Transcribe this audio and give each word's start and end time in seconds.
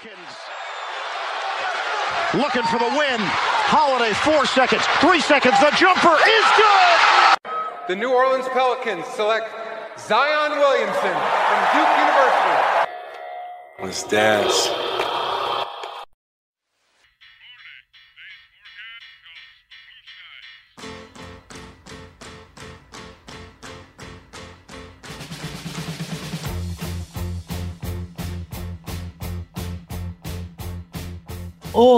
Pelicans 0.00 0.36
looking 2.34 2.62
for 2.62 2.78
the 2.78 2.88
win. 2.96 3.20
Holiday, 3.68 4.14
four 4.14 4.46
seconds, 4.46 4.82
three 5.00 5.20
seconds. 5.20 5.58
The 5.60 5.70
jumper 5.76 6.16
is 6.16 6.46
good. 6.56 7.52
The 7.88 7.96
New 7.96 8.10
Orleans 8.10 8.46
Pelicans 8.48 9.04
select 9.14 9.50
Zion 9.98 10.58
Williamson 10.58 11.16
from 11.48 11.60
Duke 11.74 11.92
University. 12.00 12.56
Let's 13.82 14.02
dance. 14.04 14.89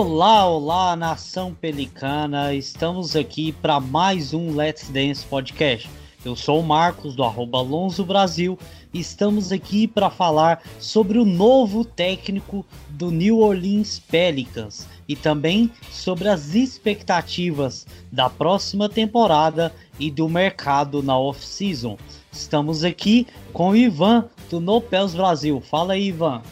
Olá, 0.04 0.44
olá, 0.48 0.96
nação 0.96 1.54
pelicana! 1.54 2.52
Estamos 2.52 3.14
aqui 3.14 3.52
para 3.52 3.78
mais 3.78 4.34
um 4.34 4.52
Let's 4.52 4.88
Dance 4.88 5.24
Podcast. 5.24 5.88
Eu 6.24 6.34
sou 6.34 6.58
o 6.58 6.62
Marcos 6.64 7.14
do 7.14 7.22
arroba 7.22 7.58
Alonso 7.58 8.04
Brasil 8.04 8.58
e 8.92 8.98
estamos 8.98 9.52
aqui 9.52 9.86
para 9.86 10.10
falar 10.10 10.60
sobre 10.80 11.20
o 11.20 11.24
novo 11.24 11.84
técnico 11.84 12.66
do 12.88 13.12
New 13.12 13.38
Orleans 13.38 14.00
Pelicans 14.00 14.88
e 15.06 15.14
também 15.14 15.70
sobre 15.88 16.28
as 16.28 16.52
expectativas 16.52 17.86
da 18.10 18.28
próxima 18.28 18.88
temporada 18.88 19.72
e 20.00 20.10
do 20.10 20.28
mercado 20.28 21.00
na 21.00 21.16
off-season. 21.16 21.96
Estamos 22.32 22.82
aqui 22.82 23.24
com 23.52 23.70
o 23.70 23.76
Ivan 23.76 24.28
do 24.50 24.58
Nopels 24.58 25.14
Brasil. 25.14 25.60
Fala 25.60 25.92
aí, 25.92 26.08
Ivan. 26.08 26.42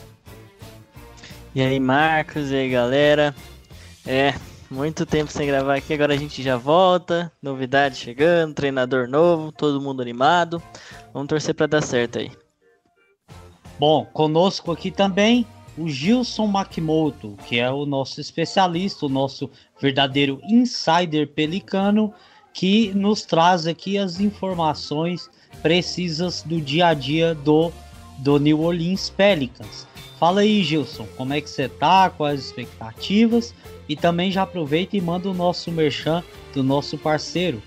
E 1.53 1.61
aí, 1.61 1.81
Marcos, 1.81 2.53
e 2.53 2.55
aí, 2.55 2.71
galera? 2.71 3.35
É, 4.07 4.35
muito 4.71 5.05
tempo 5.05 5.33
sem 5.33 5.49
gravar 5.49 5.75
aqui, 5.75 5.93
agora 5.93 6.15
a 6.15 6.17
gente 6.17 6.45
já 6.45 6.57
volta. 6.57 7.33
Novidade 7.43 7.97
chegando, 7.97 8.55
treinador 8.55 9.09
novo, 9.09 9.51
todo 9.51 9.81
mundo 9.81 10.01
animado. 10.01 10.63
Vamos 11.13 11.29
torcer 11.29 11.53
para 11.53 11.67
dar 11.67 11.83
certo 11.83 12.21
aí. 12.21 12.31
Bom, 13.81 14.05
conosco 14.13 14.71
aqui 14.71 14.93
também 14.93 15.45
o 15.77 15.89
Gilson 15.89 16.47
Makimoto, 16.47 17.37
que 17.49 17.59
é 17.59 17.69
o 17.69 17.85
nosso 17.85 18.21
especialista, 18.21 19.07
o 19.07 19.09
nosso 19.09 19.51
verdadeiro 19.81 20.41
insider 20.45 21.27
pelicano, 21.27 22.15
que 22.55 22.93
nos 22.95 23.23
traz 23.23 23.67
aqui 23.67 23.99
as 23.99 24.21
informações 24.21 25.29
precisas 25.63 26.43
do 26.43 26.61
dia 26.61 26.87
a 26.87 26.95
dia 26.95 27.35
do, 27.35 27.73
do 28.19 28.39
New 28.39 28.61
Orleans 28.61 29.11
Pelicans. 29.11 29.90
Fala 30.21 30.43
aí, 30.43 30.63
Gilson, 30.63 31.09
como 31.17 31.33
é 31.33 31.41
que 31.41 31.49
você 31.49 31.67
tá? 31.67 32.11
Quais 32.11 32.41
as 32.41 32.47
expectativas? 32.49 33.55
E 33.89 33.97
também 33.97 34.31
já 34.31 34.43
aproveita 34.43 34.95
e 34.95 35.01
manda 35.01 35.31
o 35.31 35.33
nosso 35.33 35.73
merchan 35.73 36.23
do 36.53 36.63
nosso 36.63 36.99
parceiro. 36.99 37.63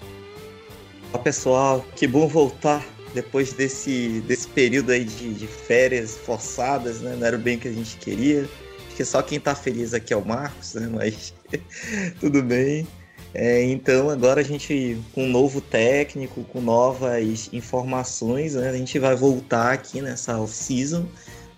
Olá, 1.12 1.24
pessoal, 1.24 1.84
que 1.96 2.06
bom 2.06 2.28
voltar 2.28 2.86
depois 3.12 3.54
desse, 3.54 4.22
desse 4.28 4.48
período 4.48 4.92
aí 4.92 5.04
de, 5.04 5.34
de 5.34 5.48
férias 5.48 6.16
forçadas, 6.16 7.02
né? 7.02 7.16
Não 7.20 7.26
era 7.26 7.40
bem 7.40 7.58
o 7.58 7.60
que 7.60 7.70
a 7.70 7.74
gente 7.74 7.98
queria. 7.98 8.42
Acho 8.42 8.98
que 8.98 9.04
só 9.04 9.24
quem 9.24 9.40
tá 9.40 9.56
feliz 9.56 9.96
aqui 9.96 10.14
é 10.14 10.18
o 10.18 10.24
Marcos, 10.24 10.76
né? 10.76 10.88
Mas 10.94 11.34
tudo 12.22 12.44
bem. 12.44 12.88
É, 13.34 13.64
então 13.64 14.12
agora 14.12 14.42
a 14.42 14.44
gente, 14.44 15.02
com 15.12 15.24
um 15.24 15.30
novo 15.30 15.60
técnico, 15.60 16.44
com 16.44 16.62
novas 16.62 17.50
informações, 17.52 18.54
né? 18.54 18.70
A 18.70 18.78
gente 18.78 19.00
vai 19.00 19.16
voltar 19.16 19.74
aqui 19.74 20.04
nessa 20.04 20.40
off-season 20.40 21.08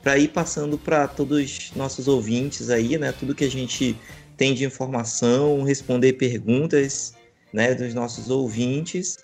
para 0.06 0.20
ir 0.20 0.28
passando 0.28 0.78
para 0.78 1.08
todos 1.08 1.39
os 1.39 1.72
nossos 1.75 2.08
ouvintes 2.08 2.70
aí, 2.70 2.95
né? 2.95 3.11
Tudo 3.11 3.34
que 3.34 3.44
a 3.44 3.50
gente 3.50 3.98
tem 4.38 4.53
de 4.53 4.64
informação, 4.64 5.64
responder 5.64 6.14
perguntas, 6.14 7.16
né, 7.52 7.73
dos 7.73 7.95
nossos 7.95 8.30
ouvintes, 8.30 9.17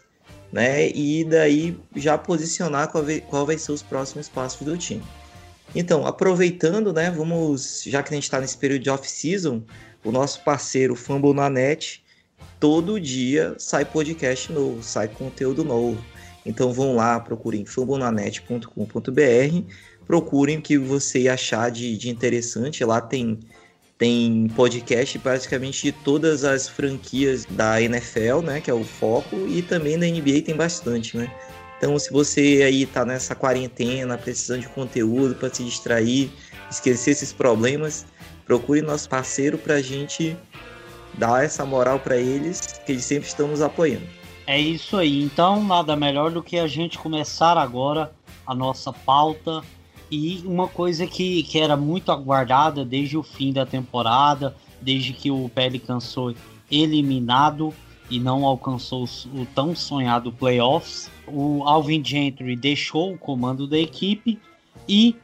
né? 0.52 0.90
E 0.90 1.24
daí 1.24 1.78
já 1.96 2.18
posicionar 2.18 2.88
qual 2.88 3.04
vai, 3.04 3.22
qual 3.22 3.46
vai 3.46 3.60
ser 3.60 3.74
os 3.74 3.84
próximos 3.84 4.28
passos 4.28 4.66
do 4.66 4.76
time. 4.76 5.04
Então, 5.76 6.08
aproveitando, 6.08 6.92
né, 6.92 7.12
vamos, 7.12 7.84
já 7.86 8.02
que 8.02 8.12
a 8.12 8.16
gente 8.16 8.24
está 8.24 8.42
nesse 8.42 8.58
período 8.58 8.82
de 8.82 8.90
off-season, 8.90 9.62
o 10.04 10.12
nosso 10.12 10.44
parceiro 10.44 10.96
Fumble 10.96 11.36
na 11.36 11.48
Net, 11.48 12.04
todo 12.60 13.00
dia 13.00 13.54
sai 13.60 13.86
podcast 13.86 14.52
novo, 14.52 14.82
sai 14.82 15.10
conteúdo 15.10 15.64
novo. 15.64 16.04
Então 16.44 16.74
vão 16.74 16.96
lá, 16.96 17.20
procurem 17.20 17.66
fumblenanet.com.br 17.66 19.91
procurem 20.12 20.58
o 20.58 20.62
que 20.62 20.78
você 20.78 21.30
achar 21.30 21.72
de, 21.72 21.96
de 21.96 22.10
interessante. 22.10 22.84
Lá 22.84 23.00
tem, 23.00 23.40
tem 23.98 24.50
podcast 24.58 25.18
praticamente 25.20 25.84
de 25.84 25.94
todas 25.94 26.44
as 26.44 26.68
franquias 26.68 27.46
da 27.46 27.82
NFL, 27.82 28.42
né? 28.44 28.60
Que 28.60 28.70
é 28.70 28.74
o 28.74 28.84
foco, 28.84 29.48
e 29.48 29.62
também 29.62 29.98
da 29.98 30.06
NBA 30.06 30.42
tem 30.46 30.54
bastante, 30.54 31.16
né? 31.16 31.32
Então, 31.78 31.98
se 31.98 32.12
você 32.12 32.62
aí 32.62 32.86
tá 32.86 33.06
nessa 33.06 33.34
quarentena, 33.34 34.18
precisando 34.18 34.60
de 34.60 34.68
conteúdo 34.68 35.34
para 35.34 35.52
se 35.54 35.64
distrair, 35.64 36.30
esquecer 36.70 37.12
esses 37.12 37.32
problemas, 37.32 38.06
procure 38.46 38.82
nosso 38.82 39.08
parceiro 39.08 39.58
para 39.58 39.76
a 39.76 39.82
gente 39.82 40.36
dar 41.14 41.46
essa 41.46 41.66
moral 41.66 42.00
para 42.00 42.18
eles, 42.18 42.82
que 42.86 42.92
eles 42.92 43.06
sempre 43.06 43.30
estão 43.30 43.48
nos 43.48 43.62
apoiando. 43.62 44.08
É 44.46 44.60
isso 44.60 44.98
aí. 44.98 45.24
Então, 45.24 45.64
nada 45.64 45.96
melhor 45.96 46.32
do 46.32 46.44
que 46.44 46.60
a 46.60 46.68
gente 46.68 47.00
começar 47.00 47.58
agora 47.58 48.12
a 48.46 48.54
nossa 48.54 48.92
pauta 48.92 49.64
e 50.12 50.44
uma 50.46 50.68
coisa 50.68 51.08
que, 51.08 51.42
que 51.44 51.58
era 51.58 51.78
muito 51.78 52.12
aguardada 52.12 52.84
desde 52.84 53.18
o 53.18 53.24
fim 53.24 53.54
da 53.54 53.66
temporada, 53.66 54.54
desde 54.82 55.14
que 55.14 55.32
o 55.32 55.50
Pelicans 55.50 56.14
foi 56.14 56.36
eliminado 56.70 57.74
e 58.10 58.20
não 58.20 58.46
alcançou 58.46 59.06
o 59.34 59.46
tão 59.56 59.74
sonhado 59.74 60.34
playoffs, 60.34 61.10
o 61.26 61.64
Alvin 61.64 62.04
Gentry 62.04 62.58
deixou 62.58 63.14
o 63.14 63.18
comando 63.18 63.66
da 63.66 63.80
equipe 63.80 64.38
e 64.88 65.16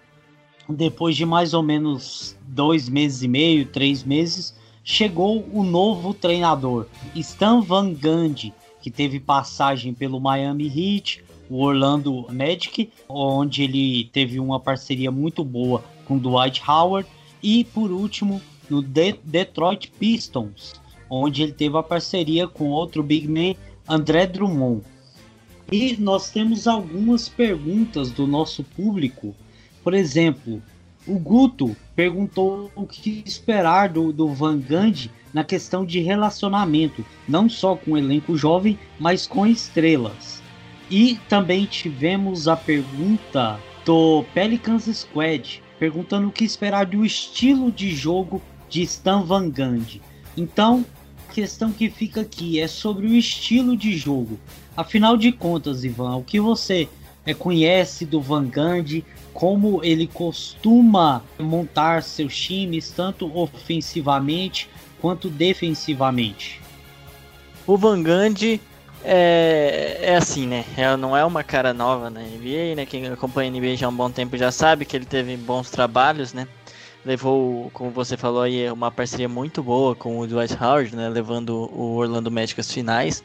depois 0.69 1.17
de 1.17 1.25
mais 1.25 1.53
ou 1.53 1.61
menos 1.61 2.37
dois 2.47 2.87
meses 2.87 3.23
e 3.23 3.27
meio, 3.27 3.65
três 3.65 4.05
meses, 4.05 4.55
chegou 4.83 5.45
o 5.51 5.63
novo 5.63 6.13
treinador, 6.13 6.87
Stan 7.13 7.59
Van 7.59 7.93
Gundy, 7.93 8.53
que 8.81 8.89
teve 8.89 9.19
passagem 9.19 9.93
pelo 9.93 10.19
Miami 10.19 10.67
Heat, 10.67 11.23
o 11.49 11.63
Orlando 11.63 12.25
Magic, 12.31 12.89
onde 13.07 13.63
ele 13.63 14.09
teve 14.11 14.39
uma 14.39 14.59
parceria 14.59 15.11
muito 15.11 15.43
boa 15.43 15.83
com 16.05 16.17
Dwight 16.17 16.61
Howard, 16.67 17.07
e 17.41 17.63
por 17.63 17.91
último 17.91 18.41
no 18.69 18.81
De 18.81 19.13
Detroit 19.23 19.91
Pistons, 19.99 20.75
onde 21.09 21.43
ele 21.43 21.53
teve 21.53 21.77
a 21.77 21.83
parceria 21.83 22.47
com 22.47 22.69
outro 22.69 23.01
big 23.01 23.27
man, 23.27 23.55
André 23.87 24.27
Drummond. 24.27 24.83
E 25.71 25.97
nós 25.97 26.29
temos 26.29 26.67
algumas 26.67 27.27
perguntas 27.27 28.11
do 28.11 28.25
nosso 28.25 28.63
público. 28.63 29.35
Por 29.83 29.93
exemplo, 29.93 30.61
o 31.05 31.17
Guto 31.17 31.75
perguntou 31.95 32.71
o 32.75 32.85
que 32.85 33.23
esperar 33.25 33.89
do, 33.89 34.11
do 34.11 34.27
Van 34.29 34.59
Gundy 34.59 35.11
na 35.33 35.43
questão 35.43 35.85
de 35.85 35.99
relacionamento, 35.99 37.05
não 37.27 37.49
só 37.49 37.75
com 37.75 37.91
o 37.91 37.97
elenco 37.97 38.37
jovem, 38.37 38.77
mas 38.99 39.27
com 39.27 39.45
estrelas. 39.45 40.41
E 40.89 41.19
também 41.27 41.65
tivemos 41.65 42.47
a 42.47 42.55
pergunta 42.55 43.59
do 43.85 44.23
Pelicans 44.33 44.85
Squad, 44.85 45.61
perguntando 45.79 46.27
o 46.27 46.31
que 46.31 46.45
esperar 46.45 46.85
do 46.85 47.05
estilo 47.05 47.71
de 47.71 47.89
jogo 47.93 48.41
de 48.69 48.81
Stan 48.83 49.21
Van 49.21 49.49
Gundy. 49.49 50.01
Então, 50.35 50.85
questão 51.33 51.71
que 51.71 51.89
fica 51.89 52.21
aqui 52.21 52.59
é 52.59 52.67
sobre 52.67 53.07
o 53.07 53.13
estilo 53.13 53.75
de 53.75 53.97
jogo. 53.97 54.39
Afinal 54.75 55.17
de 55.17 55.31
contas, 55.31 55.83
Ivan, 55.83 56.15
o 56.15 56.23
que 56.23 56.39
você 56.39 56.87
é, 57.25 57.33
conhece 57.33 58.05
do 58.05 58.21
Van 58.21 58.45
Gundy, 58.45 59.03
como 59.33 59.83
ele 59.83 60.07
costuma 60.07 61.21
montar 61.37 62.01
seus 62.01 62.35
times, 62.35 62.91
tanto 62.91 63.29
ofensivamente 63.37 64.69
quanto 65.01 65.29
defensivamente? 65.29 66.61
O 67.65 67.77
Van 67.77 68.01
Gundy 68.01 68.61
é, 69.03 69.99
é 70.01 70.15
assim, 70.15 70.47
né? 70.47 70.65
É, 70.75 70.95
não 70.95 71.15
é 71.15 71.23
uma 71.23 71.43
cara 71.43 71.73
nova 71.73 72.09
na 72.09 72.19
NBA, 72.21 72.75
né? 72.75 72.85
Quem 72.85 73.07
acompanha 73.07 73.49
a 73.49 73.53
NBA 73.53 73.75
já 73.75 73.87
há 73.87 73.89
um 73.89 73.95
bom 73.95 74.09
tempo 74.09 74.37
já 74.37 74.51
sabe 74.51 74.85
que 74.85 74.95
ele 74.95 75.05
teve 75.05 75.35
bons 75.37 75.69
trabalhos, 75.69 76.33
né? 76.33 76.47
Levou, 77.05 77.69
como 77.71 77.89
você 77.91 78.17
falou 78.17 78.41
aí, 78.41 78.69
uma 78.69 78.91
parceria 78.91 79.29
muito 79.29 79.63
boa 79.63 79.95
com 79.95 80.19
o 80.19 80.27
Dwight 80.27 80.57
Howard, 80.61 80.95
né? 80.95 81.07
Levando 81.09 81.69
o 81.73 81.95
Orlando 81.95 82.29
Magic 82.29 82.59
às 82.59 82.71
finais. 82.71 83.23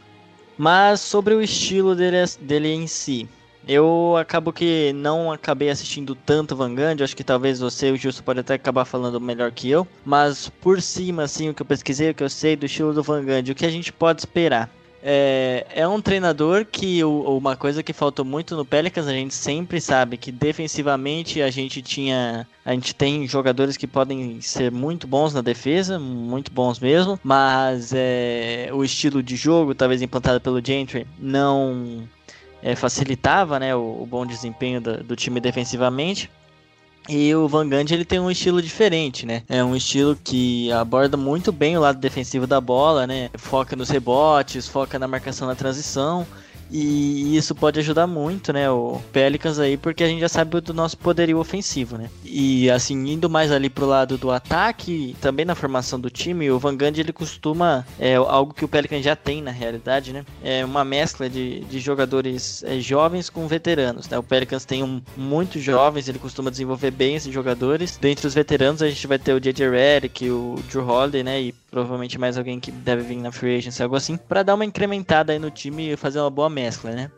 Mas 0.57 1.01
sobre 1.01 1.35
o 1.35 1.43
estilo 1.43 1.97
dele, 1.97 2.19
dele 2.41 2.69
em 2.69 2.87
si, 2.87 3.29
eu 3.67 4.17
acabo 4.17 4.53
que 4.53 4.93
não 4.93 5.33
acabei 5.33 5.71
assistindo 5.71 6.15
tanto 6.15 6.57
Van 6.57 6.75
Gundy, 6.75 7.03
acho 7.03 7.17
que 7.17 7.25
talvez 7.25 7.61
você 7.61 7.89
e 7.89 7.93
o 7.93 7.97
Gilson 7.97 8.23
pode 8.23 8.41
até 8.41 8.55
acabar 8.55 8.85
falando 8.85 9.21
melhor 9.21 9.51
que 9.53 9.71
eu, 9.71 9.87
mas 10.05 10.49
por 10.61 10.83
cima, 10.83 11.23
assim, 11.23 11.49
o 11.49 11.55
que 11.55 11.63
eu 11.63 11.67
pesquisei, 11.67 12.11
o 12.11 12.15
que 12.15 12.25
eu 12.25 12.31
sei 12.31 12.57
do 12.57 12.67
estilo 12.67 12.93
do 12.93 13.03
Van 13.03 13.25
Gundy, 13.25 13.53
o 13.53 13.55
que 13.55 13.67
a 13.67 13.71
gente 13.71 13.93
pode 13.93 14.21
esperar? 14.21 14.69
É, 15.05 15.67
é 15.75 15.89
um 15.89 16.01
treinador 16.01 16.65
que 16.65 17.03
o, 17.03 17.37
uma 17.37 17.57
coisa 17.57 17.83
que 17.83 17.93
faltou 17.93 18.25
muito 18.25 18.55
no 18.55 18.65
Pelicans, 18.65 19.09
a 19.09 19.13
gente 19.13 19.35
sempre 19.35 19.81
sabe 19.81 20.17
que 20.17 20.31
defensivamente 20.31 21.43
a 21.43 21.51
gente 21.51 21.83
tinha. 21.83 22.47
A 22.65 22.73
gente 22.73 22.95
tem 22.95 23.27
jogadores 23.27 23.77
que 23.77 23.89
podem 23.89 24.41
ser 24.41 24.71
muito 24.71 25.09
bons 25.09 25.35
na 25.35 25.41
defesa, 25.41 25.99
muito 25.99 26.53
bons 26.53 26.79
mesmo, 26.79 27.19
mas 27.25 27.93
é, 27.93 28.71
o 28.73 28.85
estilo 28.85 29.21
de 29.21 29.35
jogo, 29.35 29.75
talvez 29.75 30.01
implantado 30.01 30.41
pelo 30.41 30.65
Gentry, 30.65 31.05
não 31.19 32.09
é, 32.63 32.77
facilitava 32.77 33.59
né, 33.59 33.75
o, 33.75 34.03
o, 34.03 34.07
bom 34.07 34.25
desempenho 34.25 34.81
do, 34.81 35.03
do 35.03 35.17
time 35.17 35.41
defensivamente. 35.41 36.31
E 37.09 37.35
o 37.35 37.49
Van 37.49 37.69
Gundy 37.69 37.95
ele 37.95 38.05
tem 38.05 38.21
um 38.21 38.31
estilo 38.31 38.63
diferente, 38.63 39.27
né? 39.27 39.43
É 39.49 39.63
um 39.63 39.75
estilo 39.75 40.17
que 40.23 40.71
aborda 40.73 41.17
muito 41.17 41.51
bem 41.51 41.77
o 41.77 41.81
lado 41.81 41.99
defensivo 41.99 42.47
da 42.47 42.61
bola, 42.61 43.07
né? 43.07 43.29
Foca 43.35 43.75
nos 43.75 43.91
rebotes, 43.91 44.69
foca 44.69 44.99
na 44.99 45.09
marcação 45.09 45.49
na 45.49 45.55
transição. 45.55 46.27
E 46.73 47.37
isso 47.37 47.55
pode 47.55 47.79
ajudar 47.81 48.07
muito, 48.07 48.53
né, 48.53 48.71
o 48.71 48.99
Pelicans 49.13 49.59
aí, 49.59 49.77
porque 49.77 50.03
a 50.03 50.09
gente 50.09 50.21
já 50.21 50.29
sabe 50.29 50.59
do 50.61 50.73
nosso 50.73 50.97
poderio 50.97 51.39
ofensivo, 51.39 51.99
né? 51.99 52.09
E 52.25 52.71
assim, 52.71 52.95
indo 53.11 53.29
mais 53.29 53.53
ali 53.53 53.69
pro 53.69 53.87
lado 53.87 54.17
do 54.17 54.31
ataque, 54.31 55.15
também 55.21 55.45
na 55.45 55.55
formação 55.55 56.01
do 56.01 56.09
time, 56.09 56.51
o 56.51 56.59
Van 56.59 56.77
Gundy 56.77 57.01
ele 57.01 57.13
costuma, 57.13 57.87
é 57.99 58.15
algo 58.15 58.55
que 58.55 58.65
o 58.65 58.69
Pelicans 58.69 59.05
já 59.05 59.15
tem 59.15 59.43
na 59.43 59.51
realidade, 59.51 60.13
né? 60.13 60.25
É 60.43 60.65
uma 60.65 60.85
mescla 60.85 61.29
de, 61.29 61.61
de 61.61 61.79
jogadores 61.79 62.65
é, 62.65 62.81
jovens 62.81 63.29
com 63.29 63.47
veteranos, 63.47 64.09
né? 64.09 64.19
O 64.19 64.23
Pelicans 64.23 64.65
tem 64.65 64.83
um, 64.83 65.03
muitos 65.15 65.63
jovens, 65.63 66.09
ele 66.09 66.19
costuma 66.19 66.51
desenvolver 66.51 66.91
bem 66.91 67.17
esses 67.17 67.33
jogadores. 67.33 67.99
Dentre 68.01 68.27
os 68.27 68.35
veteranos 68.35 68.81
a 68.81 68.89
gente 68.89 69.07
vai 69.07 69.19
ter 69.19 69.35
o 69.35 69.41
J.J. 69.41 69.69
Redick, 69.69 70.31
o 70.31 70.57
Drew 70.71 70.89
Holiday, 70.89 71.23
né? 71.23 71.43
E 71.43 71.55
provavelmente 71.73 72.19
mais 72.19 72.37
alguém 72.37 72.61
que 72.61 72.71
deve 72.71 73.03
vir 73.03 73.17
na 73.17 73.33
free 73.33 73.57
agency, 73.57 73.83
algo 73.83 73.97
assim, 73.97 74.17
para 74.17 74.43
dar 74.43 74.55
uma 74.55 74.65
incrementada 74.65 75.33
aí 75.33 75.39
no 75.39 75.51
time 75.51 75.93
e 75.93 75.97
fazer 75.97 76.21
uma 76.21 76.29
boa 76.29 76.51
mescla, 76.51 76.62
né? 76.95 77.11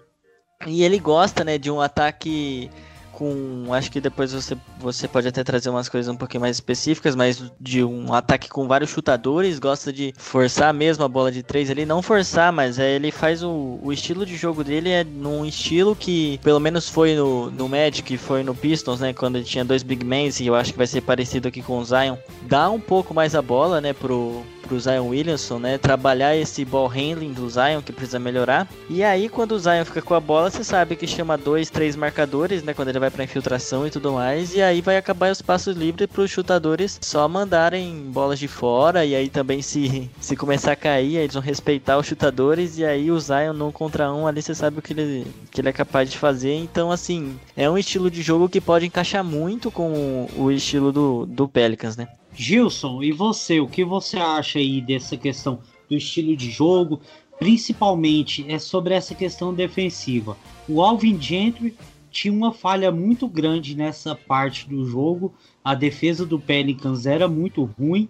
E 0.67 0.83
ele 0.83 0.99
gosta, 0.99 1.45
né, 1.45 1.59
de 1.59 1.71
um 1.71 1.81
ataque 1.81 2.71
com. 3.15 3.73
Acho 3.73 3.91
que 3.91 4.01
depois 4.01 4.33
você, 4.33 4.57
você 4.79 5.09
pode 5.09 5.29
até 5.29 5.43
trazer 5.43 5.71
umas 5.71 5.89
coisas 5.89 6.13
um 6.13 6.17
pouquinho 6.17 6.43
mais 6.43 6.57
específicas, 6.57 7.15
mas 7.15 7.43
de 7.61 7.83
um 7.83 8.13
ataque 8.13 8.49
com 8.49 8.67
vários 8.67 8.91
chutadores, 8.91 9.59
gosta 9.59 9.93
de 9.93 10.13
forçar 10.17 10.75
mesmo 10.75 11.05
a 11.05 11.09
bola 11.09 11.31
de 11.31 11.43
três 11.43 11.71
ali. 11.71 11.87
Não 11.87 12.03
forçar, 12.03 12.53
mas 12.53 12.79
é, 12.79 12.95
ele 12.95 13.11
faz 13.11 13.43
o, 13.43 13.79
o 13.83 13.93
estilo 13.93 14.27
de 14.27 14.37
jogo 14.37 14.63
dele 14.63 14.91
é 14.91 15.05
num 15.05 15.45
estilo 15.45 15.95
que, 15.95 16.39
pelo 16.43 16.61
menos 16.61 16.89
foi 16.89 17.15
no, 17.15 17.51
no 17.51 17.69
Magic, 17.69 18.17
foi 18.19 18.43
no 18.43 18.55
Pistons, 18.55 19.01
né? 19.01 19.13
Quando 19.13 19.37
ele 19.37 19.45
tinha 19.45 19.65
dois 19.65 19.83
Big 19.83 20.05
Mans, 20.05 20.41
e 20.41 20.47
eu 20.47 20.55
acho 20.55 20.73
que 20.73 20.79
vai 20.79 20.87
ser 20.87 21.01
parecido 21.01 21.49
aqui 21.49 21.63
com 21.63 21.79
o 21.79 21.85
Zion. 21.85 22.17
Dá 22.43 22.69
um 22.69 22.81
pouco 22.81 23.15
mais 23.15 23.35
a 23.35 23.43
bola, 23.43 23.81
né, 23.81 23.93
pro, 23.93 24.45
pro 24.65 24.81
Zion 24.81 25.09
Williamson, 25.09 25.59
né? 25.59 25.79
Trabalhar 25.79 26.37
esse 26.37 26.65
ball 26.65 26.89
handling 26.89 27.33
do 27.33 27.49
Zion 27.49 27.83
que 27.83 27.93
precisa 27.93 28.19
melhorar. 28.19 28.67
E 28.89 29.03
aí, 29.03 29.29
quando 29.29 29.53
o 29.53 29.59
Zion 29.59 29.85
fica 29.85 30.03
com 30.03 30.15
a 30.15 30.21
bola, 30.21 30.51
você 30.51 30.65
sabe 30.65 30.97
que 30.97 31.07
chama 31.07 31.37
dois, 31.37 31.71
três 31.71 31.95
marcadores, 31.95 32.63
né? 32.63 32.75
Quando 32.75 32.89
ele 32.89 32.99
vai 32.99 33.11
para 33.11 33.25
infiltração 33.25 33.87
e 33.87 33.91
tudo 33.91 34.13
mais. 34.13 34.55
E 34.55 34.63
aí 34.63 34.81
vai 34.81 34.97
acabar 34.97 35.31
os 35.31 35.43
passos 35.43 35.77
livres 35.77 36.09
para 36.09 36.23
os 36.23 36.31
chutadores 36.31 36.99
só 37.03 37.29
mandarem 37.29 38.11
bolas 38.11 38.39
de 38.39 38.49
fora. 38.49 39.05
E 39.05 39.15
aí 39.15 39.29
também 39.29 39.63
se, 39.63 40.11
se 40.21 40.37
começar 40.37 40.73
a 40.73 40.77
cair, 40.77 41.17
eles 41.17 41.35
vão 41.35 41.43
respeitar 41.43 41.99
os 41.99 42.07
chutadores. 42.07 42.79
E 42.79 42.85
aí 42.85 43.11
o 43.11 43.21
Zion 43.21 43.53
num 43.53 43.71
contra 43.71 44.13
um 44.13 44.27
ali, 44.27 44.43
você 44.43 44.55
sabe 44.55 44.79
o 44.79 44.83
que 44.83 44.93
ele, 44.93 45.27
que 45.51 45.61
ele 45.61 45.69
é 45.69 45.73
capaz 45.73 46.11
de 46.11 46.19
fazer. 46.19 46.55
Então, 46.55 46.91
assim, 46.91 47.39
é 47.57 47.69
um 47.69 47.79
estilo 47.79 48.11
de 48.11 48.23
jogo 48.23 48.49
que 48.49 48.61
pode 48.61 48.87
encaixar 48.87 49.23
muito 49.23 49.71
com 49.71 50.29
o 50.37 50.51
estilo 50.51 50.93
do, 50.93 51.27
do 51.27 51.49
Pelicans, 51.49 51.97
né? 51.97 52.09
Gilson, 52.35 53.03
e 53.03 53.13
você, 53.13 53.61
o 53.61 53.69
que 53.69 53.85
você 53.85 54.17
acha 54.17 54.59
aí 54.59 54.81
dessa 54.81 55.17
questão 55.17 55.61
do 55.89 55.97
estilo 55.97 56.37
de 56.37 56.51
jogo, 56.51 57.01
principalmente 57.39 58.45
é 58.49 58.59
sobre 58.59 58.95
essa 58.95 59.15
questão 59.15 59.55
defensiva? 59.55 60.37
O 60.69 60.83
Alvin 60.83 61.21
Gentry 61.21 61.75
tinha 62.11 62.33
uma 62.33 62.53
falha 62.53 62.91
muito 62.93 63.29
grande 63.29 63.77
nessa 63.77 64.15
parte 64.15 64.69
do 64.69 64.87
jogo, 64.87 65.35
a 65.65 65.75
defesa 65.75 66.25
do 66.25 66.39
Pelicans 66.39 67.07
era 67.07 67.27
muito 67.27 67.65
ruim. 67.79 68.09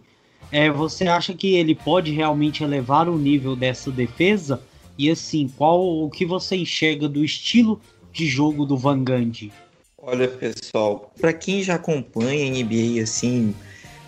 É, 0.52 0.70
você 0.70 1.08
acha 1.08 1.32
que 1.34 1.54
ele 1.54 1.74
pode 1.74 2.12
realmente 2.12 2.62
elevar 2.62 3.08
o 3.08 3.18
nível 3.18 3.56
dessa 3.56 3.90
defesa? 3.90 4.62
E 4.96 5.10
assim, 5.10 5.48
qual 5.56 5.82
o 5.82 6.10
que 6.10 6.24
você 6.24 6.56
enxerga 6.56 7.08
do 7.08 7.24
estilo 7.24 7.80
de 8.12 8.26
jogo 8.26 8.64
do 8.64 8.76
Van 8.76 9.02
Gundy? 9.02 9.52
Olha, 9.98 10.28
pessoal, 10.28 11.10
para 11.18 11.32
quem 11.32 11.62
já 11.62 11.76
acompanha 11.76 12.46
a 12.46 12.50
NBA 12.50 13.02
assim, 13.02 13.54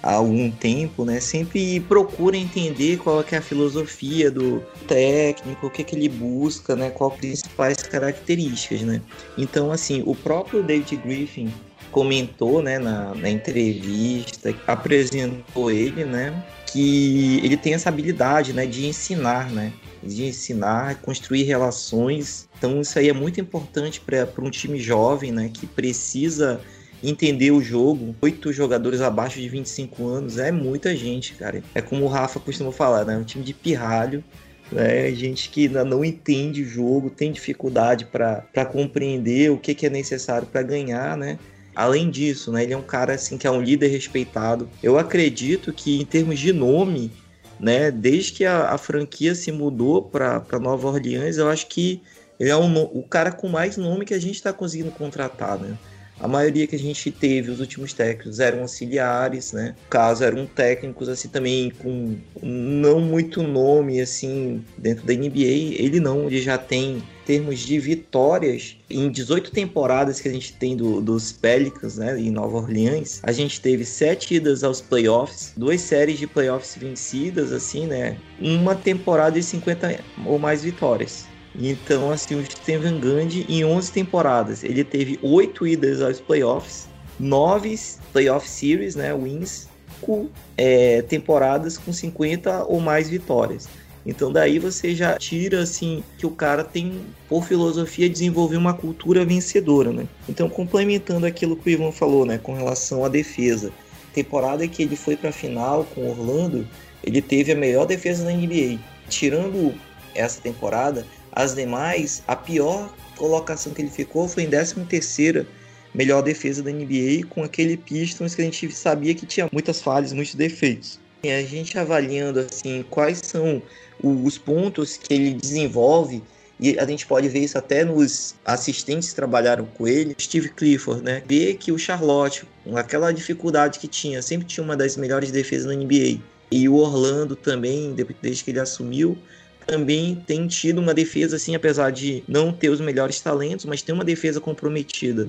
há 0.07 0.15
algum 0.15 0.49
tempo, 0.51 1.05
né, 1.05 1.19
sempre 1.19 1.81
procura 1.81 2.37
entender 2.37 2.99
qual 2.99 3.25
é, 3.29 3.37
a 3.37 3.43
filosofia 3.43 4.31
do 4.31 4.61
técnico, 4.87 5.67
o 5.67 5.71
que, 5.71 5.83
que 5.83 5.97
ele 5.97 6.09
busca, 6.09 6.77
né, 6.77 6.91
qual 6.91 7.11
as 7.11 7.17
principais 7.17 7.79
características, 7.79 8.83
né. 8.83 9.03
Então, 9.37 9.73
assim, 9.73 10.05
o 10.07 10.15
próprio 10.15 10.63
David 10.63 10.97
Griffin 10.97 11.53
comentou, 11.91 12.63
né, 12.63 12.79
na, 12.79 13.15
na 13.17 13.29
entrevista, 13.29 14.55
apresentou 14.67 15.73
ele, 15.73 16.05
né, 16.05 16.41
que 16.67 17.41
ele 17.43 17.57
tem 17.57 17.75
essa 17.75 17.89
habilidade, 17.89 18.53
né, 18.53 18.65
de 18.65 18.87
ensinar, 18.87 19.51
né, 19.51 19.73
de 20.03 20.25
ensinar, 20.25 20.97
construir 21.03 21.43
relações. 21.43 22.49
Então, 22.57 22.81
isso 22.81 22.97
aí 22.97 23.09
é 23.09 23.13
muito 23.13 23.41
importante 23.41 24.01
para 24.01 24.29
um 24.39 24.51
time 24.51 24.79
jovem, 24.79 25.33
né, 25.33 25.51
que 25.53 25.67
precisa 25.67 26.61
entender 27.03 27.51
o 27.51 27.61
jogo. 27.61 28.15
Oito 28.21 28.53
jogadores 28.53 29.01
abaixo 29.01 29.41
de 29.41 29.49
25 29.49 30.07
anos 30.07 30.39
é 30.39 30.51
muita 30.51 30.95
gente, 30.95 31.35
cara. 31.35 31.63
É 31.75 31.81
como 31.81 32.05
o 32.05 32.09
Rafa 32.09 32.41
costuma 32.41 32.73
falar, 32.73 33.05
né? 33.05 33.17
Um 33.17 33.25
time 33.25 33.45
de 33.45 33.53
pirralho. 33.53 34.23
Né? 34.71 35.13
Gente 35.15 35.49
que 35.51 35.69
não 35.69 36.05
entende 36.05 36.63
o 36.63 36.67
jogo, 36.67 37.11
tem 37.11 37.31
dificuldade 37.31 38.05
para 38.05 38.65
compreender 38.67 39.51
o 39.51 39.59
que, 39.59 39.75
que 39.75 39.87
é 39.87 39.91
necessário 39.91 40.47
para 40.47 40.63
ganhar, 40.63 41.17
né? 41.17 41.39
Além 41.77 42.11
disso, 42.11 42.51
né, 42.51 42.63
ele 42.63 42.73
é 42.73 42.77
um 42.77 42.83
cara 42.83 43.15
assim 43.15 43.37
que 43.37 43.47
é 43.47 43.51
um 43.51 43.61
líder 43.61 43.89
respeitado. 43.89 44.67
Eu 44.83 44.99
acredito 44.99 45.75
que 45.75 46.01
em 46.01 46.07
termos 46.07 46.39
de 46.39 46.51
nome, 46.51 47.13
né, 47.61 47.91
desde 47.91 48.33
que 48.33 48.47
a, 48.47 48.71
a 48.71 48.79
franquia 48.79 49.35
se 49.35 49.53
mudou 49.53 50.01
para 50.01 50.43
Nova 50.59 50.89
Orleans, 50.89 51.37
eu 51.37 51.51
acho 51.51 51.67
que 51.67 52.01
ele 52.41 52.49
é 52.49 52.57
um, 52.57 52.83
o 52.83 53.03
cara 53.03 53.31
com 53.31 53.47
mais 53.47 53.77
nome 53.77 54.07
que 54.07 54.15
a 54.15 54.19
gente 54.19 54.37
está 54.37 54.55
conseguindo 54.55 54.91
contratar, 54.91 55.59
né? 55.59 55.77
A 56.19 56.29
maioria 56.29 56.67
que 56.67 56.77
a 56.77 56.79
gente 56.79 57.11
teve, 57.11 57.51
os 57.51 57.61
últimos 57.61 57.93
técnicos, 57.93 58.41
eram 58.41 58.63
auxiliares, 58.63 59.53
né? 59.53 59.75
No 59.85 59.91
caso, 59.91 60.25
eram 60.25 60.47
técnicos, 60.47 61.09
assim, 61.09 61.29
também 61.29 61.71
com 61.71 62.17
não 62.43 63.01
muito 63.01 63.43
nome, 63.43 64.01
assim, 64.01 64.65
dentro 64.79 65.07
da 65.07 65.13
NBA. 65.13 65.77
Ele 65.79 66.01
não, 66.01 66.27
ele 66.27 66.41
já 66.41 66.57
tem 66.57 67.03
termos 67.27 67.59
de 67.59 67.79
vitórias 67.79 68.77
em 68.89 69.11
18 69.11 69.51
temporadas 69.51 70.21
que 70.21 70.29
a 70.29 70.33
gente 70.33 70.53
tem 70.53 70.77
do, 70.77 71.01
dos 71.01 71.33
Pelicans, 71.33 71.99
né, 71.99 72.19
em 72.19 72.31
Nova 72.31 72.59
Orleans, 72.59 73.21
a 73.23 73.33
gente 73.33 73.61
teve 73.61 73.85
sete 73.85 74.37
idas 74.37 74.63
aos 74.63 74.81
playoffs, 74.81 75.53
duas 75.57 75.81
séries 75.81 76.21
de 76.21 76.27
playoffs 76.29 76.77
vencidas, 76.77 77.53
assim, 77.53 77.87
né, 77.87 78.17
uma 78.41 78.77
temporada 78.77 79.33
de 79.33 79.43
50 79.43 79.99
ou 80.25 80.39
mais 80.39 80.63
vitórias. 80.63 81.27
Então, 81.59 82.11
assim, 82.11 82.35
o 82.35 82.45
Steven 82.45 83.01
Gandhi, 83.01 83.47
em 83.49 83.65
11 83.65 83.93
temporadas, 83.93 84.63
ele 84.63 84.85
teve 84.85 85.19
8 85.23 85.67
idas 85.67 86.03
aos 86.03 86.21
playoffs, 86.21 86.89
9 87.19 87.79
playoff 88.13 88.49
series, 88.49 88.95
né, 88.95 89.15
wins, 89.15 89.69
com 90.01 90.29
é, 90.57 91.03
temporadas 91.03 91.79
com 91.79 91.93
50 91.93 92.65
ou 92.65 92.81
mais 92.81 93.09
vitórias. 93.09 93.69
Então 94.05 94.31
daí 94.31 94.61
você 94.61 94.95
já 94.95 95.19
tira 95.19 95.63
assim 95.63 96.03
que 96.17 96.25
o 96.25 96.31
cara 96.31 96.63
tem 96.63 97.01
por 97.29 97.45
filosofia 97.45 98.09
desenvolver 98.09 98.57
uma 98.57 98.73
cultura 98.73 99.25
vencedora, 99.25 99.93
né? 99.93 100.07
Então 100.29 100.49
complementando 100.49 101.27
aquilo 101.27 101.57
que 101.57 101.71
o 101.71 101.73
Ivan 101.73 101.91
falou, 101.91 102.25
né, 102.25 102.39
com 102.39 102.55
relação 102.55 103.05
à 103.05 103.09
defesa. 103.09 103.73
Temporada 104.15 104.67
que 104.69 104.83
ele 104.83 104.95
foi 104.95 105.17
para 105.17 105.31
a 105.31 105.33
final 105.33 105.85
com 105.93 106.09
Orlando, 106.09 106.67
ele 107.03 107.21
teve 107.21 107.51
a 107.51 107.57
melhor 107.57 107.85
defesa 107.85 108.25
da 108.25 108.31
NBA. 108.31 108.79
Tirando 109.09 109.75
essa 110.15 110.41
temporada, 110.41 111.05
as 111.37 111.55
demais, 111.55 112.23
a 112.27 112.35
pior 112.35 112.93
colocação 113.15 113.73
que 113.73 113.83
ele 113.83 113.91
ficou 113.91 114.27
foi 114.27 114.45
em 114.45 114.51
13ª 114.51 115.47
melhor 115.95 116.23
defesa 116.23 116.63
da 116.63 116.71
NBA 116.71 117.27
com 117.29 117.43
aquele 117.43 117.77
Pistons 117.77 118.35
que 118.35 118.41
a 118.41 118.45
gente 118.45 118.73
sabia 118.73 119.15
que 119.15 119.27
tinha 119.27 119.49
muitas 119.53 119.81
falhas, 119.83 120.15
muitos 120.15 120.35
defeitos. 120.35 120.99
E 121.23 121.31
a 121.31 121.43
gente 121.43 121.79
avaliando 121.79 122.41
assim 122.41 122.85
quais 122.89 123.21
são 123.23 123.63
os 124.03 124.39
pontos 124.39 124.97
que 124.97 125.13
ele 125.13 125.35
desenvolve 125.35 126.23
e 126.59 126.79
a 126.79 126.87
gente 126.87 127.07
pode 127.07 127.29
ver 127.29 127.41
isso 127.41 127.59
até 127.59 127.85
nos 127.85 128.35
assistentes 128.43 129.11
que 129.11 129.15
trabalharam 129.15 129.67
com 129.67 129.87
ele, 129.87 130.17
Steve 130.19 130.49
Clifford, 130.49 131.03
né? 131.03 131.23
Ver 131.27 131.57
que 131.57 131.71
o 131.71 131.79
Charlotte, 131.79 132.45
com 132.65 132.79
aquela 132.79 133.13
dificuldade 133.13 133.79
que 133.79 133.87
tinha, 133.87 134.23
sempre 134.23 134.47
tinha 134.47 134.65
uma 134.65 134.75
das 134.77 134.97
melhores 134.97 135.31
defesas 135.31 135.67
na 135.67 135.75
NBA. 135.75 136.19
E 136.51 136.67
o 136.67 136.77
Orlando 136.77 137.37
também, 137.37 137.95
desde 138.23 138.43
que 138.43 138.53
ele 138.53 138.61
assumiu, 138.61 139.19
também 139.67 140.15
tem 140.15 140.47
tido 140.47 140.81
uma 140.81 140.95
defesa, 140.95 141.37
assim, 141.37 141.55
apesar 141.55 141.91
de 141.91 142.23
não 142.29 142.53
ter 142.53 142.69
os 142.69 142.81
melhores 142.81 143.21
talentos, 143.21 143.65
mas 143.65 143.83
tem 143.83 143.95
uma 143.95 144.05
defesa 144.05 144.41
comprometida. 144.41 145.29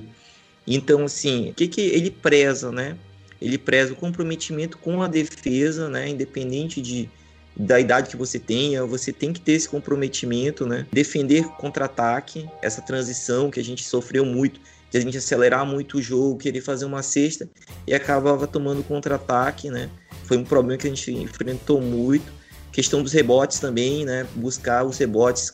Então, 0.66 1.04
assim, 1.04 1.50
o 1.50 1.54
que, 1.54 1.66
que 1.66 1.80
ele 1.80 2.10
preza, 2.10 2.70
né? 2.70 2.96
Ele 3.40 3.58
preza 3.58 3.92
o 3.92 3.96
comprometimento 3.96 4.78
com 4.78 5.02
a 5.02 5.08
defesa, 5.08 5.88
né? 5.88 6.08
Independente 6.08 6.80
de, 6.80 7.08
da 7.56 7.80
idade 7.80 8.10
que 8.10 8.16
você 8.16 8.38
tenha, 8.38 8.84
você 8.84 9.12
tem 9.12 9.32
que 9.32 9.40
ter 9.40 9.52
esse 9.52 9.68
comprometimento, 9.68 10.66
né? 10.66 10.86
Defender 10.92 11.44
contra-ataque, 11.56 12.48
essa 12.62 12.82
transição 12.82 13.50
que 13.50 13.58
a 13.58 13.64
gente 13.64 13.84
sofreu 13.84 14.24
muito, 14.24 14.60
de 14.90 14.98
a 14.98 15.00
gente 15.00 15.16
acelerar 15.18 15.66
muito 15.66 15.98
o 15.98 16.02
jogo, 16.02 16.38
querer 16.38 16.60
fazer 16.60 16.84
uma 16.84 17.02
cesta 17.02 17.48
e 17.86 17.94
acabava 17.94 18.46
tomando 18.46 18.82
contra-ataque, 18.82 19.70
né? 19.70 19.90
Foi 20.24 20.36
um 20.36 20.44
problema 20.44 20.78
que 20.78 20.86
a 20.86 20.90
gente 20.90 21.12
enfrentou 21.12 21.80
muito. 21.80 22.37
Questão 22.72 23.02
dos 23.02 23.12
rebotes 23.12 23.58
também, 23.58 24.04
né? 24.04 24.26
Buscar 24.34 24.84
os 24.84 24.98
rebotes. 24.98 25.52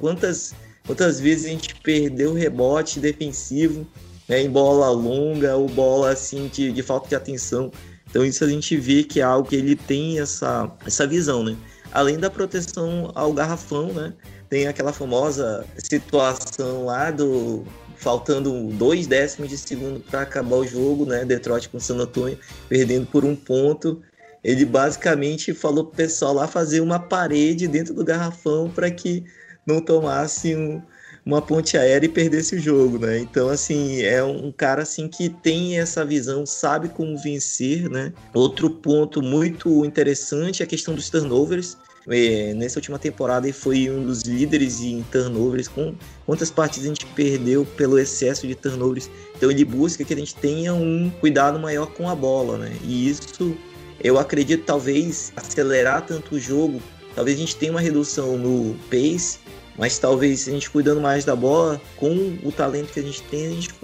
Quantas, 0.00 0.54
quantas 0.86 1.20
vezes 1.20 1.46
a 1.46 1.48
gente 1.48 1.74
perdeu 1.76 2.32
rebote 2.32 2.98
defensivo 2.98 3.86
né? 4.28 4.42
em 4.42 4.50
bola 4.50 4.90
longa 4.90 5.54
ou 5.56 5.68
bola 5.68 6.10
assim 6.10 6.48
de, 6.48 6.72
de 6.72 6.82
falta 6.82 7.08
de 7.08 7.14
atenção 7.14 7.70
então 8.08 8.24
isso 8.24 8.44
a 8.44 8.48
gente 8.48 8.76
vê 8.76 9.02
que 9.02 9.20
é 9.20 9.22
algo 9.22 9.48
que 9.48 9.56
ele 9.56 9.76
tem 9.76 10.20
essa, 10.20 10.70
essa 10.86 11.06
visão, 11.06 11.42
né? 11.44 11.56
Além 11.92 12.18
da 12.18 12.30
proteção 12.30 13.10
ao 13.14 13.32
garrafão, 13.32 13.92
né? 13.92 14.14
Tem 14.48 14.66
aquela 14.66 14.92
famosa 14.92 15.66
situação 15.76 16.86
lá 16.86 17.10
do 17.10 17.64
faltando 17.96 18.68
dois 18.74 19.06
décimos 19.06 19.50
de 19.50 19.58
segundo 19.58 20.00
para 20.00 20.22
acabar 20.22 20.56
o 20.56 20.66
jogo, 20.66 21.04
né? 21.04 21.24
Detroit 21.24 21.68
com 21.68 21.80
San 21.80 21.96
Antonio 21.96 22.38
perdendo 22.68 23.06
por 23.06 23.24
um 23.24 23.34
ponto. 23.34 24.00
Ele 24.46 24.64
basicamente 24.64 25.52
falou 25.52 25.86
pro 25.86 25.96
pessoal 25.96 26.32
lá 26.32 26.46
fazer 26.46 26.80
uma 26.80 27.00
parede 27.00 27.66
dentro 27.66 27.92
do 27.92 28.04
garrafão 28.04 28.70
para 28.70 28.88
que 28.88 29.24
não 29.66 29.80
tomasse 29.80 30.54
um, 30.54 30.80
uma 31.24 31.42
ponte 31.42 31.76
aérea 31.76 32.06
e 32.06 32.08
perdesse 32.08 32.54
o 32.54 32.60
jogo, 32.60 32.96
né? 32.96 33.18
Então, 33.18 33.48
assim, 33.48 34.02
é 34.02 34.22
um 34.22 34.52
cara 34.52 34.82
assim 34.82 35.08
que 35.08 35.28
tem 35.28 35.80
essa 35.80 36.04
visão, 36.04 36.46
sabe 36.46 36.88
como 36.88 37.18
vencer, 37.18 37.90
né? 37.90 38.12
Outro 38.32 38.70
ponto 38.70 39.20
muito 39.20 39.84
interessante 39.84 40.62
é 40.62 40.64
a 40.64 40.68
questão 40.68 40.94
dos 40.94 41.10
turnovers. 41.10 41.76
É, 42.08 42.54
nessa 42.54 42.78
última 42.78 43.00
temporada 43.00 43.48
ele 43.48 43.52
foi 43.52 43.90
um 43.90 44.04
dos 44.04 44.22
líderes 44.22 44.80
em 44.80 45.02
turnovers. 45.10 45.66
Com 45.66 45.92
quantas 46.24 46.52
partidas 46.52 46.84
a 46.84 46.88
gente 46.90 47.06
perdeu 47.06 47.66
pelo 47.76 47.98
excesso 47.98 48.46
de 48.46 48.54
turnovers? 48.54 49.10
Então 49.36 49.50
ele 49.50 49.64
busca 49.64 50.04
que 50.04 50.14
a 50.14 50.16
gente 50.16 50.36
tenha 50.36 50.72
um 50.72 51.10
cuidado 51.18 51.58
maior 51.58 51.86
com 51.86 52.08
a 52.08 52.14
bola, 52.14 52.58
né? 52.58 52.76
E 52.84 53.10
isso 53.10 53.58
eu 54.02 54.18
acredito 54.18 54.64
talvez 54.64 55.32
acelerar 55.36 56.04
tanto 56.04 56.34
o 56.34 56.40
jogo. 56.40 56.82
Talvez 57.14 57.36
a 57.36 57.40
gente 57.40 57.56
tenha 57.56 57.72
uma 57.72 57.80
redução 57.80 58.36
no 58.36 58.74
pace, 58.90 59.38
mas 59.76 59.98
talvez 59.98 60.46
a 60.48 60.50
gente 60.50 60.70
cuidando 60.70 61.00
mais 61.00 61.24
da 61.24 61.34
bola, 61.34 61.80
com 61.96 62.38
o 62.42 62.52
talento 62.52 62.92
que 62.92 63.00
a 63.00 63.02
gente 63.02 63.22
tem, 63.24 63.46
a 63.46 63.50
gente 63.50 63.74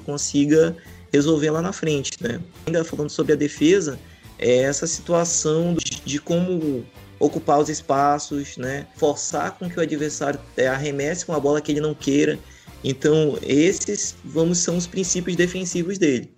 consiga 0.00 0.76
resolver 1.12 1.50
lá 1.50 1.62
na 1.62 1.72
frente, 1.72 2.12
né? 2.20 2.40
Ainda 2.66 2.84
falando 2.84 3.10
sobre 3.10 3.32
a 3.32 3.36
defesa, 3.36 3.98
é 4.38 4.62
essa 4.62 4.86
situação 4.86 5.76
de 6.04 6.18
como 6.18 6.84
ocupar 7.18 7.60
os 7.60 7.68
espaços, 7.68 8.56
né? 8.56 8.86
Forçar 8.96 9.52
com 9.52 9.70
que 9.70 9.78
o 9.78 9.82
adversário 9.82 10.40
é, 10.56 10.66
arremesse 10.66 11.24
com 11.24 11.32
a 11.32 11.38
bola 11.38 11.60
que 11.60 11.70
ele 11.70 11.80
não 11.80 11.94
queira. 11.94 12.38
Então, 12.82 13.38
esses 13.42 14.16
vamos 14.24 14.58
são 14.58 14.76
os 14.76 14.86
princípios 14.86 15.36
defensivos 15.36 15.98
dele. 15.98 16.32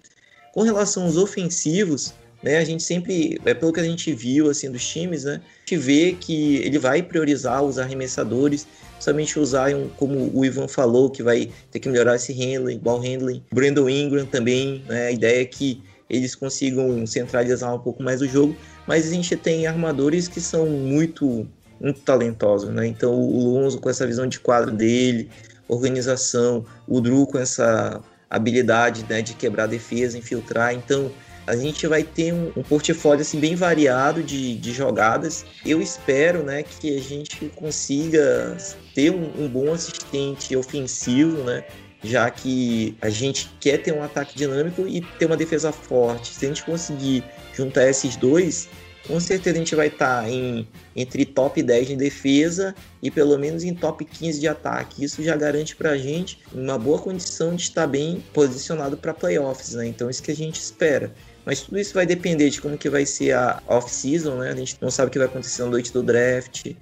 Com 0.53 0.63
relação 0.63 1.05
aos 1.05 1.17
ofensivos, 1.17 2.13
né, 2.45 2.59
a 2.59 2.65
gente 2.65 2.83
sempre, 2.83 3.41
é 3.45 3.55
pelo 3.55 3.73
que 3.73 3.81
a 3.81 3.85
gente 3.85 4.13
viu 4.13 4.51
assim 4.51 4.71
dos 4.71 4.87
times, 4.87 5.25
né, 5.25 5.41
a 5.43 5.59
gente 5.61 5.77
vê 5.83 6.15
que 6.21 6.57
ele 6.57 6.79
vai 6.79 7.03
priorizar 7.03 7.65
os 7.65 7.79
arremessadores, 7.79 8.67
somente 9.01 9.39
usar, 9.39 9.71
como 9.97 10.31
o 10.35 10.45
Ivan 10.45 10.69
falou, 10.69 11.11
que 11.11 11.23
vai 11.23 11.51
ter 11.71 11.81
que 11.81 11.89
melhorar 11.89 12.17
esse 12.17 12.33
handling, 12.33 12.79
ball 12.79 13.01
handling. 13.01 13.43
Brandon 13.53 13.89
Ingram 13.89 14.27
também, 14.27 14.83
né? 14.89 15.09
A 15.09 15.11
ideia 15.11 15.43
é 15.43 15.45
que 15.45 15.83
eles 16.09 16.35
consigam 16.35 17.07
centralizar 17.07 17.75
um 17.75 17.79
pouco 17.79 18.03
mais 18.03 18.23
o 18.23 18.27
jogo, 18.27 18.57
mas 18.87 19.07
a 19.07 19.15
gente 19.15 19.37
tem 19.37 19.67
armadores 19.67 20.29
que 20.29 20.41
são 20.41 20.67
muito, 20.67 21.47
muito 21.81 22.01
talentosos, 22.01 22.71
né? 22.71 22.87
Então 22.87 23.13
o 23.13 23.55
Lonzo 23.55 23.79
com 23.79 23.91
essa 23.91 24.07
visão 24.07 24.27
de 24.27 24.41
quadro 24.41 24.71
dele, 24.71 25.29
organização, 25.69 26.65
o 26.87 27.01
Drew 27.01 27.27
com 27.27 27.39
essa 27.39 28.01
habilidade 28.29 29.05
né, 29.09 29.23
de 29.23 29.35
quebrar 29.35 29.65
a 29.65 29.69
defesa, 29.69 30.19
infiltrar. 30.19 30.75
Então 30.75 31.11
a 31.47 31.57
gente 31.57 31.87
vai 31.87 32.03
ter 32.03 32.33
um, 32.33 32.53
um 32.57 32.63
portfólio 32.63 33.21
assim, 33.21 33.39
bem 33.39 33.55
variado 33.55 34.23
de, 34.23 34.57
de 34.57 34.73
jogadas. 34.73 35.45
Eu 35.65 35.81
espero 35.81 36.43
né, 36.43 36.63
que 36.63 36.97
a 36.97 37.01
gente 37.01 37.51
consiga 37.55 38.57
ter 38.95 39.11
um, 39.11 39.31
um 39.39 39.49
bom 39.49 39.73
assistente 39.73 40.57
ofensivo, 40.57 41.43
né? 41.45 41.65
já 42.05 42.31
que 42.31 42.95
a 43.01 43.09
gente 43.09 43.51
quer 43.59 43.79
ter 43.79 43.93
um 43.93 44.03
ataque 44.03 44.37
dinâmico 44.37 44.87
e 44.87 45.01
ter 45.19 45.25
uma 45.25 45.37
defesa 45.37 45.73
forte. 45.73 46.35
Se 46.35 46.45
a 46.45 46.49
gente 46.49 46.63
conseguir 46.63 47.25
juntar 47.57 47.89
esses 47.89 48.15
dois, 48.15 48.69
com 49.07 49.21
certeza 49.21 49.57
a 49.57 49.59
gente 49.59 49.75
vai 49.75 49.89
estar 49.89 50.23
tá 50.23 50.31
em, 50.31 50.67
entre 50.97 51.25
top 51.25 51.63
10 51.63 51.91
em 51.91 51.97
defesa 51.97 52.75
e 53.03 53.11
pelo 53.11 53.39
menos 53.39 53.63
em 53.63 53.75
top 53.75 54.05
15 54.05 54.41
de 54.41 54.49
ataque. 54.49 55.05
Isso 55.05 55.23
já 55.23 55.37
garante 55.37 55.77
para 55.77 55.91
a 55.91 55.99
gente 55.99 56.41
uma 56.53 56.79
boa 56.79 56.99
condição 56.99 57.55
de 57.55 57.63
estar 57.63 57.87
bem 57.87 58.25
posicionado 58.33 58.97
para 58.97 59.13
playoffs, 59.13 59.75
né? 59.75 59.87
Então 59.87 60.09
isso 60.09 60.23
que 60.23 60.31
a 60.31 60.37
gente 60.37 60.59
espera. 60.61 61.13
Mas 61.45 61.61
tudo 61.61 61.79
isso 61.79 61.93
vai 61.93 62.07
depender 62.07 62.49
de 62.49 62.61
como 62.61 62.79
que 62.79 62.89
vai 62.89 63.05
ser 63.05 63.33
a 63.33 63.63
off-season, 63.69 64.37
né? 64.37 64.51
A 64.51 64.57
gente 64.57 64.77
não 64.81 64.91
sabe 64.91 65.09
o 65.09 65.11
que 65.11 65.19
vai 65.19 65.29
acontecer 65.29 65.63
na 65.63 65.69
noite 65.69 65.93
do 65.93 66.03
draft, 66.03 66.73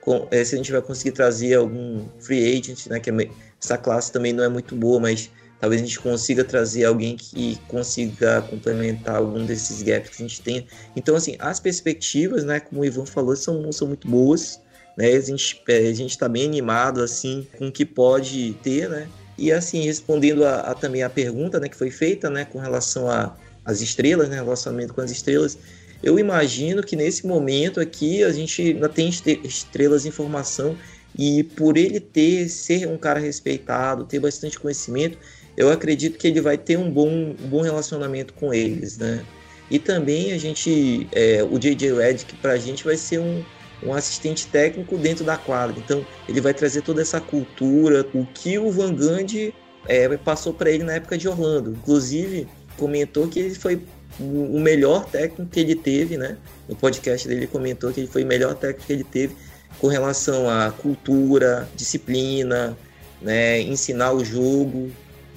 com, 0.00 0.26
é, 0.30 0.42
se 0.42 0.54
a 0.54 0.58
gente 0.58 0.72
vai 0.72 0.80
conseguir 0.80 1.12
trazer 1.12 1.54
algum 1.54 2.06
free 2.20 2.58
agent, 2.58 2.86
né? 2.86 2.98
Que 2.98 3.10
é, 3.10 3.28
essa 3.62 3.76
classe 3.76 4.10
também 4.10 4.32
não 4.32 4.42
é 4.42 4.48
muito 4.48 4.74
boa, 4.74 4.98
mas 4.98 5.30
talvez 5.60 5.82
a 5.82 5.84
gente 5.84 5.98
consiga 5.98 6.44
trazer 6.44 6.84
alguém 6.84 7.16
que 7.16 7.58
consiga 7.68 8.42
complementar 8.42 9.16
algum 9.16 9.44
desses 9.44 9.82
gaps 9.82 10.10
que 10.10 10.22
a 10.22 10.26
gente 10.26 10.40
tem. 10.40 10.66
Então, 10.94 11.16
assim, 11.16 11.36
as 11.38 11.60
perspectivas, 11.60 12.44
né? 12.44 12.60
Como 12.60 12.82
o 12.82 12.84
Ivan 12.84 13.06
falou, 13.06 13.34
são, 13.36 13.72
são 13.72 13.88
muito 13.88 14.08
boas. 14.08 14.60
Né? 14.96 15.08
A 15.12 15.20
gente 15.20 15.62
é, 15.68 15.78
a 15.88 15.92
está 15.92 16.28
bem 16.28 16.46
animado 16.46 17.02
assim 17.02 17.46
com 17.58 17.68
o 17.68 17.72
que 17.72 17.84
pode 17.84 18.56
ter, 18.62 18.88
né? 18.88 19.08
E 19.36 19.52
assim 19.52 19.82
respondendo 19.82 20.44
a, 20.44 20.60
a, 20.60 20.74
também 20.74 21.02
a 21.02 21.10
pergunta, 21.10 21.60
né, 21.60 21.68
que 21.68 21.76
foi 21.76 21.90
feita, 21.90 22.30
né, 22.30 22.46
com 22.46 22.58
relação 22.58 23.06
as 23.66 23.82
estrelas, 23.82 24.30
né, 24.30 24.36
relacionamento 24.36 24.94
com 24.94 25.02
as 25.02 25.10
estrelas. 25.10 25.58
Eu 26.02 26.18
imagino 26.18 26.82
que 26.82 26.96
nesse 26.96 27.26
momento 27.26 27.78
aqui 27.78 28.24
a 28.24 28.32
gente 28.32 28.62
ainda 28.62 28.88
tem 28.88 29.10
estrelas 29.10 30.06
em 30.06 30.10
formação 30.10 30.76
e 31.18 31.42
por 31.42 31.76
ele 31.76 32.00
ter 32.00 32.48
ser 32.48 32.86
um 32.86 32.96
cara 32.96 33.18
respeitado, 33.18 34.04
ter 34.04 34.20
bastante 34.20 34.58
conhecimento, 34.58 35.18
eu 35.56 35.70
acredito 35.70 36.18
que 36.18 36.26
ele 36.26 36.40
vai 36.40 36.58
ter 36.58 36.76
um 36.76 36.90
bom, 36.90 37.08
um 37.08 37.48
bom 37.48 37.62
relacionamento 37.62 38.34
com 38.34 38.52
eles, 38.52 38.98
né? 38.98 39.24
E 39.70 39.78
também 39.78 40.32
a 40.32 40.38
gente, 40.38 41.08
é, 41.12 41.42
o 41.42 41.58
JJ 41.58 41.92
Redick 41.94 42.36
para 42.36 42.52
a 42.52 42.58
gente 42.58 42.84
vai 42.84 42.96
ser 42.96 43.18
um, 43.18 43.42
um 43.82 43.92
assistente 43.92 44.46
técnico 44.46 44.96
dentro 44.96 45.24
da 45.24 45.36
quadra. 45.36 45.76
Então 45.78 46.06
ele 46.28 46.40
vai 46.40 46.54
trazer 46.54 46.82
toda 46.82 47.02
essa 47.02 47.20
cultura, 47.20 48.06
o 48.14 48.24
que 48.26 48.58
o 48.58 48.70
Van 48.70 48.94
Gundy 48.94 49.54
é, 49.88 50.16
passou 50.18 50.52
para 50.52 50.70
ele 50.70 50.84
na 50.84 50.94
época 50.94 51.18
de 51.18 51.28
Orlando. 51.28 51.70
Inclusive 51.70 52.46
comentou 52.76 53.26
que 53.26 53.40
ele 53.40 53.54
foi 53.54 53.82
o 54.20 54.60
melhor 54.60 55.06
técnico 55.06 55.50
que 55.50 55.60
ele 55.60 55.74
teve, 55.74 56.16
né? 56.16 56.36
No 56.68 56.76
podcast 56.76 57.26
dele 57.26 57.40
ele 57.40 57.46
comentou 57.46 57.92
que 57.92 58.00
ele 58.00 58.08
foi 58.08 58.24
o 58.24 58.26
melhor 58.26 58.54
técnico 58.54 58.86
que 58.86 58.92
ele 58.92 59.04
teve 59.04 59.36
com 59.80 59.88
relação 59.88 60.48
à 60.48 60.70
cultura, 60.70 61.68
disciplina, 61.74 62.76
né? 63.20 63.60
Ensinar 63.60 64.12
o 64.12 64.24
jogo, 64.24 64.90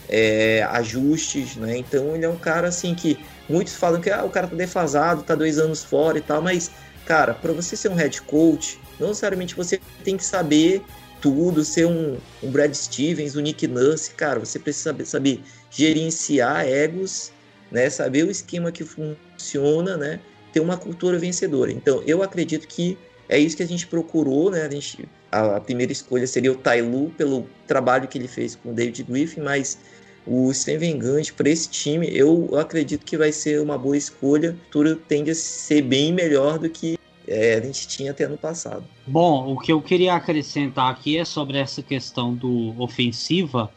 é, 0.10 0.64
ajustes, 0.72 1.56
né? 1.56 1.78
Então 1.78 2.16
ele 2.16 2.26
é 2.26 2.30
um 2.30 2.38
cara 2.38 2.68
assim 2.68 2.96
que 2.96 3.18
muitos 3.48 3.76
falam 3.76 4.02
que 4.02 4.10
ah, 4.10 4.26
o 4.26 4.30
cara 4.30 4.48
tá 4.48 4.56
defasado, 4.56 5.24
tá 5.24 5.36
dois 5.36 5.60
anos 5.60 5.84
fora 5.84 6.18
e 6.18 6.22
tal, 6.22 6.42
mas 6.42 6.72
cara, 7.06 7.34
para 7.34 7.54
você 7.54 7.76
ser 7.76 7.90
um 7.90 7.96
head 7.96 8.22
coach, 8.24 8.80
não 9.00 9.10
necessariamente 9.10 9.56
você 9.56 9.80
tem 10.04 10.18
que 10.18 10.26
saber 10.26 10.84
tudo, 11.22 11.64
ser 11.64 11.86
um, 11.86 12.18
um 12.42 12.52
Brad 12.52 12.74
Stevens, 12.74 13.36
um 13.36 13.42
Nick 13.42 13.68
Nurse, 13.68 14.12
cara, 14.12 14.40
você 14.40 14.58
precisa 14.58 14.92
saber, 14.92 15.06
saber 15.06 15.42
gerenciar 15.70 16.66
egos, 16.66 17.32
né, 17.72 17.90
saber 17.90 18.24
o 18.26 18.32
esquema 18.32 18.72
que 18.72 18.84
funciona, 18.84 19.98
né, 19.98 20.20
ter 20.52 20.60
uma 20.60 20.78
cultura 20.78 21.18
vencedora. 21.20 21.72
Então, 21.72 22.02
eu 22.06 22.24
acredito 22.24 22.68
que 22.68 22.98
é 23.28 23.38
isso 23.38 23.56
que 23.56 23.64
a 23.64 23.68
gente 23.68 23.86
procurou, 23.86 24.50
né, 24.50 24.64
a, 24.66 24.70
gente, 24.70 25.08
a, 25.32 25.60
primeira 25.60 25.92
escolha 25.92 26.26
seria 26.26 26.52
o 26.52 26.56
Tailu 26.56 27.12
pelo 27.18 27.48
trabalho 27.68 28.08
que 28.08 28.18
ele 28.18 28.28
fez 28.28 28.56
com 28.56 28.72
o 28.72 28.74
David 28.74 29.04
Griffin, 29.04 29.42
mas 29.42 29.78
o 30.26 30.54
Steven 30.54 31.00
Gant 31.00 31.34
para 31.34 31.50
esse 31.50 31.70
time, 31.70 32.08
eu 32.12 32.58
acredito 32.58 33.06
que 33.06 33.18
vai 33.18 33.32
ser 33.32 33.62
uma 33.62 33.78
boa 33.78 33.98
escolha. 33.98 34.52
O 34.52 34.64
futuro 34.66 34.96
tende 34.96 35.32
a 35.32 35.36
ser 35.36 35.82
bem 35.82 36.14
melhor 36.14 36.60
do 36.60 36.70
que 36.70 36.98
é, 37.28 37.56
a 37.56 37.62
gente 37.62 37.88
tinha 37.88 38.12
até 38.12 38.28
no 38.28 38.38
passado. 38.38 38.84
Bom, 39.06 39.54
o 39.54 39.60
que 39.60 39.72
eu 39.72 39.82
queria 39.82 40.16
acrescentar 40.16 40.92
aqui 40.92 41.18
é 41.18 41.26
sobre 41.26 41.58
essa 41.58 41.82
questão 41.82 42.34
do 42.34 42.74
ofensiva, 42.82 43.72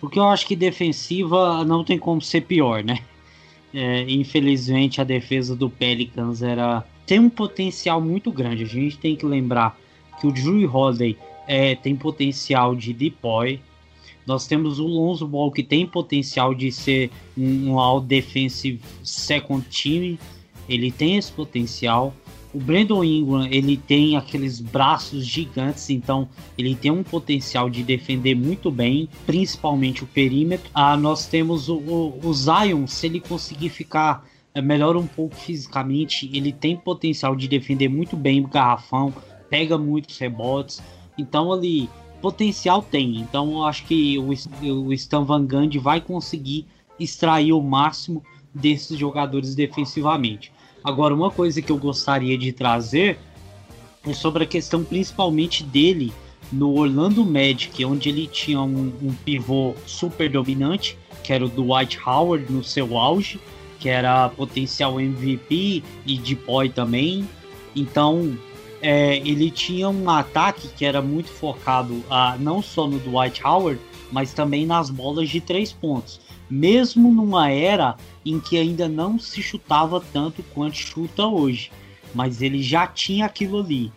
porque 0.00 0.18
eu 0.18 0.24
acho 0.24 0.46
que 0.46 0.54
defensiva 0.54 1.64
não 1.64 1.82
tem 1.82 1.98
como 1.98 2.20
ser 2.20 2.42
pior, 2.42 2.84
né? 2.84 2.98
É, 3.72 4.02
infelizmente 4.08 5.00
a 5.00 5.04
defesa 5.04 5.56
do 5.56 5.68
Pelicans 5.68 6.42
era 6.42 6.84
tem 7.06 7.18
um 7.18 7.28
potencial 7.28 8.00
muito 8.00 8.30
grande. 8.30 8.62
A 8.62 8.66
gente 8.66 8.98
tem 8.98 9.16
que 9.16 9.26
lembrar 9.26 9.76
que 10.20 10.26
o 10.26 10.32
Drew 10.32 10.70
Holiday 10.72 11.18
é, 11.46 11.74
tem 11.74 11.96
potencial 11.96 12.74
de 12.74 12.92
depoy. 12.92 13.60
Nós 14.26 14.46
temos 14.46 14.78
o 14.78 14.86
Lonzo 14.86 15.26
Ball 15.26 15.50
que 15.50 15.62
tem 15.62 15.86
potencial 15.86 16.54
de 16.54 16.72
ser 16.72 17.10
um, 17.36 17.78
all 17.78 18.00
defensive 18.00 18.80
second 19.02 19.64
team. 19.68 20.18
Ele 20.68 20.90
tem 20.90 21.16
esse 21.16 21.30
potencial. 21.30 22.14
O 22.52 22.58
Brandon 22.58 23.02
Ingram, 23.02 23.46
ele 23.46 23.76
tem 23.76 24.16
aqueles 24.16 24.60
braços 24.60 25.26
gigantes, 25.26 25.90
então 25.90 26.28
ele 26.56 26.76
tem 26.76 26.90
um 26.90 27.02
potencial 27.02 27.68
de 27.68 27.82
defender 27.82 28.36
muito 28.36 28.70
bem, 28.70 29.08
principalmente 29.26 30.04
o 30.04 30.06
perímetro. 30.06 30.70
Ah, 30.72 30.96
nós 30.96 31.26
temos 31.26 31.68
o, 31.68 31.76
o, 31.76 32.20
o 32.22 32.32
Zion, 32.32 32.86
se 32.86 33.06
ele 33.06 33.18
conseguir 33.18 33.70
ficar 33.70 34.24
é, 34.54 34.62
melhor 34.62 34.96
um 34.96 35.06
pouco 35.06 35.34
fisicamente, 35.34 36.30
ele 36.32 36.52
tem 36.52 36.76
potencial 36.76 37.34
de 37.34 37.48
defender 37.48 37.88
muito 37.88 38.16
bem 38.16 38.40
o 38.40 38.46
garrafão, 38.46 39.12
pega 39.50 39.76
muitos 39.76 40.16
rebotes. 40.16 40.80
Então 41.18 41.52
ali, 41.52 41.90
potencial 42.24 42.80
tem. 42.80 43.18
Então 43.18 43.52
eu 43.52 43.64
acho 43.64 43.84
que 43.84 44.18
o, 44.18 44.30
o 44.86 44.92
Stan 44.94 45.24
Van 45.24 45.44
Gundy 45.44 45.78
vai 45.78 46.00
conseguir 46.00 46.66
extrair 46.98 47.52
o 47.52 47.60
máximo 47.60 48.24
desses 48.54 48.98
jogadores 48.98 49.54
defensivamente. 49.54 50.50
Agora, 50.82 51.14
uma 51.14 51.30
coisa 51.30 51.60
que 51.60 51.70
eu 51.70 51.76
gostaria 51.76 52.38
de 52.38 52.50
trazer 52.50 53.18
é 54.06 54.14
sobre 54.14 54.44
a 54.44 54.46
questão 54.46 54.82
principalmente 54.82 55.62
dele 55.62 56.14
no 56.50 56.74
Orlando 56.78 57.22
Magic, 57.26 57.84
onde 57.84 58.08
ele 58.08 58.26
tinha 58.26 58.60
um, 58.62 58.90
um 59.02 59.12
pivô 59.22 59.74
super 59.84 60.30
dominante, 60.30 60.96
que 61.22 61.30
era 61.30 61.44
o 61.44 61.48
Dwight 61.48 61.98
Howard 62.06 62.50
no 62.50 62.64
seu 62.64 62.96
auge, 62.96 63.38
que 63.78 63.90
era 63.90 64.30
potencial 64.30 64.98
MVP 64.98 65.82
e 66.06 66.18
depoy 66.18 66.70
também. 66.70 67.28
Então, 67.76 68.34
é, 68.84 69.16
ele 69.16 69.50
tinha 69.50 69.88
um 69.88 70.10
ataque 70.10 70.68
que 70.68 70.84
era 70.84 71.00
muito 71.00 71.30
focado 71.30 72.04
a, 72.10 72.36
não 72.38 72.60
só 72.60 72.86
no 72.86 72.98
Dwight 72.98 73.42
Howard, 73.44 73.80
mas 74.12 74.32
também 74.32 74.66
nas 74.66 74.90
bolas 74.90 75.28
de 75.28 75.40
três 75.40 75.72
pontos 75.72 76.20
mesmo 76.50 77.10
numa 77.10 77.50
era 77.50 77.96
em 78.24 78.38
que 78.38 78.56
ainda 78.56 78.88
não 78.88 79.18
se 79.18 79.42
chutava 79.42 80.00
tanto 80.12 80.42
quanto 80.54 80.76
chuta 80.76 81.26
hoje, 81.26 81.70
mas 82.14 82.42
ele 82.42 82.62
já 82.62 82.86
tinha 82.86 83.26
aquilo 83.26 83.58
ali. 83.58 83.92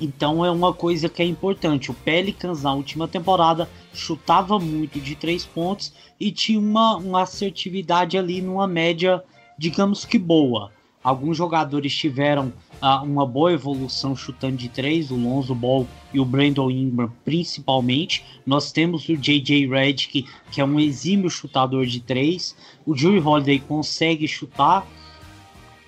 Então 0.00 0.44
é 0.44 0.50
uma 0.50 0.72
coisa 0.72 1.08
que 1.08 1.20
é 1.20 1.26
importante. 1.26 1.90
O 1.90 1.94
Pelicans 1.94 2.62
na 2.62 2.72
última 2.72 3.08
temporada 3.08 3.68
chutava 3.92 4.58
muito 4.58 5.00
de 5.00 5.16
três 5.16 5.44
pontos 5.44 5.92
e 6.20 6.30
tinha 6.30 6.58
uma, 6.58 6.96
uma 6.96 7.22
assertividade 7.22 8.16
ali 8.16 8.40
numa 8.40 8.66
média, 8.66 9.22
digamos 9.58 10.04
que 10.04 10.18
boa. 10.18 10.72
Alguns 11.08 11.38
jogadores 11.38 11.96
tiveram 11.96 12.52
uh, 12.82 13.02
uma 13.02 13.24
boa 13.24 13.50
evolução 13.50 14.14
chutando 14.14 14.58
de 14.58 14.68
três, 14.68 15.10
o 15.10 15.16
Lonzo 15.16 15.54
Ball 15.54 15.88
e 16.12 16.20
o 16.20 16.24
Brandon 16.24 16.70
Ingram 16.70 17.10
principalmente. 17.24 18.22
Nós 18.44 18.70
temos 18.72 19.08
o 19.08 19.16
J.J. 19.16 19.66
Redick, 19.68 20.26
que 20.52 20.60
é 20.60 20.64
um 20.66 20.78
exímio 20.78 21.30
chutador 21.30 21.86
de 21.86 22.00
três. 22.00 22.54
O 22.84 22.94
Drew 22.94 23.26
Holiday 23.26 23.58
consegue 23.58 24.28
chutar. 24.28 24.86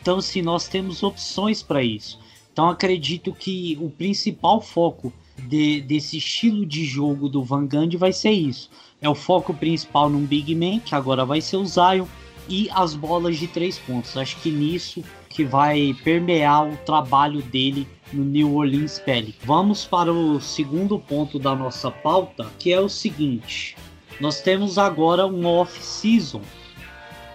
Então, 0.00 0.16
assim, 0.16 0.40
nós 0.40 0.68
temos 0.68 1.02
opções 1.02 1.62
para 1.62 1.82
isso. 1.82 2.18
Então, 2.50 2.70
acredito 2.70 3.30
que 3.34 3.76
o 3.78 3.90
principal 3.90 4.58
foco 4.62 5.12
de, 5.36 5.82
desse 5.82 6.16
estilo 6.16 6.64
de 6.64 6.86
jogo 6.86 7.28
do 7.28 7.44
Van 7.44 7.66
Gundy 7.66 7.98
vai 7.98 8.14
ser 8.14 8.30
isso. 8.30 8.70
É 9.02 9.08
o 9.08 9.14
foco 9.14 9.52
principal 9.52 10.08
num 10.08 10.24
Big 10.24 10.54
Man, 10.54 10.80
que 10.80 10.94
agora 10.94 11.26
vai 11.26 11.42
ser 11.42 11.58
o 11.58 11.66
Zion 11.66 12.06
e 12.48 12.68
as 12.70 12.94
bolas 12.94 13.38
de 13.38 13.46
três 13.46 13.78
pontos. 13.78 14.16
Acho 14.16 14.36
que 14.38 14.50
nisso 14.50 15.02
que 15.28 15.44
vai 15.44 15.96
permear 16.02 16.68
o 16.68 16.76
trabalho 16.78 17.40
dele 17.40 17.86
no 18.12 18.24
New 18.24 18.56
Orleans 18.56 18.98
Pelicans. 18.98 19.44
Vamos 19.44 19.84
para 19.84 20.12
o 20.12 20.40
segundo 20.40 20.98
ponto 20.98 21.38
da 21.38 21.54
nossa 21.54 21.90
pauta, 21.90 22.46
que 22.58 22.72
é 22.72 22.80
o 22.80 22.88
seguinte: 22.88 23.76
nós 24.20 24.40
temos 24.40 24.76
agora 24.76 25.26
um 25.26 25.46
off-season, 25.46 26.42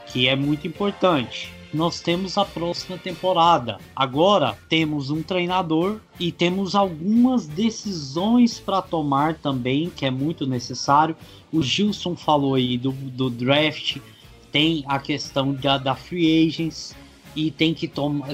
que 0.08 0.28
é 0.28 0.36
muito 0.36 0.68
importante. 0.68 1.52
Nós 1.74 2.00
temos 2.00 2.38
a 2.38 2.46
próxima 2.46 2.98
temporada. 2.98 3.80
Agora 3.94 4.58
temos 4.70 5.10
um 5.10 5.22
treinador 5.22 6.00
e 6.18 6.32
temos 6.32 6.74
algumas 6.74 7.48
decisões 7.48 8.60
para 8.60 8.82
tomar 8.82 9.36
também, 9.36 9.90
que 9.90 10.06
é 10.06 10.12
muito 10.12 10.48
necessário. 10.48 11.18
O 11.52 11.62
Gilson 11.62 12.16
falou 12.16 12.56
aí 12.56 12.78
do, 12.78 12.92
do 12.92 13.30
draft, 13.30 13.98
tem 14.56 14.86
a 14.88 15.00
questão 15.00 15.54
da, 15.54 15.78
da 15.78 15.96
free 15.96 16.48
agents 16.48 16.96
e 17.36 17.52
tem 17.52 17.74
que, 17.74 17.92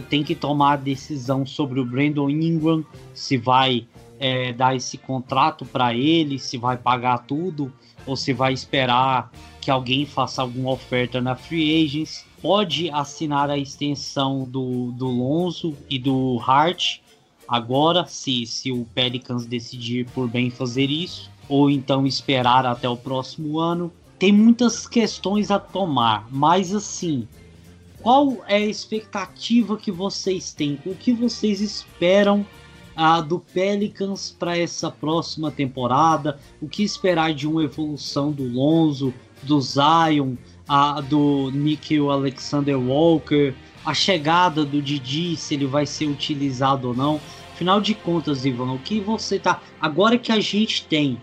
tem 0.07 0.23
que 0.23 0.35
tomar 0.35 0.73
a 0.73 0.75
decisão 0.75 1.47
sobre 1.47 1.79
o 1.79 1.85
Brandon 1.85 2.29
Ingram, 2.29 2.85
se 3.11 3.37
vai 3.37 3.87
é, 4.19 4.53
dar 4.53 4.75
esse 4.75 4.99
contrato 4.99 5.65
para 5.65 5.95
ele, 5.95 6.37
se 6.37 6.59
vai 6.59 6.77
pagar 6.77 7.25
tudo 7.25 7.73
ou 8.05 8.15
se 8.15 8.33
vai 8.33 8.53
esperar 8.53 9.31
que 9.59 9.71
alguém 9.71 10.05
faça 10.05 10.43
alguma 10.43 10.69
oferta 10.69 11.19
na 11.19 11.35
free 11.35 11.83
agents. 11.83 12.23
Pode 12.39 12.91
assinar 12.91 13.49
a 13.49 13.57
extensão 13.57 14.43
do, 14.43 14.91
do 14.91 15.07
Lonzo 15.07 15.75
e 15.89 15.97
do 15.97 16.39
Hart 16.45 16.99
agora, 17.47 18.05
se, 18.05 18.45
se 18.45 18.71
o 18.71 18.85
Pelicans 18.93 19.47
decidir 19.47 20.05
por 20.11 20.27
bem 20.27 20.51
fazer 20.51 20.91
isso, 20.91 21.31
ou 21.49 21.67
então 21.67 22.05
esperar 22.05 22.63
até 22.67 22.87
o 22.87 22.95
próximo 22.95 23.57
ano 23.57 23.91
tem 24.21 24.31
muitas 24.31 24.85
questões 24.85 25.49
a 25.49 25.57
tomar, 25.57 26.27
mas 26.29 26.75
assim, 26.75 27.27
qual 28.03 28.37
é 28.47 28.57
a 28.57 28.59
expectativa 28.59 29.75
que 29.75 29.91
vocês 29.91 30.53
têm? 30.53 30.79
O 30.85 30.93
que 30.93 31.11
vocês 31.11 31.59
esperam 31.59 32.45
ah, 32.95 33.19
do 33.19 33.39
Pelicans 33.39 34.29
para 34.29 34.55
essa 34.55 34.91
próxima 34.91 35.49
temporada? 35.49 36.39
O 36.61 36.69
que 36.69 36.83
esperar 36.83 37.33
de 37.33 37.47
uma 37.47 37.63
evolução 37.63 38.31
do 38.31 38.43
Lonzo, 38.43 39.11
do 39.41 39.59
Zion, 39.59 40.35
ah, 40.67 41.01
do 41.01 41.49
Nikhil 41.49 42.11
Alexander 42.11 42.79
Walker, 42.79 43.55
a 43.83 43.95
chegada 43.95 44.63
do 44.63 44.83
Didi, 44.83 45.35
se 45.35 45.55
ele 45.55 45.65
vai 45.65 45.87
ser 45.87 46.05
utilizado 46.05 46.89
ou 46.89 46.93
não? 46.93 47.19
Afinal 47.53 47.81
de 47.81 47.95
contas, 47.95 48.45
Ivan, 48.45 48.73
o 48.73 48.77
que 48.77 48.99
você 48.99 49.39
tá. 49.39 49.59
Agora 49.81 50.19
que 50.19 50.31
a 50.31 50.39
gente 50.39 50.85
tem 50.85 51.19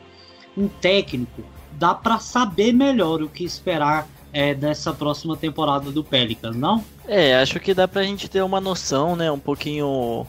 um 0.57 0.67
técnico 0.67 1.45
dá 1.79 1.95
para 1.95 2.19
saber 2.19 2.73
melhor 2.73 3.23
o 3.23 3.29
que 3.29 3.45
esperar 3.45 4.07
é, 4.33 4.55
dessa 4.55 4.93
próxima 4.93 5.37
temporada 5.37 5.91
do 5.91 6.03
Pelicans, 6.03 6.57
não? 6.57 6.85
É, 7.07 7.41
acho 7.41 7.59
que 7.61 7.73
dá 7.73 7.87
pra 7.87 8.03
gente 8.03 8.29
ter 8.29 8.43
uma 8.43 8.61
noção, 8.61 9.17
né, 9.17 9.31
um 9.31 9.39
pouquinho 9.39 10.27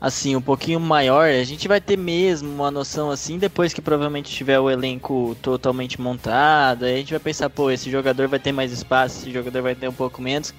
assim, 0.00 0.34
um 0.34 0.42
pouquinho 0.42 0.80
maior. 0.80 1.28
A 1.28 1.44
gente 1.44 1.68
vai 1.68 1.80
ter 1.80 1.96
mesmo 1.96 2.52
uma 2.52 2.70
noção 2.70 3.10
assim 3.10 3.38
depois 3.38 3.72
que 3.72 3.80
provavelmente 3.80 4.32
tiver 4.32 4.58
o 4.58 4.68
elenco 4.68 5.36
totalmente 5.40 6.00
montado. 6.00 6.84
Aí 6.84 6.94
a 6.94 6.98
gente 6.98 7.12
vai 7.12 7.20
pensar, 7.20 7.48
pô, 7.48 7.70
esse 7.70 7.88
jogador 7.90 8.26
vai 8.26 8.40
ter 8.40 8.50
mais 8.50 8.72
espaço, 8.72 9.20
esse 9.20 9.32
jogador 9.32 9.62
vai 9.62 9.74
ter 9.76 9.88
um 9.88 9.92
pouco 9.92 10.20
menos. 10.20 10.52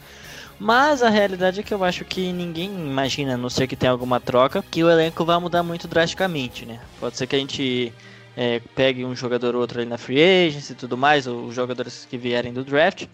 Mas 0.57 1.03
a 1.03 1.09
realidade 1.09 1.59
é 1.59 1.63
que 1.63 1.73
eu 1.73 1.83
acho 1.83 2.05
que 2.05 2.31
ninguém 2.31 2.69
imagina, 2.69 3.33
a 3.33 3.37
não 3.37 3.49
ser 3.49 3.67
que 3.67 3.75
tenha 3.75 3.91
alguma 3.91 4.19
troca, 4.19 4.63
que 4.71 4.83
o 4.83 4.89
elenco 4.89 5.25
vai 5.25 5.37
mudar 5.39 5.61
muito 5.61 5.89
drasticamente, 5.89 6.65
né? 6.65 6.79
Pode 6.99 7.17
ser 7.17 7.27
que 7.27 7.35
a 7.35 7.39
gente 7.39 7.91
é, 8.35 8.61
pegue 8.75 9.05
um 9.05 9.15
jogador 9.15 9.55
ou 9.55 9.61
outro 9.61 9.79
ali 9.79 9.89
na 9.89 9.97
free 9.97 10.21
agency 10.21 10.73
e 10.73 10.75
tudo 10.75 10.97
mais, 10.97 11.27
ou 11.27 11.45
os 11.45 11.55
jogadores 11.55 12.07
que 12.09 12.17
vierem 12.17 12.53
do 12.53 12.63
draft. 12.63 13.07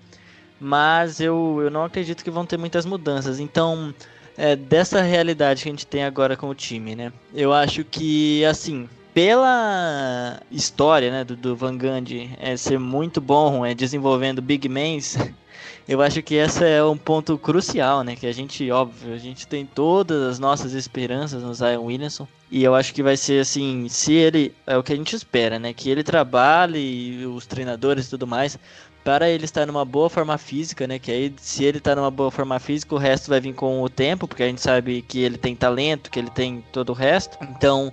Mas 0.59 1.19
eu, 1.19 1.59
eu 1.61 1.69
não 1.69 1.83
acredito 1.85 2.23
que 2.23 2.31
vão 2.31 2.45
ter 2.45 2.57
muitas 2.57 2.85
mudanças. 2.85 3.39
Então, 3.39 3.93
é, 4.37 4.55
dessa 4.55 5.01
realidade 5.01 5.63
que 5.63 5.69
a 5.69 5.71
gente 5.71 5.87
tem 5.87 6.03
agora 6.03 6.35
com 6.35 6.49
o 6.49 6.55
time, 6.55 6.95
né? 6.95 7.13
Eu 7.33 7.53
acho 7.53 7.83
que, 7.83 8.43
assim, 8.45 8.89
pela 9.13 10.39
história 10.51 11.11
né, 11.11 11.23
do, 11.23 11.35
do 11.35 11.55
Van 11.55 11.77
Gundy 11.77 12.29
é, 12.39 12.55
ser 12.55 12.79
muito 12.79 13.19
bom 13.19 13.65
é, 13.65 13.73
desenvolvendo 13.73 14.41
big 14.41 14.69
mans, 14.69 15.17
eu 15.89 16.03
acho 16.03 16.21
que 16.21 16.35
esse 16.35 16.63
é 16.63 16.83
um 16.83 16.95
ponto 16.95 17.35
crucial, 17.35 18.03
né? 18.03 18.15
Que 18.15 18.27
a 18.27 18.31
gente, 18.31 18.69
óbvio, 18.69 19.11
a 19.11 19.17
gente 19.17 19.47
tem 19.47 19.65
todas 19.65 20.21
as 20.21 20.37
nossas 20.37 20.73
esperanças 20.73 21.41
no 21.41 21.51
Zion 21.51 21.83
Williamson. 21.83 22.27
E 22.51 22.63
eu 22.63 22.75
acho 22.75 22.93
que 22.93 23.01
vai 23.01 23.17
ser 23.17 23.41
assim, 23.41 23.87
se 23.89 24.13
ele. 24.13 24.53
É 24.67 24.77
o 24.77 24.83
que 24.83 24.93
a 24.93 24.95
gente 24.95 25.15
espera, 25.15 25.57
né? 25.57 25.73
Que 25.73 25.89
ele 25.89 26.03
trabalhe, 26.03 27.25
os 27.25 27.47
treinadores 27.47 28.05
e 28.05 28.09
tudo 28.11 28.27
mais, 28.27 28.59
para 29.03 29.31
ele 29.31 29.45
estar 29.45 29.65
numa 29.65 29.83
boa 29.83 30.11
forma 30.11 30.37
física, 30.37 30.85
né? 30.85 30.99
Que 30.99 31.11
aí, 31.11 31.33
se 31.41 31.63
ele 31.63 31.79
está 31.79 31.95
numa 31.95 32.11
boa 32.11 32.29
forma 32.29 32.59
física, 32.59 32.93
o 32.93 32.99
resto 32.99 33.27
vai 33.27 33.41
vir 33.41 33.55
com 33.55 33.81
o 33.81 33.89
tempo, 33.89 34.27
porque 34.27 34.43
a 34.43 34.47
gente 34.47 34.61
sabe 34.61 35.01
que 35.01 35.17
ele 35.23 35.39
tem 35.39 35.55
talento, 35.55 36.11
que 36.11 36.19
ele 36.19 36.29
tem 36.29 36.63
todo 36.71 36.91
o 36.91 36.93
resto. 36.93 37.35
Então, 37.49 37.91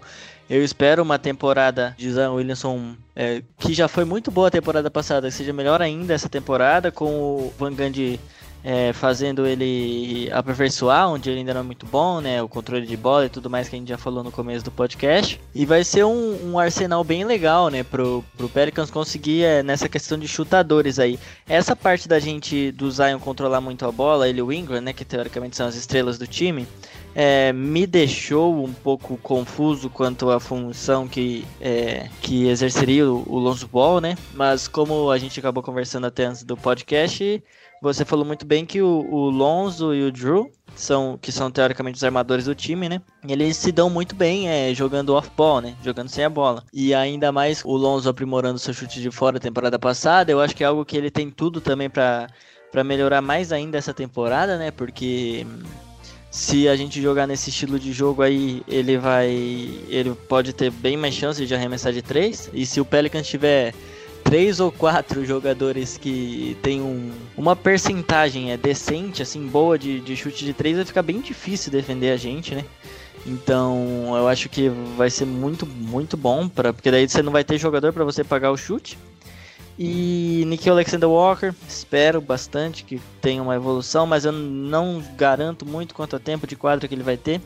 eu 0.48 0.64
espero 0.64 1.02
uma 1.02 1.18
temporada 1.18 1.94
de 1.98 2.12
Zion 2.12 2.34
Williamson 2.34 2.94
é, 3.14 3.42
que 3.58 3.74
já 3.74 3.88
foi 3.88 4.04
muito 4.04 4.30
boa 4.30 4.48
a 4.48 4.50
temporada 4.50 4.90
passada, 4.90 5.28
que 5.28 5.34
seja 5.34 5.52
melhor 5.52 5.82
ainda 5.82 6.14
essa 6.14 6.28
temporada, 6.28 6.92
com 6.92 7.06
o 7.06 7.54
Van 7.58 7.72
Gundy 7.72 8.20
é, 8.68 8.92
fazendo 8.92 9.46
ele 9.46 10.28
aperfeiçoar, 10.32 11.08
onde 11.08 11.30
ele 11.30 11.38
ainda 11.38 11.54
não 11.54 11.60
é 11.60 11.64
muito 11.64 11.86
bom, 11.86 12.20
né? 12.20 12.42
O 12.42 12.48
controle 12.48 12.84
de 12.84 12.96
bola 12.96 13.26
e 13.26 13.28
tudo 13.28 13.48
mais 13.48 13.68
que 13.68 13.76
a 13.76 13.78
gente 13.78 13.88
já 13.88 13.96
falou 13.96 14.24
no 14.24 14.32
começo 14.32 14.64
do 14.64 14.72
podcast. 14.72 15.40
E 15.54 15.64
vai 15.64 15.84
ser 15.84 16.04
um, 16.04 16.50
um 16.52 16.58
arsenal 16.58 17.04
bem 17.04 17.24
legal, 17.24 17.68
né? 17.68 17.84
Pro, 17.84 18.24
pro 18.36 18.48
Pelicans 18.48 18.90
conseguir 18.90 19.44
é, 19.44 19.62
nessa 19.62 19.88
questão 19.88 20.18
de 20.18 20.26
chutadores 20.26 20.98
aí. 20.98 21.16
Essa 21.48 21.76
parte 21.76 22.08
da 22.08 22.18
gente, 22.18 22.72
do 22.72 22.90
Zion 22.90 23.20
controlar 23.20 23.60
muito 23.60 23.86
a 23.86 23.92
bola, 23.92 24.28
ele 24.28 24.40
e 24.40 24.42
o 24.42 24.52
Ingram, 24.52 24.80
né? 24.80 24.92
Que 24.92 25.04
teoricamente 25.04 25.56
são 25.56 25.68
as 25.68 25.76
estrelas 25.76 26.18
do 26.18 26.26
time 26.26 26.66
é, 27.18 27.50
me 27.50 27.86
deixou 27.86 28.62
um 28.62 28.74
pouco 28.74 29.16
confuso 29.16 29.88
quanto 29.88 30.30
à 30.30 30.38
função 30.38 31.08
que, 31.08 31.46
é, 31.58 32.10
que 32.20 32.46
exerceria 32.46 33.10
o, 33.10 33.24
o 33.26 33.38
Lonzo 33.38 33.66
Ball, 33.66 34.02
né? 34.02 34.18
Mas 34.34 34.68
como 34.68 35.10
a 35.10 35.16
gente 35.16 35.40
acabou 35.40 35.62
conversando 35.62 36.06
até 36.06 36.26
antes 36.26 36.44
do 36.44 36.58
podcast, 36.58 37.42
Você 37.82 38.04
falou 38.04 38.24
muito 38.24 38.44
bem 38.44 38.66
que 38.66 38.82
o, 38.82 39.06
o 39.10 39.30
Lonzo 39.30 39.94
e 39.94 40.02
o 40.02 40.12
Drew 40.12 40.50
são 40.74 41.18
que 41.20 41.32
são 41.32 41.50
teoricamente 41.50 41.96
os 41.96 42.04
armadores 42.04 42.44
do 42.44 42.54
time, 42.54 42.88
né? 42.88 43.00
Eles 43.26 43.56
se 43.56 43.72
dão 43.72 43.88
muito 43.88 44.14
bem 44.14 44.48
é, 44.48 44.74
jogando 44.74 45.14
off-ball, 45.14 45.62
né? 45.62 45.74
Jogando 45.82 46.08
sem 46.10 46.24
a 46.24 46.30
bola. 46.30 46.64
E 46.72 46.94
ainda 46.94 47.32
mais 47.32 47.62
o 47.64 47.76
Lonzo 47.76 48.10
aprimorando 48.10 48.58
seu 48.58 48.74
chute 48.74 49.00
de 49.00 49.10
fora 49.10 49.40
temporada 49.40 49.78
passada, 49.78 50.30
eu 50.30 50.40
acho 50.40 50.54
que 50.54 50.64
é 50.64 50.66
algo 50.66 50.84
que 50.84 50.96
ele 50.96 51.10
tem 51.10 51.30
tudo 51.30 51.60
também 51.62 51.88
para 51.88 52.28
melhorar 52.84 53.22
mais 53.22 53.52
ainda 53.52 53.78
essa 53.78 53.94
temporada, 53.94 54.58
né? 54.58 54.70
Porque 54.70 55.46
se 56.36 56.68
a 56.68 56.76
gente 56.76 57.00
jogar 57.00 57.26
nesse 57.26 57.48
estilo 57.48 57.78
de 57.78 57.94
jogo 57.94 58.20
aí, 58.20 58.62
ele 58.68 58.98
vai 58.98 59.30
ele 59.88 60.14
pode 60.28 60.52
ter 60.52 60.70
bem 60.70 60.94
mais 60.94 61.14
chance 61.14 61.46
de 61.46 61.54
arremessar 61.54 61.94
de 61.94 62.02
três. 62.02 62.50
E 62.52 62.66
se 62.66 62.78
o 62.78 62.84
Pelicans 62.84 63.26
tiver 63.26 63.72
três 64.22 64.60
ou 64.60 64.70
quatro 64.70 65.24
jogadores 65.24 65.96
que 65.96 66.54
tem 66.60 66.82
um, 66.82 67.10
uma 67.38 67.56
percentagem 67.56 68.52
é 68.52 68.58
decente, 68.58 69.22
assim, 69.22 69.46
boa 69.46 69.78
de, 69.78 69.98
de 69.98 70.14
chute 70.14 70.44
de 70.44 70.52
três, 70.52 70.76
vai 70.76 70.84
ficar 70.84 71.00
bem 71.00 71.22
difícil 71.22 71.72
defender 71.72 72.10
a 72.10 72.18
gente, 72.18 72.54
né? 72.54 72.66
Então, 73.24 74.12
eu 74.14 74.28
acho 74.28 74.50
que 74.50 74.68
vai 74.94 75.08
ser 75.08 75.24
muito, 75.24 75.64
muito 75.64 76.18
bom, 76.18 76.46
pra, 76.48 76.70
porque 76.70 76.90
daí 76.90 77.08
você 77.08 77.22
não 77.22 77.32
vai 77.32 77.44
ter 77.44 77.56
jogador 77.56 77.94
para 77.94 78.04
você 78.04 78.22
pagar 78.22 78.50
o 78.50 78.58
chute. 78.58 78.98
E 79.78 80.44
Nikhil 80.46 80.72
Alexander 80.72 81.08
Walker, 81.08 81.54
espero 81.68 82.20
bastante 82.20 82.82
que 82.82 83.00
tenha 83.20 83.42
uma 83.42 83.54
evolução, 83.54 84.06
mas 84.06 84.24
eu 84.24 84.32
não 84.32 85.02
garanto 85.16 85.66
muito 85.66 85.94
quanto 85.94 86.16
a 86.16 86.18
tempo 86.18 86.46
de 86.46 86.56
quadra 86.56 86.88
que 86.88 86.94
ele 86.94 87.02
vai 87.02 87.16
ter. 87.16 87.40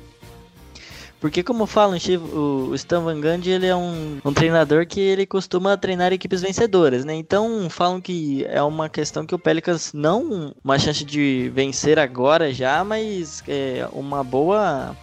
Porque 1.20 1.42
como 1.42 1.66
falam, 1.66 1.98
o 2.32 2.74
Stan 2.74 3.02
Van 3.02 3.20
Gundy, 3.20 3.50
ele 3.50 3.66
é 3.66 3.76
um, 3.76 4.18
um 4.24 4.32
treinador 4.32 4.86
que 4.86 4.98
ele 4.98 5.26
costuma 5.26 5.76
treinar 5.76 6.14
equipes 6.14 6.40
vencedoras, 6.40 7.04
né? 7.04 7.14
Então 7.14 7.68
falam 7.68 8.00
que 8.00 8.46
é 8.48 8.62
uma 8.62 8.88
questão 8.88 9.26
que 9.26 9.34
o 9.34 9.38
Pelicans 9.38 9.92
não 9.92 10.54
uma 10.64 10.78
chance 10.78 11.04
de 11.04 11.50
vencer 11.54 11.98
agora 11.98 12.54
já, 12.54 12.82
mas 12.82 13.44
é 13.46 13.86
uma 13.92 14.24
boa 14.24 14.96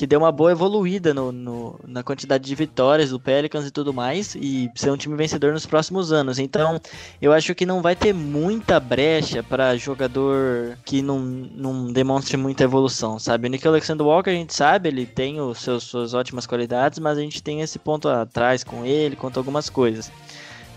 que 0.00 0.06
deu 0.06 0.18
uma 0.18 0.32
boa 0.32 0.50
evoluída 0.50 1.12
no, 1.12 1.30
no, 1.30 1.78
na 1.86 2.02
quantidade 2.02 2.42
de 2.42 2.54
vitórias 2.54 3.10
do 3.10 3.20
Pelicans 3.20 3.66
e 3.66 3.70
tudo 3.70 3.92
mais, 3.92 4.34
e 4.34 4.70
ser 4.74 4.90
um 4.90 4.96
time 4.96 5.14
vencedor 5.14 5.52
nos 5.52 5.66
próximos 5.66 6.10
anos. 6.10 6.38
Então, 6.38 6.80
eu 7.20 7.34
acho 7.34 7.54
que 7.54 7.66
não 7.66 7.82
vai 7.82 7.94
ter 7.94 8.14
muita 8.14 8.80
brecha 8.80 9.42
para 9.42 9.76
jogador 9.76 10.78
que 10.86 11.02
não, 11.02 11.18
não 11.18 11.92
demonstre 11.92 12.38
muita 12.38 12.64
evolução, 12.64 13.18
sabe? 13.18 13.46
O 13.46 13.50
Nick 13.50 13.68
Alexander 13.68 14.06
Walker, 14.06 14.30
a 14.30 14.32
gente 14.32 14.54
sabe, 14.54 14.88
ele 14.88 15.04
tem 15.04 15.38
os 15.38 15.58
seus, 15.58 15.84
suas 15.84 16.14
ótimas 16.14 16.46
qualidades, 16.46 16.98
mas 16.98 17.18
a 17.18 17.20
gente 17.20 17.42
tem 17.42 17.60
esse 17.60 17.78
ponto 17.78 18.08
atrás 18.08 18.64
com 18.64 18.86
ele, 18.86 19.16
quanto 19.16 19.36
algumas 19.36 19.68
coisas. 19.68 20.10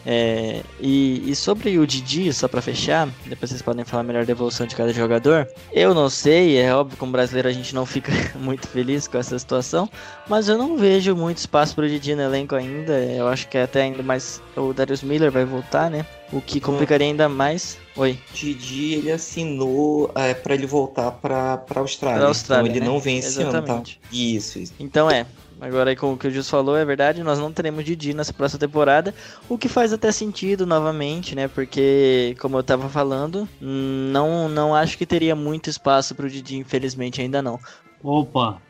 É, 0.05 0.61
e, 0.81 1.23
e, 1.29 1.35
sobre 1.35 1.77
o 1.77 1.87
Didi, 1.87 2.31
só 2.33 2.47
para 2.47 2.61
fechar, 2.61 3.07
depois 3.25 3.49
vocês 3.49 3.61
podem 3.61 3.85
falar 3.85 4.03
melhor 4.03 4.25
da 4.25 4.31
evolução 4.31 4.67
de 4.67 4.75
cada 4.75 4.91
jogador. 4.91 5.47
Eu 5.71 5.93
não 5.93 6.09
sei, 6.09 6.57
é 6.57 6.73
óbvio 6.73 6.95
que 6.95 6.99
como 6.99 7.11
brasileiro 7.11 7.47
a 7.47 7.51
gente 7.51 7.73
não 7.73 7.85
fica 7.85 8.11
muito 8.35 8.67
feliz 8.67 9.07
com 9.07 9.17
essa 9.17 9.37
situação, 9.39 9.89
mas 10.27 10.49
eu 10.49 10.57
não 10.57 10.77
vejo 10.77 11.15
muito 11.15 11.37
espaço 11.37 11.73
para 11.73 11.85
o 11.85 11.89
Didi 11.89 12.15
no 12.15 12.21
elenco 12.21 12.55
ainda. 12.55 12.93
Eu 12.93 13.27
acho 13.27 13.47
que 13.47 13.57
até 13.57 13.83
ainda 13.83 14.03
mais 14.03 14.41
o 14.57 14.73
Darius 14.73 15.03
Miller 15.03 15.31
vai 15.31 15.45
voltar, 15.45 15.89
né? 15.89 16.05
O 16.31 16.41
que 16.41 16.59
complicaria 16.59 17.07
ainda 17.07 17.29
mais. 17.29 17.77
Oi. 17.95 18.17
Didi 18.33 18.95
ele 18.95 19.11
assinou 19.11 20.11
é, 20.15 20.33
para 20.33 20.55
ele 20.55 20.65
voltar 20.65 21.11
para 21.11 21.63
Austrália. 21.75 22.25
Austrália. 22.25 22.63
Então 22.63 22.75
ele 22.75 22.85
né? 22.85 22.91
não 22.91 22.99
vem 22.99 23.19
esse 23.19 23.39
Exatamente. 23.39 23.71
ano, 23.71 23.83
tá? 23.83 24.07
Isso, 24.11 24.59
isso. 24.59 24.73
Então 24.79 25.09
é, 25.09 25.27
Agora, 25.61 25.91
aí, 25.91 25.95
como 25.95 26.13
o 26.13 26.17
que 26.17 26.27
o 26.27 26.31
Jus 26.31 26.49
falou, 26.49 26.75
é 26.75 26.83
verdade, 26.83 27.23
nós 27.23 27.39
não 27.39 27.51
teremos 27.51 27.85
Didi 27.85 28.13
nessa 28.13 28.33
próxima 28.33 28.59
temporada, 28.59 29.13
o 29.47 29.57
que 29.57 29.69
faz 29.69 29.93
até 29.93 30.11
sentido 30.11 30.65
novamente, 30.65 31.35
né? 31.35 31.47
Porque, 31.47 32.35
como 32.39 32.57
eu 32.57 32.63
tava 32.63 32.89
falando, 32.89 33.47
não, 33.61 34.49
não 34.49 34.75
acho 34.75 34.97
que 34.97 35.05
teria 35.05 35.35
muito 35.35 35.69
espaço 35.69 36.13
pro 36.15 36.29
Didi, 36.29 36.57
infelizmente, 36.57 37.21
ainda 37.21 37.41
não. 37.41 37.59
Opa, 38.03 38.61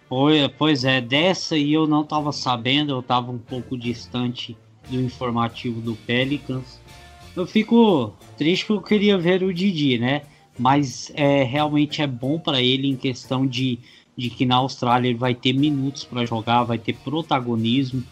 pois 0.57 0.83
é, 0.83 1.01
dessa 1.01 1.55
aí 1.55 1.73
eu 1.73 1.87
não 1.87 2.03
tava 2.03 2.31
sabendo, 2.31 2.91
eu 2.91 3.01
tava 3.01 3.31
um 3.31 3.39
pouco 3.39 3.75
distante 3.75 4.55
do 4.87 5.01
informativo 5.01 5.81
do 5.81 5.95
Pelicans. 5.95 6.79
Eu 7.35 7.47
fico 7.47 8.13
triste 8.37 8.65
porque 8.65 8.93
eu 8.93 8.99
queria 8.99 9.17
ver 9.17 9.41
o 9.41 9.53
Didi, 9.53 9.97
né? 9.97 10.21
Mas 10.57 11.11
é, 11.15 11.41
realmente 11.43 12.01
é 12.01 12.07
bom 12.07 12.37
para 12.37 12.61
ele 12.61 12.87
em 12.87 12.95
questão 12.95 13.47
de 13.47 13.79
de 14.15 14.29
que 14.29 14.45
na 14.45 14.55
Austrália 14.55 15.09
ele 15.09 15.17
vai 15.17 15.33
ter 15.33 15.53
minutos 15.53 16.03
para 16.03 16.25
jogar, 16.25 16.63
vai 16.63 16.77
ter 16.77 16.93
protagonismo 16.95 18.03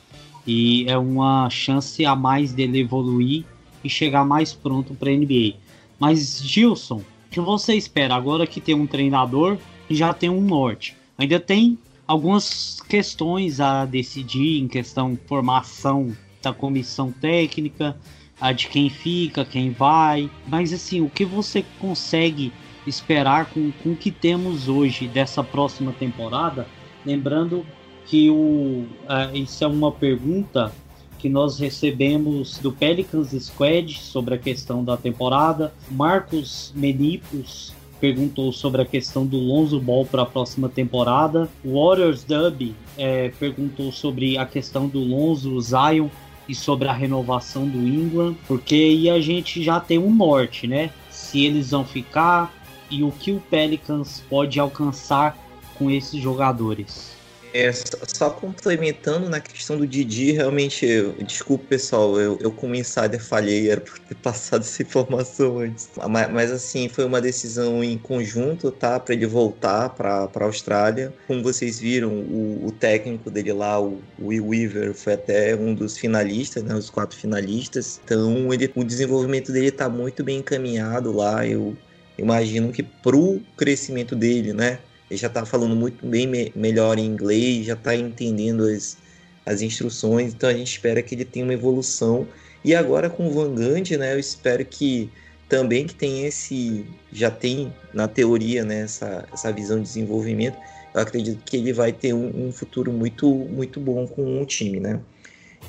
e 0.46 0.86
é 0.88 0.98
uma 0.98 1.50
chance 1.50 2.04
a 2.06 2.16
mais 2.16 2.52
dele 2.52 2.80
evoluir 2.80 3.46
e 3.84 3.90
chegar 3.90 4.26
mais 4.26 4.54
pronto 4.54 4.94
para 4.94 5.10
a 5.10 5.14
NBA. 5.14 5.56
Mas 6.00 6.42
Gilson, 6.44 6.98
o 6.98 7.30
que 7.30 7.40
você 7.40 7.76
espera 7.76 8.16
agora 8.16 8.48
que 8.48 8.60
tem 8.60 8.76
um 8.76 8.88
treinador 8.88 9.58
e 9.90 9.96
já 9.96 10.14
tem 10.14 10.30
um 10.30 10.42
norte? 10.42 10.96
Ainda 11.18 11.40
tem 11.40 11.78
algumas 12.08 12.82
questões 12.90 13.60
a 13.60 13.86
decidir 13.86 14.60
em 14.60 14.68
questão 14.68 15.18
formação 15.28 16.16
da 16.42 16.52
comissão 16.52 17.12
técnica, 17.12 17.96
a 18.40 18.52
de 18.52 18.68
quem 18.68 18.90
fica, 18.90 19.46
quem 19.46 19.70
vai, 19.70 20.30
mas 20.48 20.74
assim, 20.74 21.00
o 21.00 21.10
que 21.10 21.24
você 21.24 21.64
consegue 21.80 22.52
esperar 22.86 23.48
com, 23.48 23.72
com 23.84 23.92
o 23.92 23.96
que 23.96 24.12
temos 24.12 24.68
hoje 24.68 25.08
dessa 25.08 25.44
próxima 25.44 25.92
temporada. 25.92 26.68
Lembrando 27.06 27.66
que 28.06 28.30
o, 28.30 28.34
uh, 28.34 29.36
isso 29.36 29.64
é 29.64 29.68
uma 29.68 29.92
pergunta 29.92 30.72
que 31.18 31.30
nós 31.30 31.60
recebemos 31.60 32.58
do 32.58 32.72
Pelicans 32.72 33.30
Squad 33.32 33.94
sobre 34.00 34.34
a 34.36 34.38
questão 34.38 34.84
da 34.84 34.98
temporada. 34.98 35.72
Marcos 35.90 36.74
Menipos 36.76 37.74
perguntou 38.00 38.52
sobre 38.52 38.82
a 38.82 38.86
questão 38.86 39.24
do 39.24 39.38
Lonzo 39.38 39.80
Ball 39.80 40.04
para 40.04 40.24
a 40.24 40.26
próxima 40.26 40.68
temporada. 40.68 41.48
Warriors 41.64 42.24
Dub 42.24 42.74
é, 42.98 43.30
perguntou 43.40 43.92
sobre 43.92 44.40
a 44.40 44.46
questão 44.48 44.88
do 44.88 45.00
Lonzo 45.00 45.62
Zion 45.62 46.10
e 46.50 46.56
sobre 46.56 46.88
a 46.88 46.94
renovação 46.94 47.68
do 47.68 47.78
Ingram, 47.78 48.36
porque 48.48 48.74
aí 48.74 49.10
a 49.10 49.22
gente 49.22 49.64
já 49.64 49.80
tem 49.80 50.00
um 50.00 50.14
norte, 50.14 50.66
né? 50.66 50.90
Se 51.12 51.46
eles 51.46 51.70
vão 51.70 51.86
ficar, 51.86 52.52
e 52.92 53.04
o 53.04 53.12
que 53.12 53.32
o 53.32 53.40
Pelicans 53.50 54.22
pode 54.30 54.60
alcançar 54.60 55.38
com 55.76 55.90
esses 55.90 56.22
jogadores. 56.22 57.22
É, 57.54 57.70
só 57.74 58.30
complementando 58.30 59.28
na 59.28 59.42
questão 59.42 59.78
do 59.78 59.86
Didi, 59.86 60.32
realmente, 60.32 60.86
eu, 60.86 61.12
desculpa 61.24 61.66
pessoal, 61.68 62.18
eu, 62.18 62.38
eu 62.40 62.50
como 62.50 62.76
insider 62.76 63.22
falhei, 63.22 63.70
era 63.70 63.82
por 63.82 64.00
ter 64.00 64.16
passado 64.24 64.62
essa 64.62 64.82
informação 64.82 65.60
antes. 65.60 65.90
Mas, 66.10 66.32
mas 66.32 66.52
assim, 66.52 66.88
foi 66.88 67.04
uma 67.04 67.20
decisão 67.20 67.84
em 67.84 67.98
conjunto, 67.98 68.72
tá? 68.72 69.00
Para 69.00 69.14
ele 69.14 69.26
voltar 69.26 69.90
para 69.90 70.30
a 70.34 70.44
Austrália. 70.44 71.14
Como 71.28 71.44
vocês 71.44 71.80
viram, 71.80 72.10
o, 72.10 72.68
o, 72.68 72.72
técnico 72.72 73.30
dele 73.30 73.52
lá, 73.52 73.82
o 73.82 74.02
Will 74.20 74.48
Weaver, 74.48 74.94
foi 74.94 75.14
até 75.14 75.54
um 75.54 75.74
dos 75.74 75.98
finalistas, 75.98 76.64
né? 76.64 76.74
Os 76.74 76.90
quatro 76.90 77.18
finalistas. 77.18 78.00
Então, 78.06 78.54
ele, 78.54 78.72
o 78.76 78.84
desenvolvimento 78.84 79.52
dele 79.52 79.68
está 79.68 79.90
muito 79.90 80.24
bem 80.24 80.38
encaminhado 80.38 81.12
lá. 81.12 81.46
Eu 81.46 81.76
imagino 82.22 82.72
que 82.72 82.84
pro 82.84 83.42
crescimento 83.58 84.16
dele, 84.16 84.54
né? 84.54 84.80
Ele 85.10 85.18
já 85.18 85.28
está 85.28 85.46
falando 85.46 85.76
muito 85.76 86.06
bem 86.06 86.26
me 86.26 86.52
melhor 86.56 86.98
em 86.98 87.06
inglês, 87.06 87.66
já 87.66 87.74
está 87.74 87.96
entendendo 87.96 88.64
as, 88.64 88.98
as 89.46 89.62
instruções, 89.62 90.34
então 90.34 90.50
a 90.50 90.54
gente 90.54 90.72
espera 90.72 91.02
que 91.02 91.16
ele 91.16 91.26
tenha 91.26 91.46
uma 91.46 91.54
evolução. 91.54 92.28
E 92.64 92.74
agora 92.76 93.10
com 93.10 93.28
o 93.28 93.32
Van 93.32 93.54
Gundy, 93.54 93.98
né? 93.98 94.14
Eu 94.14 94.20
espero 94.20 94.64
que 94.64 95.10
também 95.50 95.86
que 95.86 95.96
tem 95.96 96.26
esse, 96.26 96.86
já 97.12 97.30
tem 97.30 97.74
na 97.94 98.08
teoria, 98.08 98.64
né? 98.64 98.82
Essa, 98.82 99.28
essa 99.34 99.52
visão 99.52 99.78
de 99.78 99.84
desenvolvimento. 99.84 100.58
Eu 100.94 101.02
acredito 101.02 101.42
que 101.44 101.58
ele 101.58 101.74
vai 101.74 101.92
ter 101.92 102.14
um, 102.14 102.48
um 102.48 102.52
futuro 102.52 102.92
muito, 102.92 103.28
muito 103.28 103.80
bom 103.80 104.08
com 104.08 104.42
o 104.42 104.46
time, 104.46 104.80
né? 104.80 105.00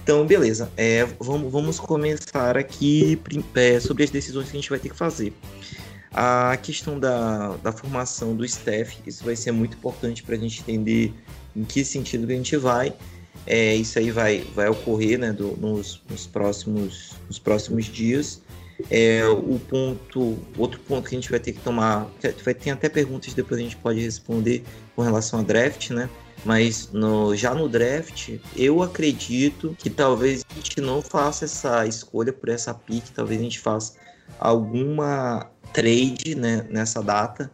Então, 0.03 0.27
beleza. 0.27 0.71
É, 0.77 1.05
vamos, 1.19 1.51
vamos 1.51 1.81
começar 1.81 2.57
aqui 2.57 3.21
é, 3.55 3.79
sobre 3.81 4.05
as 4.05 4.11
decisões 4.11 4.51
que 4.51 4.57
a 4.57 4.61
gente 4.61 4.71
vai 4.71 4.79
ter 4.79 4.89
que 4.89 4.97
fazer. 4.97 5.33
A 6.13 6.57
questão 6.59 7.01
da, 7.01 7.57
da 7.63 7.73
formação 7.73 8.37
do 8.37 8.45
staff, 8.45 8.99
isso 9.07 9.25
vai 9.25 9.35
ser 9.35 9.53
muito 9.53 9.77
importante 9.77 10.23
para 10.23 10.35
a 10.35 10.39
gente 10.39 10.61
entender 10.61 11.15
em 11.57 11.65
que 11.65 11.85
sentido 11.85 12.27
que 12.27 12.33
a 12.33 12.37
gente 12.37 12.57
vai. 12.57 12.95
É, 13.47 13.75
isso 13.75 13.99
aí 13.99 14.11
vai, 14.11 14.45
vai 14.55 14.69
ocorrer 14.69 15.19
né, 15.19 15.33
do, 15.33 15.57
nos, 15.57 16.03
nos, 16.09 16.27
próximos, 16.27 17.15
nos 17.27 17.39
próximos 17.39 17.87
dias. 17.87 18.43
É, 18.91 19.25
o 19.27 19.59
ponto, 19.59 20.39
outro 20.59 20.81
ponto 20.81 21.09
que 21.09 21.15
a 21.15 21.19
gente 21.19 21.31
vai 21.31 21.41
ter 21.41 21.53
que 21.53 21.61
tomar, 21.61 22.11
vai 22.45 22.55
ter 22.55 22.71
até 22.71 22.89
perguntas 22.89 23.33
depois 23.33 23.61
a 23.61 23.63
gente 23.63 23.77
pode 23.77 24.01
responder 24.01 24.65
com 24.95 25.03
relação 25.03 25.41
a 25.41 25.43
draft, 25.43 25.91
né? 25.91 26.09
Mas 26.45 26.91
no, 26.93 27.35
já 27.37 27.55
no 27.55 27.69
draft, 27.69 28.39
eu 28.57 28.83
acredito 28.83 29.77
que 29.79 29.89
talvez 29.89 30.45
a 30.51 30.55
gente 30.55 30.81
não 30.81 31.01
faça 31.01 31.45
essa 31.45 31.87
escolha 31.87 32.33
por 32.33 32.49
essa 32.49 32.75
pick, 32.75 33.11
talvez 33.15 33.41
a 33.41 33.45
gente 33.45 33.61
faça 33.61 33.95
alguma 34.41 35.49
trade 35.73 36.35
né, 36.35 36.67
nessa 36.71 37.03
data, 37.03 37.51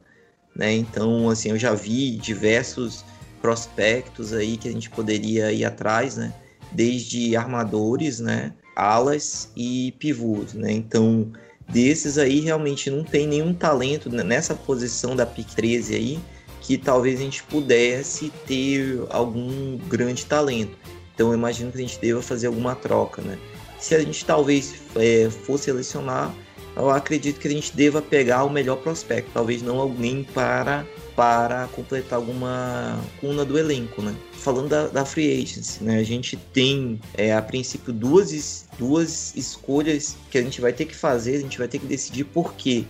né? 0.54 0.72
Então, 0.74 1.28
assim, 1.30 1.50
eu 1.50 1.58
já 1.58 1.74
vi 1.74 2.16
diversos 2.16 3.04
prospectos 3.40 4.32
aí 4.32 4.56
que 4.56 4.68
a 4.68 4.72
gente 4.72 4.90
poderia 4.90 5.52
ir 5.52 5.64
atrás, 5.64 6.16
né? 6.16 6.32
Desde 6.72 7.36
armadores, 7.36 8.20
né? 8.20 8.52
Alas 8.76 9.50
e 9.56 9.92
pivôs, 9.98 10.54
né? 10.54 10.72
Então, 10.72 11.32
desses 11.68 12.18
aí 12.18 12.40
realmente 12.40 12.90
não 12.90 13.04
tem 13.04 13.26
nenhum 13.26 13.54
talento 13.54 14.10
nessa 14.10 14.54
posição 14.54 15.14
da 15.14 15.26
pick 15.26 15.54
13 15.54 15.94
aí 15.94 16.20
que 16.60 16.76
talvez 16.76 17.18
a 17.18 17.22
gente 17.22 17.42
pudesse 17.44 18.30
ter 18.46 19.02
algum 19.10 19.78
grande 19.88 20.26
talento. 20.26 20.76
Então 21.14 21.28
eu 21.28 21.34
imagino 21.34 21.72
que 21.72 21.78
a 21.78 21.80
gente 21.80 21.98
deva 21.98 22.20
fazer 22.20 22.46
alguma 22.46 22.74
troca, 22.74 23.22
né? 23.22 23.38
Se 23.78 23.94
a 23.94 24.00
gente 24.00 24.24
talvez 24.24 24.74
é, 24.96 25.30
for 25.30 25.58
selecionar, 25.58 26.34
eu 26.78 26.90
acredito 26.90 27.40
que 27.40 27.48
a 27.48 27.50
gente 27.50 27.74
deva 27.74 28.00
pegar 28.00 28.44
o 28.44 28.50
melhor 28.50 28.76
prospecto, 28.76 29.30
talvez 29.34 29.62
não 29.62 29.80
alguém 29.80 30.22
para 30.22 30.86
para 31.16 31.66
completar 31.74 32.16
alguma 32.16 32.96
cuna 33.20 33.44
do 33.44 33.58
elenco, 33.58 34.00
né? 34.00 34.14
Falando 34.34 34.68
da, 34.68 34.86
da 34.86 35.04
free 35.04 35.42
agency, 35.42 35.82
né? 35.82 35.98
A 35.98 36.04
gente 36.04 36.36
tem 36.36 37.00
é, 37.14 37.34
a 37.34 37.42
princípio 37.42 37.92
duas, 37.92 38.66
duas 38.78 39.34
escolhas 39.34 40.16
que 40.30 40.38
a 40.38 40.42
gente 40.42 40.60
vai 40.60 40.72
ter 40.72 40.84
que 40.84 40.94
fazer, 40.94 41.34
a 41.34 41.40
gente 41.40 41.58
vai 41.58 41.66
ter 41.66 41.80
que 41.80 41.86
decidir 41.86 42.22
por 42.22 42.54
quê. 42.54 42.84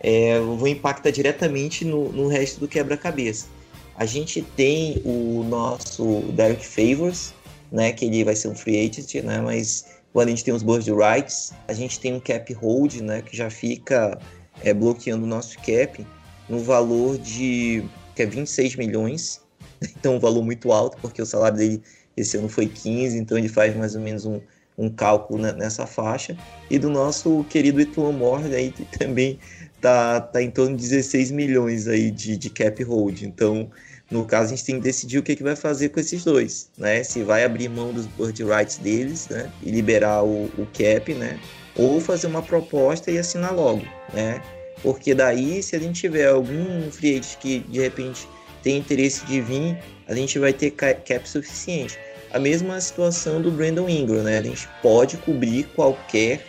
É, 0.00 0.40
vão 0.40 0.66
impactar 0.66 1.10
diretamente 1.10 1.84
no, 1.84 2.10
no 2.12 2.28
resto 2.28 2.60
do 2.60 2.66
quebra-cabeça. 2.66 3.46
A 3.94 4.06
gente 4.06 4.40
tem 4.40 5.02
o 5.04 5.44
nosso 5.46 6.20
Derek 6.32 6.64
Favors, 6.64 7.34
né? 7.70 7.92
Que 7.92 8.06
ele 8.06 8.24
vai 8.24 8.34
ser 8.34 8.48
um 8.48 8.54
free 8.54 8.88
agent, 8.88 9.22
né? 9.22 9.42
Mas 9.42 9.84
quando 10.16 10.28
a 10.28 10.30
gente 10.30 10.44
tem 10.44 10.54
os 10.54 10.62
bird 10.62 10.90
rights, 10.92 11.52
a 11.68 11.74
gente 11.74 12.00
tem 12.00 12.14
um 12.14 12.20
cap 12.20 12.50
hold, 12.54 13.02
né? 13.02 13.20
Que 13.20 13.36
já 13.36 13.50
fica 13.50 14.18
é, 14.64 14.72
bloqueando 14.72 15.24
o 15.24 15.26
nosso 15.26 15.58
cap 15.58 16.06
no 16.48 16.58
valor 16.58 17.18
de 17.18 17.84
que 18.14 18.22
é 18.22 18.26
26 18.26 18.76
milhões, 18.76 19.42
então 19.94 20.16
um 20.16 20.18
valor 20.18 20.42
muito 20.42 20.72
alto, 20.72 20.96
porque 21.02 21.20
o 21.20 21.26
salário 21.26 21.58
dele 21.58 21.82
esse 22.16 22.38
ano 22.38 22.48
foi 22.48 22.66
15, 22.66 23.18
então 23.18 23.36
ele 23.36 23.50
faz 23.50 23.76
mais 23.76 23.94
ou 23.94 24.00
menos 24.00 24.24
um, 24.24 24.40
um 24.78 24.88
cálculo 24.88 25.38
nessa 25.52 25.86
faixa. 25.86 26.34
E 26.70 26.78
do 26.78 26.88
nosso 26.88 27.44
querido 27.50 27.78
Ethan 27.78 28.12
Moore, 28.12 28.54
aí, 28.54 28.72
que 28.72 28.86
também 28.98 29.38
tá, 29.82 30.18
tá 30.18 30.42
em 30.42 30.50
torno 30.50 30.78
de 30.78 30.82
16 30.82 31.30
milhões 31.30 31.86
aí 31.86 32.10
de, 32.10 32.38
de 32.38 32.48
cap 32.48 32.82
hold. 32.84 33.20
Então, 33.20 33.70
no 34.10 34.24
caso, 34.24 34.52
a 34.52 34.56
gente 34.56 34.64
tem 34.64 34.76
que 34.76 34.82
decidir 34.82 35.18
o 35.18 35.22
que, 35.22 35.34
que 35.34 35.42
vai 35.42 35.56
fazer 35.56 35.88
com 35.88 35.98
esses 35.98 36.22
dois, 36.22 36.70
né? 36.78 37.02
Se 37.02 37.24
vai 37.24 37.44
abrir 37.44 37.68
mão 37.68 37.92
dos 37.92 38.06
bird 38.06 38.44
rights 38.44 38.78
deles, 38.78 39.28
né? 39.28 39.50
E 39.62 39.70
liberar 39.70 40.22
o, 40.22 40.44
o 40.56 40.66
cap, 40.72 41.12
né? 41.12 41.40
Ou 41.74 42.00
fazer 42.00 42.28
uma 42.28 42.42
proposta 42.42 43.10
e 43.10 43.18
assinar 43.18 43.52
logo, 43.52 43.84
né? 44.14 44.40
Porque 44.82 45.12
daí, 45.12 45.60
se 45.62 45.74
a 45.74 45.80
gente 45.80 46.00
tiver 46.00 46.28
algum 46.28 46.90
free 46.90 47.18
agent 47.18 47.38
que 47.38 47.60
de 47.60 47.80
repente 47.80 48.28
tem 48.62 48.78
interesse 48.78 49.26
de 49.26 49.40
vir, 49.40 49.76
a 50.06 50.14
gente 50.14 50.38
vai 50.38 50.52
ter 50.52 50.70
cap 50.70 51.28
suficiente. 51.28 51.98
A 52.32 52.38
mesma 52.38 52.80
situação 52.80 53.42
do 53.42 53.50
Brandon 53.50 53.88
Ingram, 53.88 54.22
né? 54.22 54.38
A 54.38 54.42
gente 54.42 54.68
pode 54.82 55.16
cobrir 55.16 55.64
qualquer 55.74 56.46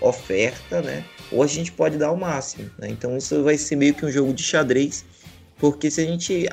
oferta, 0.00 0.82
né? 0.82 1.04
Ou 1.32 1.42
a 1.42 1.46
gente 1.46 1.72
pode 1.72 1.96
dar 1.96 2.12
o 2.12 2.16
máximo, 2.16 2.70
né? 2.78 2.88
Então 2.90 3.16
isso 3.16 3.42
vai 3.42 3.56
ser 3.56 3.76
meio 3.76 3.94
que 3.94 4.04
um 4.04 4.10
jogo 4.10 4.34
de 4.34 4.42
xadrez, 4.42 5.04
porque 5.58 5.90
se 5.90 6.02
a 6.02 6.04
gente 6.04 6.46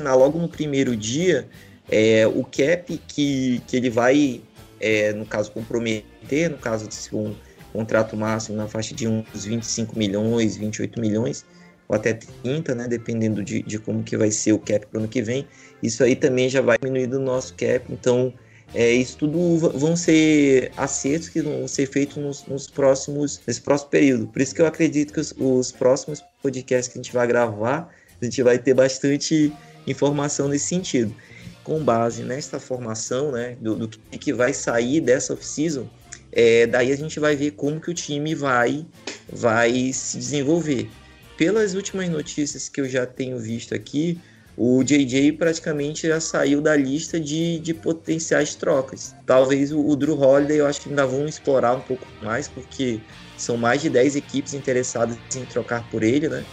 assinar 0.00 0.16
logo 0.16 0.38
no 0.38 0.48
primeiro 0.48 0.96
dia, 0.96 1.46
é, 1.90 2.26
o 2.26 2.42
cap 2.44 3.00
que, 3.06 3.62
que 3.66 3.76
ele 3.76 3.90
vai, 3.90 4.40
é, 4.80 5.12
no 5.12 5.26
caso, 5.26 5.52
comprometer, 5.52 6.50
no 6.50 6.58
caso 6.58 6.88
de 6.88 6.94
ser 6.94 7.14
um 7.14 7.34
contrato 7.72 8.16
máximo 8.16 8.56
na 8.56 8.66
faixa 8.66 8.94
de 8.94 9.06
uns 9.06 9.44
25 9.44 9.96
milhões, 9.98 10.56
28 10.56 11.00
milhões, 11.00 11.44
ou 11.88 11.94
até 11.94 12.14
30, 12.14 12.74
né, 12.74 12.88
dependendo 12.88 13.44
de, 13.44 13.62
de 13.62 13.78
como 13.78 14.02
que 14.02 14.16
vai 14.16 14.30
ser 14.30 14.52
o 14.52 14.58
cap 14.58 14.86
para 14.86 14.98
o 14.98 15.00
ano 15.00 15.08
que 15.08 15.22
vem. 15.22 15.46
Isso 15.82 16.02
aí 16.02 16.16
também 16.16 16.48
já 16.48 16.60
vai 16.60 16.78
diminuir 16.78 17.06
do 17.06 17.20
nosso 17.20 17.54
cap, 17.54 17.84
então 17.90 18.32
é, 18.72 18.92
isso 18.92 19.18
tudo 19.18 19.58
vão 19.78 19.96
ser 19.96 20.70
acertos 20.76 21.28
que 21.28 21.42
vão 21.42 21.66
ser 21.66 21.86
feitos 21.86 22.16
nos, 22.16 22.46
nos, 22.46 22.68
próximos, 22.68 23.40
nesse 23.44 23.60
próximo 23.60 23.90
período. 23.90 24.28
Por 24.28 24.40
isso 24.40 24.54
que 24.54 24.62
eu 24.62 24.66
acredito 24.66 25.12
que 25.12 25.18
os, 25.18 25.34
os, 25.36 25.72
próximos 25.72 26.22
podcasts 26.40 26.92
que 26.92 26.98
a 26.98 27.02
gente 27.02 27.12
vai 27.12 27.26
gravar, 27.26 27.92
a 28.20 28.24
gente 28.24 28.42
vai 28.42 28.58
ter 28.58 28.74
bastante 28.74 29.52
informação 29.90 30.48
nesse 30.48 30.66
sentido. 30.66 31.14
Com 31.62 31.82
base 31.82 32.22
nesta 32.22 32.58
formação, 32.58 33.32
né, 33.32 33.56
do, 33.60 33.74
do 33.76 33.88
que, 33.88 34.32
vai 34.32 34.52
sair 34.54 35.00
dessa 35.00 35.34
off-season, 35.34 35.86
é, 36.32 36.66
daí 36.66 36.90
a 36.92 36.96
gente 36.96 37.20
vai 37.20 37.36
ver 37.36 37.52
como 37.52 37.80
que 37.80 37.90
o 37.90 37.94
time 37.94 38.34
vai, 38.34 38.86
vai 39.30 39.92
se 39.92 40.16
desenvolver. 40.16 40.88
Pelas 41.36 41.74
últimas 41.74 42.08
notícias 42.08 42.68
que 42.68 42.80
eu 42.80 42.88
já 42.88 43.06
tenho 43.06 43.38
visto 43.38 43.74
aqui, 43.74 44.18
o 44.56 44.82
JJ 44.82 45.32
praticamente 45.32 46.06
já 46.06 46.20
saiu 46.20 46.60
da 46.60 46.76
lista 46.76 47.18
de, 47.18 47.58
de 47.60 47.72
potenciais 47.72 48.54
trocas. 48.54 49.14
Talvez 49.24 49.72
o, 49.72 49.80
o 49.80 49.96
Drew 49.96 50.20
Holiday 50.20 50.58
eu 50.58 50.66
acho 50.66 50.82
que 50.82 50.90
ainda 50.90 51.06
vão 51.06 51.26
explorar 51.26 51.74
um 51.74 51.80
pouco 51.80 52.06
mais, 52.22 52.46
porque 52.46 53.00
são 53.38 53.56
mais 53.56 53.80
de 53.80 53.88
10 53.88 54.16
equipes 54.16 54.52
interessadas 54.52 55.16
em 55.34 55.44
trocar 55.46 55.88
por 55.88 56.02
ele, 56.02 56.28
né? 56.28 56.44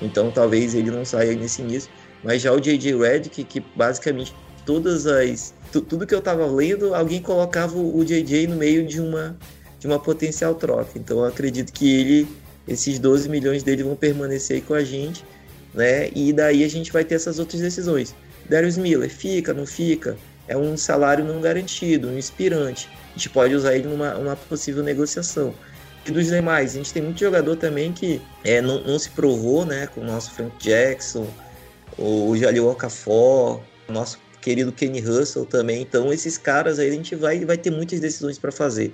Então 0.00 0.32
talvez 0.32 0.74
ele 0.74 0.90
não 0.90 1.04
saia 1.04 1.34
nesse 1.34 1.62
início. 1.62 1.88
Mas 2.22 2.42
já 2.42 2.52
o 2.52 2.60
JJ 2.60 2.96
Redick, 2.96 3.44
que 3.44 3.60
basicamente 3.74 4.34
todas 4.64 5.06
as 5.06 5.54
tudo 5.72 6.06
que 6.06 6.14
eu 6.14 6.20
tava 6.20 6.44
lendo, 6.46 6.94
alguém 6.94 7.20
colocava 7.20 7.78
o 7.78 8.04
JJ 8.04 8.46
no 8.46 8.56
meio 8.56 8.86
de 8.86 9.00
uma, 9.00 9.36
de 9.78 9.86
uma 9.86 9.98
potencial 9.98 10.54
troca. 10.54 10.90
Então 10.96 11.20
eu 11.20 11.24
acredito 11.24 11.72
que 11.72 11.90
ele, 11.90 12.28
esses 12.68 12.98
12 12.98 13.28
milhões 13.28 13.62
dele 13.62 13.82
vão 13.82 13.96
permanecer 13.96 14.62
com 14.62 14.74
a 14.74 14.84
gente, 14.84 15.24
né? 15.72 16.10
E 16.14 16.32
daí 16.32 16.62
a 16.62 16.68
gente 16.68 16.92
vai 16.92 17.04
ter 17.04 17.14
essas 17.14 17.38
outras 17.38 17.60
decisões. 17.60 18.14
Darius 18.48 18.76
Miller, 18.76 19.08
fica, 19.08 19.54
não 19.54 19.64
fica? 19.64 20.16
É 20.46 20.56
um 20.56 20.76
salário 20.76 21.24
não 21.24 21.40
garantido, 21.40 22.08
um 22.08 22.18
inspirante. 22.18 22.88
A 23.10 23.12
gente 23.14 23.30
pode 23.30 23.54
usar 23.54 23.74
ele 23.74 23.88
numa 23.88 24.14
uma 24.16 24.36
possível 24.36 24.82
negociação. 24.82 25.54
E 26.04 26.10
dos 26.10 26.26
demais, 26.26 26.72
a 26.72 26.78
gente 26.78 26.92
tem 26.92 27.02
muito 27.02 27.20
jogador 27.20 27.56
também 27.56 27.92
que 27.92 28.20
é, 28.42 28.60
não, 28.60 28.82
não 28.82 28.98
se 28.98 29.08
provou, 29.10 29.64
né? 29.64 29.86
Com 29.86 30.00
o 30.00 30.04
nosso 30.04 30.32
Frank 30.32 30.52
Jackson, 30.58 31.26
o 31.98 32.36
Jalil 32.36 32.68
Okafor, 32.68 33.60
nosso 33.88 34.18
querido 34.40 34.72
Kenny 34.72 35.00
Russell 35.00 35.46
também. 35.46 35.82
Então, 35.82 36.12
esses 36.12 36.36
caras 36.36 36.78
aí 36.78 36.88
a 36.88 36.92
gente 36.92 37.14
vai, 37.14 37.44
vai 37.44 37.56
ter 37.56 37.70
muitas 37.70 38.00
decisões 38.00 38.38
para 38.38 38.52
fazer. 38.52 38.92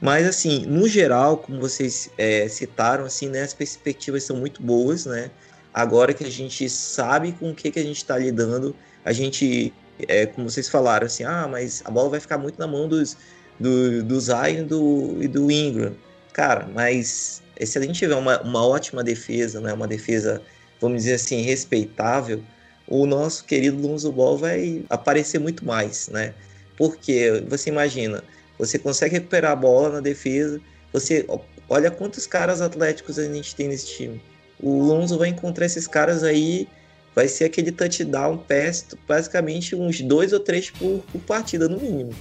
Mas, 0.00 0.26
assim, 0.26 0.66
no 0.66 0.88
geral, 0.88 1.38
como 1.38 1.60
vocês 1.60 2.10
é, 2.18 2.48
citaram, 2.48 3.04
assim, 3.04 3.28
né, 3.28 3.42
as 3.42 3.54
perspectivas 3.54 4.24
são 4.24 4.36
muito 4.36 4.60
boas, 4.60 5.06
né? 5.06 5.30
Agora 5.72 6.12
que 6.12 6.24
a 6.24 6.30
gente 6.30 6.68
sabe 6.68 7.32
com 7.32 7.50
o 7.50 7.54
que, 7.54 7.70
que 7.70 7.78
a 7.78 7.82
gente 7.82 7.98
está 7.98 8.18
lidando, 8.18 8.74
a 9.04 9.12
gente, 9.12 9.72
é, 10.08 10.26
como 10.26 10.50
vocês 10.50 10.68
falaram, 10.68 11.06
assim, 11.06 11.24
ah, 11.24 11.48
mas 11.48 11.82
a 11.84 11.90
bola 11.90 12.10
vai 12.10 12.20
ficar 12.20 12.36
muito 12.36 12.58
na 12.58 12.66
mão 12.66 12.88
dos, 12.88 13.16
do, 13.58 14.02
do 14.02 14.20
Zion 14.20 14.66
do, 14.66 15.22
e 15.22 15.28
do 15.28 15.50
Ingram. 15.50 15.94
Cara, 16.32 16.68
mas 16.74 17.40
se 17.60 17.78
a 17.78 17.82
gente 17.82 17.98
tiver 17.98 18.16
uma, 18.16 18.40
uma 18.42 18.66
ótima 18.66 19.04
defesa, 19.04 19.60
né, 19.60 19.72
uma 19.72 19.86
defesa, 19.86 20.42
vamos 20.82 21.02
dizer 21.02 21.14
assim, 21.14 21.42
respeitável, 21.42 22.42
o 22.86 23.06
nosso 23.06 23.44
querido 23.44 23.80
Lonzo 23.80 24.10
Ball 24.12 24.36
vai 24.36 24.84
aparecer 24.90 25.38
muito 25.38 25.64
mais, 25.64 26.08
né? 26.08 26.34
Porque 26.76 27.42
você 27.48 27.70
imagina, 27.70 28.22
você 28.58 28.78
consegue 28.78 29.14
recuperar 29.14 29.52
a 29.52 29.56
bola 29.56 29.90
na 29.90 30.00
defesa, 30.00 30.60
você 30.92 31.24
olha 31.68 31.90
quantos 31.90 32.26
caras 32.26 32.60
atléticos 32.60 33.18
a 33.18 33.32
gente 33.32 33.54
tem 33.54 33.68
nesse 33.68 33.86
time. 33.86 34.20
O 34.60 34.82
Lonzo 34.82 35.16
vai 35.18 35.28
encontrar 35.28 35.66
esses 35.66 35.86
caras 35.86 36.22
aí, 36.22 36.68
vai 37.14 37.28
ser 37.28 37.44
aquele 37.44 37.70
touchdown 37.70 38.38
pass, 38.38 38.86
basicamente 39.06 39.74
uns 39.76 40.00
dois 40.00 40.32
ou 40.32 40.40
três 40.40 40.70
por, 40.70 41.02
por 41.10 41.20
partida 41.22 41.68
no 41.68 41.80
mínimo. 41.80 42.12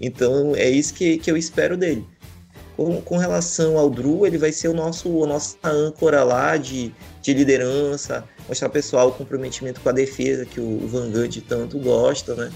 Então 0.00 0.54
é 0.56 0.68
isso 0.68 0.92
que, 0.94 1.18
que 1.18 1.30
eu 1.30 1.36
espero 1.36 1.76
dele. 1.76 2.04
Com, 2.78 3.00
com 3.02 3.16
relação 3.16 3.76
ao 3.76 3.90
Drew, 3.90 4.24
ele 4.24 4.38
vai 4.38 4.52
ser 4.52 4.68
o 4.68 4.72
nosso, 4.72 5.24
a 5.24 5.26
nossa 5.26 5.56
âncora 5.64 6.22
lá 6.22 6.56
de, 6.56 6.94
de 7.20 7.34
liderança, 7.34 8.24
mostrar 8.48 8.68
pessoal 8.68 9.08
o 9.08 9.12
comprometimento 9.12 9.80
com 9.80 9.88
a 9.88 9.92
defesa 9.92 10.46
que 10.46 10.60
o 10.60 10.86
Van 10.86 11.10
Gundy 11.10 11.40
tanto 11.40 11.76
gosta, 11.80 12.36
né? 12.36 12.52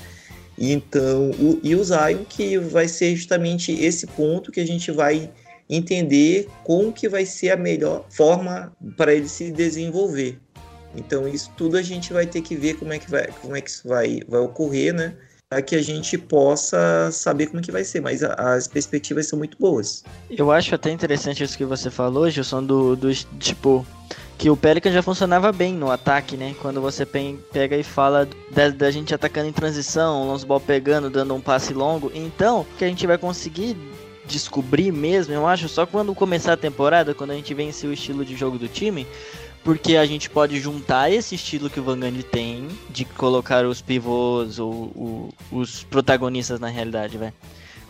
Então, 0.57 1.33
o, 1.33 1.59
e 1.61 1.75
o 1.75 1.83
Zion 1.83 2.25
que 2.29 2.57
vai 2.57 2.87
ser 2.87 3.17
justamente 3.17 3.73
esse 3.73 4.07
ponto 4.07 4.53
que 4.53 4.61
a 4.61 4.65
gente 4.65 4.93
vai 4.93 5.29
entender 5.69 6.49
como 6.63 6.93
que 6.93 7.09
vai 7.09 7.27
ser 7.27 7.51
a 7.51 7.57
melhor 7.57 8.07
forma 8.09 8.73
para 8.97 9.13
ele 9.13 9.29
se 9.29 9.51
desenvolver. 9.51 10.39
Então, 10.95 11.27
isso 11.27 11.51
tudo 11.57 11.77
a 11.77 11.83
gente 11.83 12.13
vai 12.13 12.27
ter 12.27 12.43
que 12.43 12.55
ver 12.55 12.75
como 12.75 12.93
é 12.93 12.99
que 13.01 13.11
vai, 13.11 13.27
como 13.41 13.57
é 13.57 13.61
que 13.61 13.71
isso 13.71 13.89
vai, 13.89 14.21
vai 14.29 14.39
ocorrer, 14.39 14.95
né? 14.95 15.17
Para 15.53 15.61
que 15.61 15.77
a 15.77 15.83
gente 15.83 16.17
possa 16.17 17.11
saber 17.13 17.49
como 17.49 17.61
que 17.61 17.71
vai 17.71 17.85
ser, 17.85 18.01
mas 18.01 18.23
as 18.23 18.67
perspectivas 18.67 19.27
são 19.27 19.39
muito 19.39 19.59
boas. 19.59 20.03
Eu 20.31 20.51
acho 20.51 20.75
até 20.75 20.91
interessante 20.91 21.45
isso 21.45 21.59
que 21.59 21.65
você 21.67 21.91
falou, 21.91 22.31
Gilson, 22.31 22.65
do, 22.65 22.97
do 22.97 23.15
tipo, 23.39 23.87
que 24.39 24.49
o 24.49 24.57
Pelican 24.57 24.91
já 24.91 25.03
funcionava 25.03 25.53
bem 25.53 25.75
no 25.75 25.91
ataque, 25.91 26.39
né? 26.39 26.57
Quando 26.63 26.81
você 26.81 27.05
pega 27.05 27.77
e 27.77 27.83
fala 27.83 28.27
da, 28.51 28.71
da 28.71 28.91
gente 28.91 29.15
atacando 29.15 29.47
em 29.47 29.53
transição, 29.53 30.23
o 30.23 30.27
Lonzo 30.29 30.47
pegando, 30.67 31.11
dando 31.11 31.35
um 31.35 31.41
passe 31.43 31.75
longo. 31.75 32.11
Então, 32.15 32.65
que 32.79 32.85
a 32.87 32.89
gente 32.89 33.07
vai 33.07 33.19
conseguir 33.19 33.77
descobrir 34.25 34.91
mesmo, 34.91 35.35
eu 35.35 35.47
acho, 35.47 35.69
só 35.69 35.85
quando 35.85 36.15
começar 36.15 36.55
a 36.55 36.57
temporada, 36.57 37.13
quando 37.13 37.33
a 37.33 37.35
gente 37.35 37.53
vencer 37.53 37.91
o 37.91 37.93
estilo 37.93 38.25
de 38.25 38.35
jogo 38.35 38.57
do 38.57 38.69
time, 38.69 39.07
porque 39.65 39.97
a 39.97 40.05
gente 40.07 40.29
pode 40.29 40.59
juntar 40.61 41.11
esse 41.11 41.35
estilo 41.35 41.71
que 41.71 41.81
o 41.81 41.83
Van 41.83 41.99
Gundy 41.99 42.23
tem, 42.23 42.69
de 42.91 43.05
colocar 43.05 43.65
os 43.65 43.81
pivôs 43.81 44.59
ou, 44.59 44.93
ou 44.95 45.35
os 45.51 45.85
protagonistas 45.85 46.59
na 46.59 46.69
realidade, 46.69 47.17
velho 47.17 47.35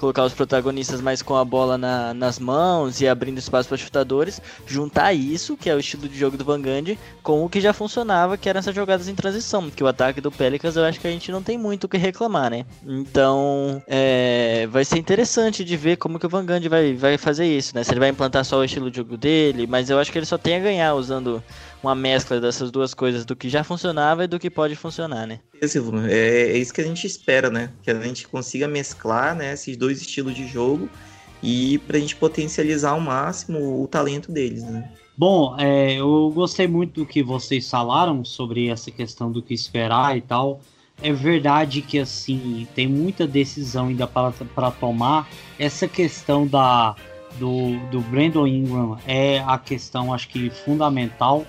colocar 0.03 0.25
os 0.25 0.35
protagonistas 0.35 1.01
mais 1.01 1.23
com 1.23 1.37
a 1.37 1.45
bola 1.45 1.79
na, 1.79 2.12
nas 2.12 2.41
mãos 2.41 3.01
e 3.01 3.07
abrindo 3.07 3.38
espaço 3.38 3.69
para 3.69 3.79
chutadores, 3.79 4.43
juntar 4.67 5.12
isso, 5.12 5.57
que 5.57 5.71
é 5.71 5.77
o 5.77 5.79
estilo 5.79 6.09
de 6.09 6.19
jogo 6.19 6.37
do 6.37 6.45
Van 6.45 6.61
Gundy, 6.61 6.99
com 7.23 7.45
o 7.45 7.49
que 7.49 7.61
já 7.61 7.73
funcionava, 7.73 8.37
que 8.37 8.49
eram 8.49 8.59
essas 8.59 8.75
jogadas 8.75 9.07
em 9.07 9.15
transição, 9.15 9.71
que 9.71 9.85
o 9.85 9.87
ataque 9.87 10.21
do 10.21 10.33
Pelicans 10.33 10.75
eu 10.75 10.83
acho 10.85 10.99
que 10.99 11.07
a 11.07 11.11
gente 11.11 11.31
não 11.31 11.41
tem 11.41 11.57
muito 11.57 11.85
o 11.85 11.88
que 11.88 11.97
reclamar, 11.97 12.51
né? 12.51 12.67
Então, 12.85 13.81
é, 13.87 14.67
vai 14.73 14.85
ser 14.85 14.99
interessante 14.99 15.65
de 15.65 15.77
ver 15.77 15.97
como 15.99 16.19
que 16.19 16.27
o 16.27 16.29
Van 16.29 16.45
Gundy 16.45 16.69
vai, 16.69 16.95
vai 16.95 17.17
fazer 17.17 17.47
isso, 17.47 17.73
né? 17.77 17.85
Se 17.85 17.93
ele 17.93 18.01
vai 18.01 18.09
implantar 18.09 18.45
só 18.45 18.59
o 18.59 18.65
estilo 18.65 18.91
de 18.91 18.97
jogo 18.97 19.17
dele, 19.17 19.69
mas 19.69 19.88
eu 19.88 20.01
acho 20.01 20.11
que 20.11 20.19
ele 20.19 20.27
só 20.27 20.37
tem 20.37 20.57
a 20.57 20.59
ganhar 20.59 20.95
usando 20.95 21.41
uma 21.83 21.95
mescla 21.95 22.40
dessas 22.40 22.71
duas 22.71 22.95
coisas, 22.95 23.25
do 23.25 23.35
que 23.35 23.49
já 23.49 23.64
funcionava 23.64 24.25
e 24.25 24.27
do 24.27 24.38
que 24.38 24.49
pode 24.49 24.77
funcionar, 24.77 25.27
né? 25.27 25.40
É, 26.09 26.53
é 26.53 26.57
isso 26.57 26.73
que 26.73 26.81
a 26.81 26.85
gente 26.85 27.07
espera, 27.07 27.51
né? 27.51 27.71
Que 27.83 27.90
a 27.90 28.01
gente 28.01 28.27
consiga 28.29 28.68
mesclar 28.68 29.35
né, 29.35 29.53
esses 29.53 29.77
dois 29.77 30.01
estilos 30.01 30.35
de 30.35 30.47
jogo 30.47 30.88
e 31.42 31.79
para 31.79 31.97
a 31.97 32.01
gente 32.01 32.14
potencializar 32.16 32.90
ao 32.90 33.01
máximo 33.01 33.83
o 33.83 33.88
talento 33.88 34.31
deles, 34.31 34.62
né? 34.62 34.88
Bom, 35.16 35.57
é, 35.59 35.95
eu 35.95 36.31
gostei 36.35 36.66
muito 36.66 37.01
do 37.01 37.07
que 37.07 37.23
vocês 37.23 37.68
falaram 37.68 38.25
sobre 38.25 38.68
essa 38.68 38.90
questão 38.90 39.31
do 39.31 39.42
que 39.42 39.53
esperar 39.53 40.16
e 40.16 40.21
tal. 40.21 40.61
É 41.03 41.12
verdade 41.12 41.83
que 41.83 41.99
assim 41.99 42.66
tem 42.75 42.87
muita 42.87 43.27
decisão 43.27 43.88
ainda 43.88 44.07
para 44.07 44.71
tomar. 44.71 45.29
Essa 45.59 45.88
questão 45.88 46.47
da 46.47 46.95
do, 47.38 47.79
do 47.90 48.01
Brandon 48.01 48.47
Ingram 48.47 48.99
é 49.07 49.40
a 49.40 49.59
questão, 49.59 50.12
acho 50.12 50.29
que 50.29 50.51
fundamental 50.51 51.47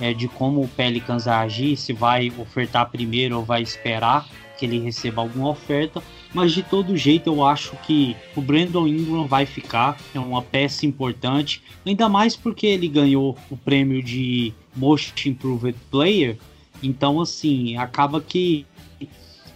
é, 0.00 0.12
de 0.12 0.28
como 0.28 0.62
o 0.62 0.68
Pelicans 0.68 1.26
agir, 1.26 1.76
se 1.76 1.92
vai 1.92 2.32
ofertar 2.38 2.90
primeiro 2.90 3.38
ou 3.38 3.44
vai 3.44 3.62
esperar 3.62 4.26
que 4.58 4.64
ele 4.64 4.78
receba 4.78 5.22
alguma 5.22 5.50
oferta. 5.50 6.02
Mas 6.32 6.52
de 6.52 6.62
todo 6.62 6.96
jeito 6.96 7.28
eu 7.28 7.44
acho 7.44 7.76
que 7.78 8.16
o 8.34 8.40
Brandon 8.40 8.86
Ingram 8.86 9.26
vai 9.26 9.46
ficar, 9.46 9.98
é 10.14 10.18
uma 10.18 10.42
peça 10.42 10.84
importante, 10.86 11.62
ainda 11.84 12.08
mais 12.08 12.34
porque 12.36 12.66
ele 12.66 12.88
ganhou 12.88 13.36
o 13.50 13.56
prêmio 13.56 14.02
de 14.02 14.52
Most 14.74 15.28
Improved 15.28 15.76
Player. 15.90 16.36
Então 16.82 17.20
assim, 17.20 17.76
acaba 17.76 18.20
que 18.20 18.66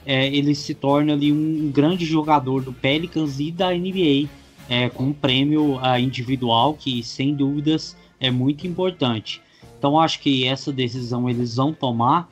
é, 0.07 0.27
ele 0.27 0.55
se 0.55 0.75
torna 0.75 1.13
ali 1.13 1.33
um 1.33 1.71
grande 1.71 2.05
jogador 2.05 2.63
do 2.63 2.73
Pelicans 2.73 3.41
e 3.41 3.51
da 3.51 3.71
NBA, 3.73 4.29
é, 4.69 4.89
com 4.89 5.05
um 5.05 5.13
prêmio 5.13 5.77
uh, 5.77 5.99
individual 5.99 6.75
que 6.75 7.03
sem 7.03 7.35
dúvidas 7.35 7.97
é 8.19 8.31
muito 8.31 8.67
importante. 8.67 9.43
Então 9.81 9.99
acho 9.99 10.21
que 10.21 10.45
essa 10.45 10.71
decisão 10.71 11.29
eles 11.29 11.57
vão 11.57 11.73
tomar. 11.73 12.29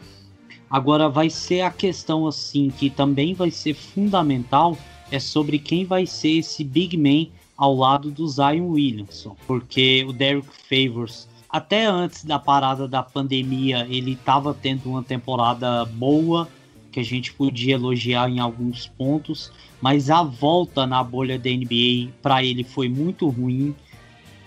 Agora 0.68 1.08
vai 1.08 1.30
ser 1.30 1.62
a 1.62 1.70
questão 1.70 2.26
assim 2.26 2.68
que 2.68 2.90
também 2.90 3.32
vai 3.32 3.50
ser 3.50 3.72
fundamental 3.72 4.76
é 5.10 5.18
sobre 5.18 5.58
quem 5.58 5.86
vai 5.86 6.04
ser 6.04 6.32
esse 6.32 6.62
big 6.62 6.94
man 6.98 7.32
ao 7.56 7.74
lado 7.74 8.10
do 8.10 8.28
Zion 8.28 8.68
Williamson, 8.68 9.34
porque 9.46 10.04
o 10.06 10.12
Derrick 10.12 10.46
Favors 10.68 11.26
até 11.48 11.86
antes 11.86 12.22
da 12.22 12.38
parada 12.38 12.86
da 12.86 13.02
pandemia 13.02 13.86
ele 13.88 14.12
estava 14.12 14.52
tendo 14.52 14.90
uma 14.90 15.02
temporada 15.02 15.86
boa 15.86 16.46
que 16.92 17.00
a 17.00 17.02
gente 17.02 17.32
podia 17.32 17.74
elogiar 17.74 18.28
em 18.28 18.38
alguns 18.38 18.86
pontos, 18.86 19.50
mas 19.80 20.10
a 20.10 20.22
volta 20.22 20.86
na 20.86 21.02
bolha 21.02 21.38
da 21.38 21.48
NBA 21.48 22.12
para 22.20 22.44
ele 22.44 22.64
foi 22.64 22.88
muito 22.88 23.28
ruim. 23.28 23.74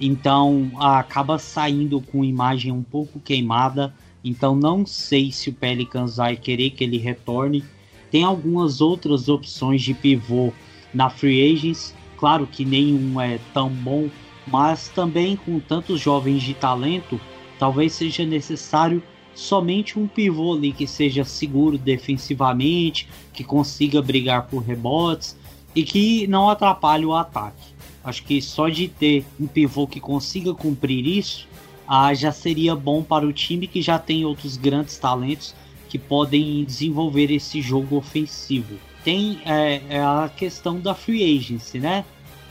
Então 0.01 0.71
acaba 0.77 1.37
saindo 1.37 2.01
com 2.01 2.25
imagem 2.25 2.71
um 2.71 2.81
pouco 2.81 3.19
queimada. 3.19 3.93
Então 4.23 4.55
não 4.55 4.83
sei 4.83 5.31
se 5.31 5.51
o 5.51 5.53
Pelicans 5.53 6.17
vai 6.17 6.35
querer 6.35 6.71
que 6.71 6.83
ele 6.83 6.97
retorne. 6.97 7.63
Tem 8.09 8.23
algumas 8.23 8.81
outras 8.81 9.29
opções 9.29 9.83
de 9.83 9.93
pivô 9.93 10.51
na 10.91 11.07
Free 11.07 11.53
Agents. 11.53 11.93
Claro 12.17 12.47
que 12.47 12.65
nenhum 12.65 13.21
é 13.21 13.39
tão 13.53 13.69
bom, 13.69 14.09
mas 14.47 14.89
também 14.89 15.35
com 15.35 15.59
tantos 15.59 16.01
jovens 16.01 16.41
de 16.41 16.55
talento, 16.55 17.21
talvez 17.59 17.93
seja 17.93 18.25
necessário 18.25 19.01
somente 19.33 19.97
um 19.97 20.07
pivô 20.07 20.53
ali 20.53 20.71
que 20.71 20.87
seja 20.87 21.23
seguro 21.23 21.77
defensivamente, 21.77 23.07
que 23.33 23.43
consiga 23.43 24.01
brigar 24.01 24.47
por 24.47 24.63
rebotes 24.63 25.37
e 25.75 25.83
que 25.83 26.27
não 26.27 26.49
atrapalhe 26.49 27.05
o 27.05 27.15
ataque. 27.15 27.70
Acho 28.03 28.23
que 28.23 28.41
só 28.41 28.67
de 28.67 28.87
ter 28.87 29.25
um 29.39 29.47
pivô 29.47 29.85
que 29.85 29.99
consiga 29.99 30.53
cumprir 30.53 31.05
isso, 31.05 31.47
ah, 31.87 32.13
já 32.13 32.31
seria 32.31 32.75
bom 32.75 33.03
para 33.03 33.25
o 33.25 33.33
time 33.33 33.67
que 33.67 33.81
já 33.81 33.99
tem 33.99 34.25
outros 34.25 34.57
grandes 34.57 34.97
talentos 34.97 35.53
que 35.89 35.99
podem 35.99 36.63
desenvolver 36.63 37.31
esse 37.31 37.61
jogo 37.61 37.97
ofensivo. 37.97 38.75
Tem 39.03 39.41
é, 39.45 39.81
é 39.89 39.99
a 39.99 40.31
questão 40.35 40.79
da 40.79 40.95
free 40.95 41.37
agency, 41.37 41.79
né? 41.79 42.05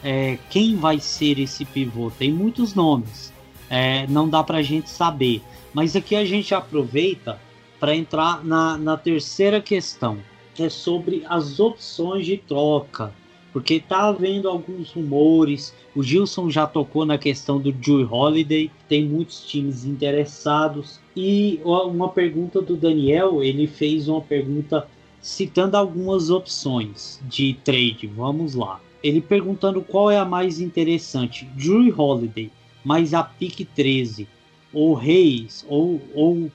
É, 0.04 0.38
quem 0.50 0.76
vai 0.76 0.98
ser 1.00 1.38
esse 1.38 1.64
pivô? 1.64 2.10
Tem 2.10 2.32
muitos 2.32 2.74
nomes, 2.74 3.32
é, 3.68 4.06
não 4.08 4.28
dá 4.28 4.42
para 4.42 4.58
a 4.58 4.62
gente 4.62 4.90
saber. 4.90 5.42
Mas 5.72 5.96
aqui 5.96 6.14
a 6.14 6.24
gente 6.24 6.54
aproveita 6.54 7.40
para 7.78 7.96
entrar 7.96 8.44
na, 8.44 8.76
na 8.76 8.96
terceira 8.96 9.60
questão, 9.60 10.18
que 10.54 10.62
é 10.62 10.68
sobre 10.68 11.24
as 11.28 11.58
opções 11.58 12.26
de 12.26 12.36
troca 12.36 13.14
porque 13.52 13.80
tá 13.80 14.08
havendo 14.08 14.48
alguns 14.48 14.92
rumores. 14.92 15.74
O 15.94 16.02
Gilson 16.02 16.50
já 16.50 16.66
tocou 16.66 17.04
na 17.04 17.18
questão 17.18 17.60
do 17.60 17.74
Joey 17.80 18.04
Holiday, 18.04 18.70
tem 18.88 19.04
muitos 19.04 19.44
times 19.46 19.84
interessados. 19.84 21.00
E 21.16 21.60
uma 21.64 22.08
pergunta 22.08 22.60
do 22.60 22.76
Daniel, 22.76 23.42
ele 23.42 23.66
fez 23.66 24.08
uma 24.08 24.20
pergunta 24.20 24.86
citando 25.20 25.76
algumas 25.76 26.30
opções 26.30 27.20
de 27.28 27.54
trade. 27.64 28.06
Vamos 28.06 28.54
lá. 28.54 28.80
Ele 29.02 29.20
perguntando 29.20 29.80
qual 29.82 30.10
é 30.10 30.18
a 30.18 30.24
mais 30.24 30.60
interessante, 30.60 31.44
Drew 31.56 31.92
Holiday 31.96 32.50
mais 32.84 33.14
a 33.14 33.22
pick 33.22 33.66
13, 33.74 34.26
ou 34.72 34.94
Reis, 34.94 35.64
ou, 35.68 36.00
ou, 36.14 36.34
uh, 36.36 36.50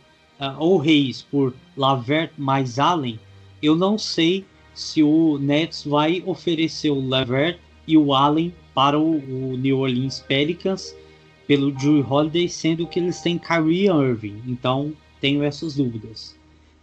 ou 0.58 0.78
Reis 0.78 1.22
por 1.22 1.54
Lavert 1.76 2.32
mais 2.38 2.80
Allen. 2.80 3.20
Eu 3.62 3.76
não 3.76 3.98
sei 3.98 4.46
se 4.76 5.02
o 5.02 5.40
Nets 5.40 5.86
vai 5.86 6.22
oferecer 6.26 6.92
o 6.92 7.08
Levert 7.08 7.58
e 7.88 7.98
o 7.98 8.14
Allen 8.14 8.54
para 8.74 9.00
o, 9.00 9.16
o 9.18 9.58
New 9.58 9.80
Orleans 9.80 10.20
Pelicans 10.20 10.96
pelo 11.48 11.72
Drew 11.72 12.06
Holiday, 12.08 12.50
sendo 12.50 12.86
que 12.86 13.00
eles 13.00 13.22
têm 13.22 13.38
Kyrie 13.38 13.88
Irving. 13.88 14.42
Então, 14.46 14.94
tenho 15.22 15.44
essas 15.44 15.76
dúvidas. 15.76 16.36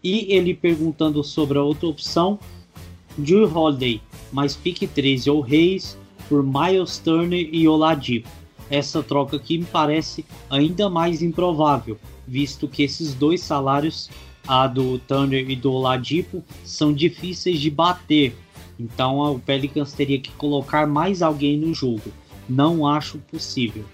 E 0.03 0.33
ele 0.33 0.55
perguntando 0.55 1.23
sobre 1.23 1.59
a 1.59 1.63
outra 1.63 1.87
opção, 1.89 2.39
Drew 3.17 3.47
Holiday 3.53 4.01
mais 4.33 4.57
pick 4.57 4.89
13 4.89 5.31
ou 5.31 5.41
Reis 5.41 5.97
por 6.29 6.43
Miles 6.43 6.99
Turner 6.99 7.49
e 7.53 7.69
Oladipo. 7.69 8.29
Essa 8.71 9.03
troca 9.03 9.37
aqui 9.37 9.59
me 9.59 9.67
parece 9.67 10.25
ainda 10.49 10.89
mais 10.89 11.23
improvável, 11.23 11.99
visto 12.27 12.67
que 12.67 12.83
esses 12.83 13.13
dois 13.13 13.43
salários 13.43 14.09
a 14.47 14.67
do 14.67 14.99
Thunder 14.99 15.49
e 15.49 15.57
do 15.57 15.73
Oladipo 15.73 16.43
são 16.65 16.93
difíceis 16.93 17.61
de 17.61 17.71
bater. 17.71 18.37
Então 18.79 19.19
o 19.19 19.39
Pelicans 19.39 19.93
teria 19.93 20.19
que 20.19 20.31
colocar 20.33 20.87
mais 20.87 21.23
alguém 21.23 21.57
no 21.57 21.73
jogo. 21.73 22.13
Não 22.49 22.87
acho 22.87 23.19
possível. 23.19 23.85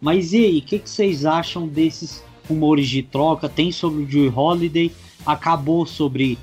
Mas 0.00 0.32
e 0.32 0.44
aí, 0.44 0.58
o 0.58 0.62
que, 0.62 0.78
que, 0.78 0.88
vocês 0.88 1.26
acham 1.26 1.66
desses 1.66 2.22
rumores 2.48 2.88
de 2.88 3.02
troca? 3.02 3.48
Tem 3.48 3.72
sobre 3.72 4.02
o 4.02 4.06
Drew 4.06 4.32
Holiday, 4.34 4.92
acabou 5.26 5.84
sobre 5.84 6.38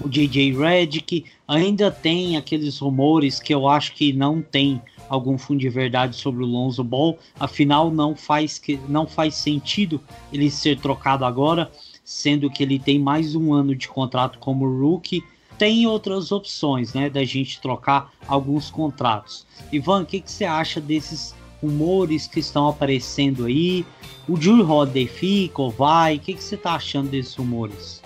o 0.00 0.08
JJ 0.08 0.52
Redick, 0.56 1.24
ainda 1.46 1.90
tem 1.90 2.36
aqueles 2.36 2.78
rumores 2.78 3.38
que 3.38 3.54
eu 3.54 3.68
acho 3.68 3.94
que 3.94 4.12
não 4.12 4.42
tem 4.42 4.80
algum 5.08 5.36
fundo 5.36 5.60
de 5.60 5.68
verdade 5.68 6.16
sobre 6.16 6.42
o 6.42 6.46
Lonzo 6.46 6.82
Ball. 6.82 7.18
Afinal, 7.38 7.90
não 7.90 8.16
faz, 8.16 8.58
que, 8.58 8.78
não 8.88 9.06
faz 9.06 9.34
sentido 9.34 10.00
ele 10.32 10.50
ser 10.50 10.78
trocado 10.78 11.24
agora 11.24 11.70
sendo 12.10 12.50
que 12.50 12.64
ele 12.64 12.76
tem 12.76 12.98
mais 12.98 13.36
um 13.36 13.54
ano 13.54 13.72
de 13.72 13.86
contrato 13.86 14.40
como 14.40 14.66
rookie. 14.66 15.22
Tem 15.56 15.86
outras 15.86 16.32
opções, 16.32 16.92
né, 16.92 17.08
da 17.08 17.24
gente 17.24 17.60
trocar 17.60 18.10
alguns 18.26 18.68
contratos. 18.68 19.46
Ivan, 19.70 20.02
o 20.02 20.06
que, 20.06 20.20
que 20.20 20.28
você 20.28 20.44
acha 20.44 20.80
desses 20.80 21.36
rumores 21.62 22.26
que 22.26 22.40
estão 22.40 22.68
aparecendo 22.68 23.44
aí? 23.44 23.86
O 24.28 24.36
Drew 24.36 24.68
Holiday 24.68 25.06
fica 25.06 25.62
ou 25.62 25.70
vai? 25.70 26.16
O 26.16 26.18
que, 26.18 26.34
que 26.34 26.42
você 26.42 26.56
está 26.56 26.74
achando 26.74 27.10
desses 27.10 27.36
rumores? 27.36 28.02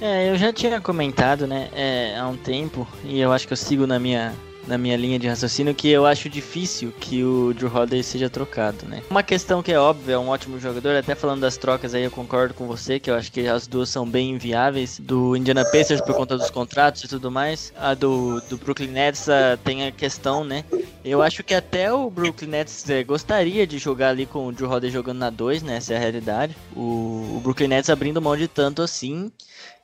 É, 0.00 0.30
eu 0.30 0.38
já 0.38 0.50
tinha 0.50 0.80
comentado, 0.80 1.46
né, 1.46 1.68
é, 1.74 2.16
há 2.18 2.26
um 2.26 2.36
tempo, 2.36 2.88
e 3.04 3.20
eu 3.20 3.30
acho 3.30 3.46
que 3.46 3.52
eu 3.52 3.58
sigo 3.58 3.86
na 3.86 3.98
minha 3.98 4.34
na 4.68 4.78
minha 4.78 4.96
linha 4.96 5.18
de 5.18 5.26
raciocínio 5.26 5.74
que 5.74 5.88
eu 5.88 6.06
acho 6.06 6.28
difícil 6.28 6.92
que 7.00 7.24
o 7.24 7.52
Drew 7.54 7.74
Holiday 7.74 8.02
seja 8.02 8.28
trocado, 8.28 8.86
né? 8.86 9.02
Uma 9.10 9.22
questão 9.22 9.62
que 9.62 9.72
é 9.72 9.78
óbvia, 9.78 10.14
é 10.14 10.18
um 10.18 10.28
ótimo 10.28 10.60
jogador, 10.60 10.94
até 10.94 11.14
falando 11.14 11.40
das 11.40 11.56
trocas 11.56 11.94
aí 11.94 12.04
eu 12.04 12.10
concordo 12.10 12.54
com 12.54 12.66
você, 12.66 13.00
que 13.00 13.10
eu 13.10 13.14
acho 13.14 13.32
que 13.32 13.48
as 13.48 13.66
duas 13.66 13.88
são 13.88 14.06
bem 14.06 14.30
inviáveis, 14.30 15.00
do 15.00 15.34
Indiana 15.34 15.64
Pacers 15.64 16.00
por 16.00 16.14
conta 16.14 16.36
dos 16.36 16.50
contratos 16.50 17.02
e 17.02 17.08
tudo 17.08 17.30
mais, 17.30 17.72
a 17.76 17.94
do, 17.94 18.40
do 18.42 18.58
Brooklyn 18.58 18.88
Nets 18.88 19.26
tem 19.64 19.86
a 19.86 19.92
questão, 19.92 20.44
né, 20.44 20.64
Eu 21.04 21.22
acho 21.22 21.42
que 21.42 21.54
até 21.54 21.92
o 21.92 22.10
Brooklyn 22.10 22.48
Nets 22.48 22.88
é, 22.90 23.02
gostaria 23.02 23.66
de 23.66 23.78
jogar 23.78 24.10
ali 24.10 24.26
com 24.26 24.46
o 24.46 24.52
Drew 24.52 24.68
Holiday 24.68 24.90
jogando 24.90 25.18
na 25.18 25.30
2, 25.30 25.62
né? 25.62 25.76
Essa 25.76 25.94
é 25.94 25.96
a 25.96 26.00
realidade. 26.00 26.56
O, 26.76 27.36
o 27.36 27.40
Brooklyn 27.42 27.68
Nets 27.68 27.88
abrindo 27.88 28.20
mão 28.20 28.36
de 28.36 28.46
tanto 28.46 28.82
assim. 28.82 29.32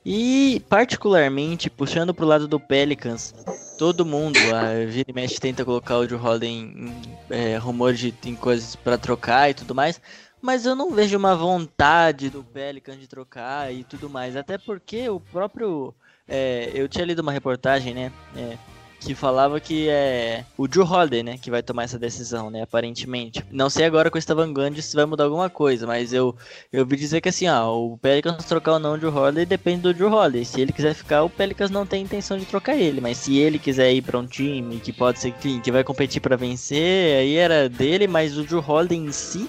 E 0.05 0.61
particularmente 0.69 1.71
puxando 1.71 2.15
pro 2.15 2.27
lado 2.27 2.47
do 2.47 2.61
Pelicans, 2.61 3.33
todo 3.77 4.05
mundo, 4.05 4.51
a 4.51 4.85
Vira 4.87 5.11
e 5.11 5.29
tenta 5.41 5.65
colocar 5.65 5.99
o 5.99 6.07
Drew 6.07 6.23
Holiday 6.23 6.51
em, 6.51 6.63
em 6.89 7.19
é, 7.31 7.57
rumor 7.57 7.95
de 7.95 8.15
em 8.25 8.37
coisas 8.37 8.77
para 8.77 8.99
trocar 8.99 9.51
e 9.51 9.55
tudo 9.55 9.75
mais, 9.75 10.01
mas 10.43 10.67
eu 10.67 10.75
não 10.77 10.93
vejo 10.93 11.17
uma 11.17 11.35
vontade 11.35 12.29
do 12.29 12.45
Pelicans 12.45 12.99
de 12.99 13.09
trocar 13.09 13.73
e 13.73 13.83
tudo 13.83 14.11
mais, 14.11 14.37
até 14.37 14.59
porque 14.59 15.09
o 15.09 15.19
próprio 15.21 15.95
é, 16.29 16.71
eu 16.75 16.87
tinha 16.89 17.05
lido 17.05 17.21
uma 17.21 17.33
reportagem, 17.33 17.95
né, 17.95 18.13
é, 18.35 18.59
que 19.05 19.15
falava 19.15 19.61
que 19.61 19.89
é 19.89 20.45
o 20.57 20.67
Drew 20.67 20.85
Holiday, 20.85 21.23
né, 21.23 21.39
que 21.39 21.51
vai 21.51 21.63
tomar 21.63 21.85
essa 21.85 21.99
decisão, 21.99 22.51
né, 22.51 22.63
aparentemente. 22.63 23.45
Não 23.51 23.69
sei 23.71 23.85
agora 23.85 24.11
com 24.11 24.19
esse 24.19 24.33
Van 24.35 24.53
se 24.81 24.97
vai 24.97 25.05
mudar 25.05 25.25
alguma 25.25 25.51
coisa, 25.51 25.87
mas 25.87 26.13
eu 26.13 26.35
eu 26.73 26.81
ouvi 26.81 26.97
dizer 26.97 27.21
que 27.21 27.29
assim, 27.29 27.49
ó, 27.49 27.77
o 27.77 27.99
Pelicans 27.99 28.45
trocar 28.45 28.73
ou 28.73 28.79
não 28.79 28.95
o 28.95 28.99
Drew 28.99 29.15
Holiday 29.15 29.47
depende 29.47 29.83
do 29.83 29.95
Drew 29.95 30.13
Holiday. 30.13 30.45
Se 30.45 30.61
ele 30.61 30.73
quiser 30.73 30.95
ficar, 30.95 31.23
o 31.23 31.31
Pelicans 31.31 31.71
não 31.71 31.87
tem 31.87 32.03
intenção 32.03 32.39
de 32.39 32.45
trocar 32.45 32.77
ele, 32.77 33.01
mas 33.01 33.19
se 33.19 33.37
ele 33.39 33.59
quiser 33.59 33.93
ir 33.93 34.03
para 34.03 34.19
um 34.19 34.27
time 34.27 34.81
que 34.81 34.93
pode 34.93 35.19
ser 35.19 35.33
que, 35.33 35.61
que 35.61 35.73
vai 35.73 35.85
competir 35.85 36.21
para 36.21 36.37
vencer, 36.37 37.19
aí 37.19 37.37
era 37.37 37.69
dele, 37.69 38.07
mas 38.07 38.37
o 38.37 38.45
Drew 38.45 38.65
Holiday 38.67 38.99
em 38.99 39.13
si 39.13 39.49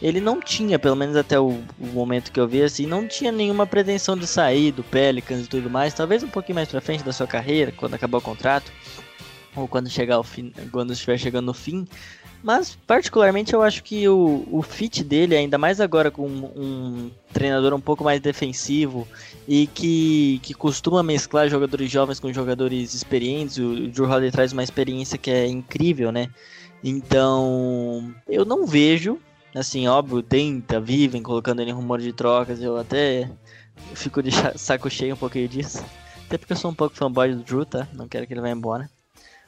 ele 0.00 0.20
não 0.20 0.40
tinha, 0.40 0.78
pelo 0.78 0.94
menos 0.94 1.16
até 1.16 1.38
o, 1.38 1.60
o, 1.78 1.86
momento 1.86 2.30
que 2.30 2.38
eu 2.38 2.46
vi, 2.46 2.62
assim, 2.62 2.86
não 2.86 3.06
tinha 3.06 3.32
nenhuma 3.32 3.66
pretensão 3.66 4.16
de 4.16 4.26
sair 4.26 4.70
do 4.70 4.84
Pelicans 4.84 5.44
e 5.44 5.48
tudo 5.48 5.68
mais. 5.68 5.92
Talvez 5.92 6.22
um 6.22 6.28
pouquinho 6.28 6.56
mais 6.56 6.68
pra 6.68 6.80
frente 6.80 7.02
da 7.02 7.12
sua 7.12 7.26
carreira, 7.26 7.72
quando 7.72 7.94
acabar 7.94 8.18
o 8.18 8.22
contrato, 8.22 8.72
ou 9.56 9.66
quando 9.66 9.90
chegar 9.90 10.16
ao 10.16 10.24
fim, 10.24 10.52
quando 10.70 10.92
estiver 10.92 11.18
chegando 11.18 11.46
no 11.46 11.54
fim. 11.54 11.86
Mas, 12.40 12.78
particularmente, 12.86 13.52
eu 13.52 13.62
acho 13.62 13.82
que 13.82 14.08
o, 14.08 14.46
o 14.52 14.62
fit 14.62 15.02
dele, 15.02 15.34
ainda 15.34 15.58
mais 15.58 15.80
agora 15.80 16.08
com 16.08 16.28
um, 16.28 17.10
treinador 17.32 17.74
um 17.74 17.80
pouco 17.80 18.04
mais 18.04 18.20
defensivo 18.20 19.08
e 19.46 19.66
que, 19.66 20.38
que 20.44 20.54
costuma 20.54 21.02
mesclar 21.02 21.48
jogadores 21.48 21.90
jovens 21.90 22.20
com 22.20 22.32
jogadores 22.32 22.94
experientes, 22.94 23.58
o, 23.58 23.70
o 23.70 23.88
Drew 23.88 24.08
Holiday 24.08 24.30
traz 24.30 24.52
uma 24.52 24.62
experiência 24.62 25.18
que 25.18 25.30
é 25.30 25.48
incrível, 25.48 26.12
né? 26.12 26.28
Então, 26.84 28.14
eu 28.28 28.44
não 28.44 28.64
vejo 28.64 29.18
Assim, 29.54 29.88
óbvio, 29.88 30.22
tenta, 30.22 30.80
vivem 30.80 31.22
colocando 31.22 31.60
ele 31.60 31.70
em 31.70 31.74
rumor 31.74 32.00
de 32.00 32.12
trocas. 32.12 32.62
Eu 32.62 32.76
até 32.76 33.30
fico 33.94 34.22
de 34.22 34.30
saco 34.56 34.90
cheio 34.90 35.14
um 35.14 35.18
pouquinho 35.18 35.48
disso. 35.48 35.84
Até 36.26 36.36
porque 36.36 36.52
eu 36.52 36.56
sou 36.56 36.70
um 36.70 36.74
pouco 36.74 36.94
fanboy 36.94 37.34
do 37.34 37.42
Drew, 37.42 37.64
tá? 37.64 37.88
Não 37.94 38.06
quero 38.06 38.26
que 38.26 38.34
ele 38.34 38.40
vá 38.40 38.50
embora. 38.50 38.90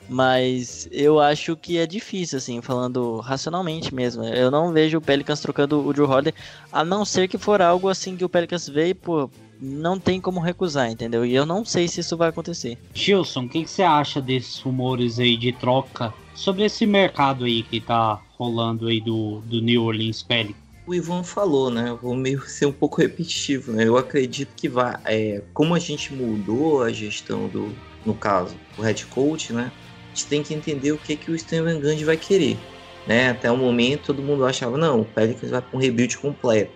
Mas 0.09 0.89
eu 0.91 1.21
acho 1.21 1.55
que 1.55 1.79
é 1.79 1.87
difícil, 1.87 2.39
assim, 2.39 2.63
falando 2.63 3.21
racionalmente 3.21 3.95
mesmo. 3.95 4.25
Eu 4.25 4.51
não 4.51 4.73
vejo 4.73 4.99
o 4.99 5.01
Pelicans 5.01 5.41
trocando 5.41 5.87
o 5.87 5.93
Drew 5.93 6.09
Holiday, 6.09 6.35
a 6.73 6.83
não 6.85 7.05
ser 7.05 7.29
que 7.29 7.37
for 7.37 7.61
algo 7.61 7.89
assim 7.89 8.17
que 8.17 8.25
o 8.25 8.29
Pelicans 8.29 8.67
veio, 8.69 8.95
pô, 8.95 9.31
não 9.61 10.01
tem 10.01 10.21
como 10.21 10.41
recusar, 10.41 10.91
entendeu? 10.91 11.25
E 11.25 11.35
eu 11.35 11.45
não 11.45 11.65
sei 11.65 11.87
se 11.87 12.01
isso 12.01 12.17
vai 12.17 12.31
acontecer. 12.31 12.79
Gilson, 12.95 13.45
o 13.45 13.49
que, 13.49 13.67
você 13.67 13.83
acha 13.83 14.21
desses 14.21 14.59
rumores 14.59 15.19
aí 15.21 15.37
de 15.37 15.53
troca 15.53 16.15
sobre 16.35 16.65
esse 16.65 16.87
mercado 16.87 17.45
aí 17.45 17.63
que 17.63 17.81
tá 17.81 18.21
rolando 18.39 18.89
aí 18.89 19.01
do, 19.01 19.41
do 19.41 19.61
New 19.61 19.85
Orleans 19.85 20.23
Pelicans? 20.23 20.57
O 20.87 20.95
Ivan 20.95 21.23
falou, 21.23 21.71
né? 21.71 21.91
Eu 21.91 21.97
vou 21.97 22.17
meio 22.17 22.41
ser 22.49 22.67
um 22.67 22.73
pouco 22.73 23.01
repetitivo, 23.01 23.73
né? 23.73 23.87
Eu 23.87 23.97
acredito 23.97 24.51
que 24.57 24.69
vai. 24.69 24.97
É, 25.05 25.43
como 25.53 25.75
a 25.75 25.79
gente 25.79 26.13
mudou 26.13 26.83
a 26.83 26.91
gestão 26.91 27.47
do, 27.49 27.73
no 28.05 28.15
caso, 28.15 28.57
o 28.77 28.83
head 28.83 29.07
coach, 29.07 29.53
né? 29.53 29.71
A 30.07 30.15
gente 30.15 30.27
tem 30.27 30.43
que 30.43 30.55
entender 30.55 30.93
o 30.93 30.99
que, 30.99 31.15
que 31.15 31.31
o 31.31 31.39
Steven 31.39 31.79
Gandhi 31.81 32.05
vai 32.05 32.17
querer. 32.17 32.59
Né? 33.07 33.31
Até 33.31 33.51
o 33.51 33.57
momento 33.57 34.07
todo 34.07 34.23
mundo 34.23 34.45
achava, 34.45 34.77
não, 34.77 35.01
o 35.01 35.05
Pelicans 35.05 35.51
vai 35.51 35.63
para 35.63 35.77
um 35.77 35.81
rebuild 35.81 36.19
completo. 36.19 36.73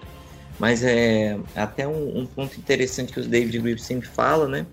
Mas 0.59 0.85
é 0.85 1.39
até 1.55 1.87
um, 1.87 2.21
um, 2.21 2.27
ponto 2.27 2.57
interessante 2.57 3.13
que 3.13 3.21
o 3.21 3.27
David 3.27 3.59
Griffith 3.59 3.85
sempre 3.85 4.09
fala, 4.09 4.47
né? 4.47 4.67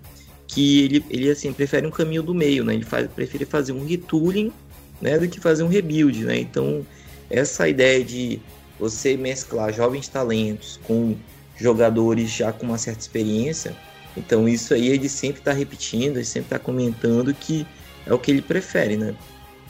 Que 0.46 0.84
ele, 0.84 1.04
ele 1.10 1.30
assim, 1.30 1.52
prefere 1.52 1.86
um 1.86 1.90
caminho 1.90 2.22
do 2.22 2.34
meio, 2.34 2.64
né? 2.64 2.74
Ele 2.74 2.84
faz, 2.84 3.10
prefere 3.10 3.44
fazer 3.44 3.72
um 3.72 3.84
retooling 3.84 4.52
né, 5.02 5.18
do 5.18 5.28
que 5.28 5.40
fazer 5.40 5.64
um 5.64 5.68
rebuild, 5.68 6.24
né? 6.24 6.38
Então, 6.38 6.86
essa 7.28 7.68
ideia 7.68 8.02
de 8.04 8.40
você 8.78 9.16
mesclar 9.16 9.72
jovens 9.72 10.08
talentos 10.08 10.80
com 10.84 11.16
jogadores 11.56 12.30
já 12.30 12.52
com 12.52 12.66
uma 12.66 12.78
certa 12.78 13.00
experiência, 13.00 13.76
então 14.16 14.48
isso 14.48 14.72
aí 14.72 14.88
ele 14.88 15.08
sempre 15.08 15.40
está 15.40 15.52
repetindo, 15.52 16.16
ele 16.16 16.24
sempre 16.24 16.46
está 16.46 16.58
comentando 16.58 17.34
que 17.34 17.66
é 18.06 18.14
o 18.14 18.18
que 18.18 18.30
ele 18.30 18.42
prefere, 18.42 18.96
né? 18.96 19.14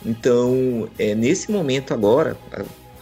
Então, 0.05 0.89
é, 0.99 1.14
nesse 1.14 1.51
momento 1.51 1.95
agora, 1.95 2.37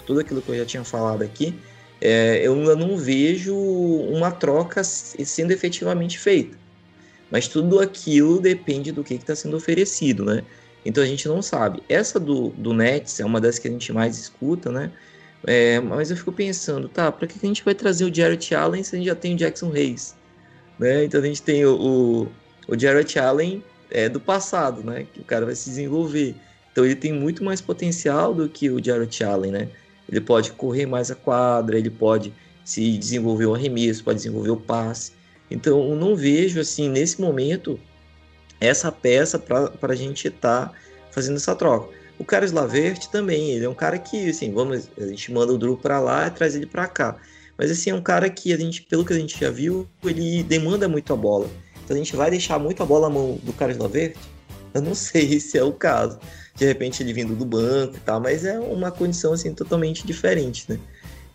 tudo 0.07 0.21
aquilo 0.21 0.41
que 0.43 0.51
eu 0.51 0.57
já 0.57 0.67
tinha 0.67 0.85
falado 0.85 1.23
aqui, 1.23 1.55
é, 2.01 2.41
eu 2.47 2.55
não 2.77 2.97
vejo 2.97 3.57
uma 3.57 4.31
troca 4.31 4.83
sendo 4.85 5.51
efetivamente 5.51 6.19
feita. 6.19 6.57
Mas 7.31 7.47
tudo 7.47 7.79
aquilo 7.79 8.41
depende 8.41 8.91
do 8.93 9.05
que 9.05 9.15
está 9.15 9.35
sendo 9.35 9.57
oferecido, 9.57 10.25
né? 10.25 10.43
Então 10.85 11.03
a 11.03 11.07
gente 11.07 11.29
não 11.29 11.43
sabe. 11.43 11.83
Essa 11.89 12.19
do, 12.19 12.51
do 12.51 12.73
Nets 12.73 13.21
é 13.21 13.25
uma 13.25 13.41
das 13.41 13.59
que 13.59 13.69
a 13.69 13.71
gente 13.71 13.93
mais 13.93 14.19
escuta, 14.19 14.71
né? 14.73 14.91
É, 15.47 15.81
mas 15.81 16.11
eu 16.11 16.17
fico 16.17 16.33
pensando, 16.33 16.89
tá, 16.89 17.11
para 17.11 17.27
que 17.27 17.39
a 17.43 17.47
gente 17.47 17.65
vai 17.65 17.75
trazer 17.75 18.05
o 18.05 18.15
Jarrett 18.15 18.55
Allen 18.55 18.83
se 18.83 18.95
a 18.95 18.99
gente 18.99 19.07
já 19.07 19.15
tem 19.15 19.35
o 19.35 19.37
Jackson 19.37 19.71
Reis? 19.71 20.15
Né? 20.79 21.05
Então 21.05 21.21
a 21.21 21.25
gente 21.25 21.43
tem 21.43 21.65
o, 21.65 21.75
o, 21.77 22.29
o 22.69 22.79
Jarrett 22.79 23.19
Allen 23.19 23.63
é, 23.91 24.09
do 24.09 24.21
passado, 24.21 24.83
né? 24.83 25.07
Que 25.13 25.21
o 25.21 25.25
cara 25.25 25.47
vai 25.47 25.55
se 25.55 25.69
desenvolver. 25.69 26.35
Então 26.73 26.85
ele 26.85 26.95
tem 26.95 27.13
muito 27.13 27.43
mais 27.43 27.61
potencial 27.61 28.35
do 28.35 28.49
que 28.49 28.71
o 28.71 28.83
Jarrett 28.83 29.25
Allen, 29.25 29.53
né? 29.53 29.69
Ele 30.09 30.21
pode 30.21 30.53
correr 30.53 30.87
mais 30.87 31.11
a 31.11 31.15
quadra, 31.15 31.79
ele 31.79 31.91
pode 31.91 32.33
se 32.65 32.97
desenvolver 32.97 33.47
o 33.47 33.55
arremesso, 33.55 34.05
pode 34.05 34.17
desenvolver 34.17 34.51
o 34.51 34.57
passe. 34.57 35.13
Então 35.51 35.91
eu 35.91 35.97
não 35.97 36.15
vejo 36.15 36.61
assim 36.61 36.89
nesse 36.89 37.21
momento 37.21 37.79
essa 38.61 38.93
peça 38.93 39.39
para 39.39 39.93
a 39.93 39.97
gente 39.97 40.29
estar 40.29 40.69
tá 40.69 40.75
fazendo 41.11 41.37
essa 41.37 41.55
troca. 41.55 41.89
O 42.19 42.25
Carlos 42.25 42.53
Lavert 42.53 43.07
também, 43.07 43.53
ele 43.53 43.65
é 43.65 43.69
um 43.69 43.75
cara 43.75 43.99
que, 43.99 44.29
assim, 44.29 44.53
vamos, 44.53 44.91
a 44.99 45.07
gente 45.07 45.33
manda 45.33 45.53
o 45.53 45.59
Drew 45.59 45.77
para 45.77 45.99
lá 45.99 46.27
e 46.27 46.31
traz 46.31 46.55
ele 46.55 46.67
para 46.67 46.87
cá. 46.87 47.17
Mas, 47.57 47.71
assim, 47.71 47.91
é 47.91 47.95
um 47.95 48.03
cara 48.03 48.29
que, 48.29 48.53
a 48.53 48.59
gente, 48.59 48.83
pelo 48.83 49.05
que 49.05 49.13
a 49.15 49.19
gente 49.19 49.41
já 49.41 49.51
viu, 49.51 49.89
ele 50.05 50.43
demanda 50.43 50.87
muito 50.87 51.13
a 51.13 51.17
bola. 51.17 51.49
Então, 51.83 51.97
a 51.97 51.99
gente 51.99 52.15
vai 52.15 52.31
deixar 52.31 52.59
muito 52.59 52.83
a 52.83 52.87
bola 52.87 53.09
na 53.09 53.15
mão 53.15 53.39
do 53.43 53.55
Carlos 53.55 53.79
Lavert? 53.79 54.17
Eu 54.75 54.83
não 54.83 54.93
sei 54.95 55.41
se 55.41 55.57
é 55.57 55.65
o 55.65 55.73
caso. 55.73 56.19
De 56.55 56.67
repente, 56.67 57.03
ele 57.03 57.15
vindo 57.15 57.35
do 57.35 57.47
banco 57.47 57.97
e 57.97 58.01
tal, 58.01 58.21
mas 58.21 58.45
é 58.45 58.59
uma 58.59 58.91
condição, 58.91 59.33
assim, 59.33 59.55
totalmente 59.55 60.07
diferente, 60.07 60.67
né? 60.69 60.79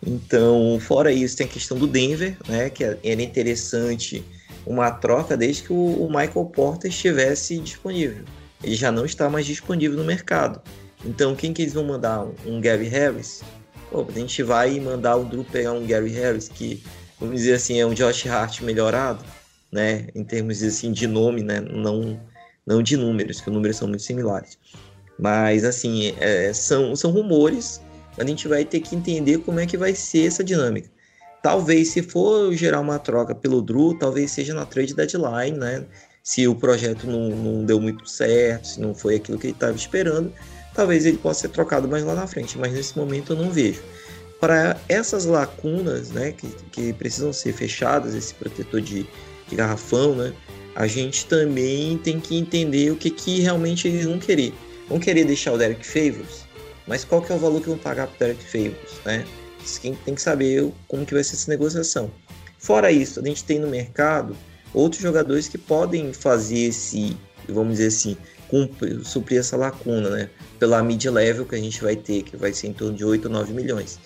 Então, 0.06 0.78
fora 0.80 1.10
isso, 1.10 1.36
tem 1.36 1.46
a 1.46 1.50
questão 1.50 1.76
do 1.76 1.88
Denver, 1.88 2.36
né? 2.46 2.70
Que 2.70 2.84
era 2.84 3.22
interessante 3.22 4.24
uma 4.66 4.90
troca 4.90 5.36
desde 5.36 5.62
que 5.62 5.72
o, 5.72 6.08
Michael 6.08 6.46
Porter 6.46 6.90
estivesse 6.90 7.58
disponível. 7.58 8.24
Ele 8.62 8.74
já 8.74 8.90
não 8.90 9.04
está 9.04 9.30
mais 9.30 9.46
disponível 9.46 9.96
no 9.96 10.04
mercado. 10.04 10.60
Então, 11.04 11.36
quem 11.36 11.52
que 11.52 11.62
eles 11.62 11.74
vão 11.74 11.84
mandar? 11.84 12.26
Um 12.44 12.60
Gary 12.60 12.88
Harris? 12.88 13.42
Pô, 13.90 14.04
a 14.08 14.18
gente 14.18 14.42
vai 14.42 14.80
mandar 14.80 15.16
o 15.16 15.24
Drew 15.24 15.44
pegar 15.44 15.72
um 15.72 15.86
Gary 15.86 16.10
Harris, 16.10 16.48
que, 16.48 16.82
vamos 17.20 17.36
dizer 17.36 17.54
assim, 17.54 17.78
é 17.78 17.86
um 17.86 17.94
Josh 17.94 18.26
Hart 18.26 18.60
melhorado, 18.62 19.24
né? 19.70 20.08
Em 20.14 20.24
termos 20.24 20.62
assim, 20.62 20.90
de 20.90 21.06
nome, 21.06 21.42
né? 21.42 21.60
Não, 21.60 22.20
não 22.66 22.82
de 22.82 22.96
números, 22.96 23.40
que 23.40 23.48
os 23.48 23.54
números 23.54 23.76
são 23.76 23.86
muito 23.86 24.02
similares. 24.02 24.58
Mas, 25.18 25.64
assim, 25.64 26.12
é, 26.18 26.52
são, 26.52 26.96
são 26.96 27.12
rumores, 27.12 27.80
a 28.18 28.24
gente 28.24 28.48
vai 28.48 28.64
ter 28.64 28.80
que 28.80 28.96
entender 28.96 29.38
como 29.38 29.60
é 29.60 29.66
que 29.66 29.76
vai 29.76 29.94
ser 29.94 30.26
essa 30.26 30.42
dinâmica. 30.42 30.90
Talvez, 31.46 31.90
se 31.90 32.02
for 32.02 32.52
gerar 32.54 32.80
uma 32.80 32.98
troca 32.98 33.32
pelo 33.32 33.62
Drew, 33.62 33.96
talvez 33.96 34.32
seja 34.32 34.52
na 34.52 34.66
trade 34.66 34.92
deadline, 34.92 35.56
né? 35.56 35.84
Se 36.20 36.48
o 36.48 36.56
projeto 36.56 37.06
não, 37.06 37.28
não 37.28 37.64
deu 37.64 37.80
muito 37.80 38.04
certo, 38.10 38.66
se 38.66 38.80
não 38.80 38.92
foi 38.92 39.14
aquilo 39.14 39.38
que 39.38 39.46
ele 39.46 39.52
estava 39.52 39.76
esperando, 39.76 40.32
talvez 40.74 41.06
ele 41.06 41.18
possa 41.18 41.42
ser 41.42 41.50
trocado 41.50 41.86
mais 41.86 42.02
lá 42.02 42.16
na 42.16 42.26
frente, 42.26 42.58
mas 42.58 42.72
nesse 42.72 42.98
momento 42.98 43.32
eu 43.32 43.36
não 43.36 43.52
vejo. 43.52 43.80
Para 44.40 44.76
essas 44.88 45.24
lacunas, 45.24 46.10
né, 46.10 46.32
que, 46.32 46.48
que 46.72 46.92
precisam 46.94 47.32
ser 47.32 47.52
fechadas, 47.52 48.12
esse 48.12 48.34
protetor 48.34 48.80
de, 48.80 49.06
de 49.46 49.54
garrafão, 49.54 50.16
né, 50.16 50.32
a 50.74 50.88
gente 50.88 51.26
também 51.26 51.96
tem 51.98 52.18
que 52.18 52.36
entender 52.36 52.90
o 52.90 52.96
que, 52.96 53.08
que 53.08 53.38
realmente 53.38 53.86
eles 53.86 54.04
vão 54.04 54.18
querer. 54.18 54.52
Vão 54.88 54.98
querer 54.98 55.24
deixar 55.24 55.52
o 55.52 55.58
Derek 55.58 55.86
Favors, 55.86 56.44
mas 56.88 57.04
qual 57.04 57.22
que 57.22 57.30
é 57.30 57.36
o 57.36 57.38
valor 57.38 57.60
que 57.60 57.68
vão 57.68 57.78
pagar 57.78 58.08
para 58.08 58.16
o 58.16 58.18
Derek 58.18 58.42
Favors, 58.42 58.94
né? 59.04 59.24
Quem 59.78 59.94
tem 59.94 60.14
que 60.14 60.22
saber 60.22 60.72
como 60.88 61.04
que 61.04 61.14
vai 61.14 61.24
ser 61.24 61.34
essa 61.34 61.50
negociação. 61.50 62.10
Fora 62.58 62.90
isso, 62.90 63.20
a 63.20 63.24
gente 63.24 63.44
tem 63.44 63.58
no 63.58 63.68
mercado 63.68 64.36
outros 64.72 65.02
jogadores 65.02 65.48
que 65.48 65.58
podem 65.58 66.12
fazer 66.12 66.58
esse, 66.58 67.16
vamos 67.48 67.78
dizer 67.78 67.88
assim, 67.88 68.16
cumprir, 68.48 69.04
suprir 69.04 69.38
essa 69.38 69.56
lacuna, 69.56 70.10
né? 70.10 70.30
Pela 70.58 70.82
mid-level 70.82 71.46
que 71.46 71.54
a 71.54 71.58
gente 71.58 71.82
vai 71.82 71.96
ter, 71.96 72.22
que 72.22 72.36
vai 72.36 72.52
ser 72.52 72.68
em 72.68 72.72
torno 72.72 72.94
de 72.96 73.04
8 73.04 73.26
ou 73.26 73.30
9 73.30 73.52
milhões. 73.52 73.98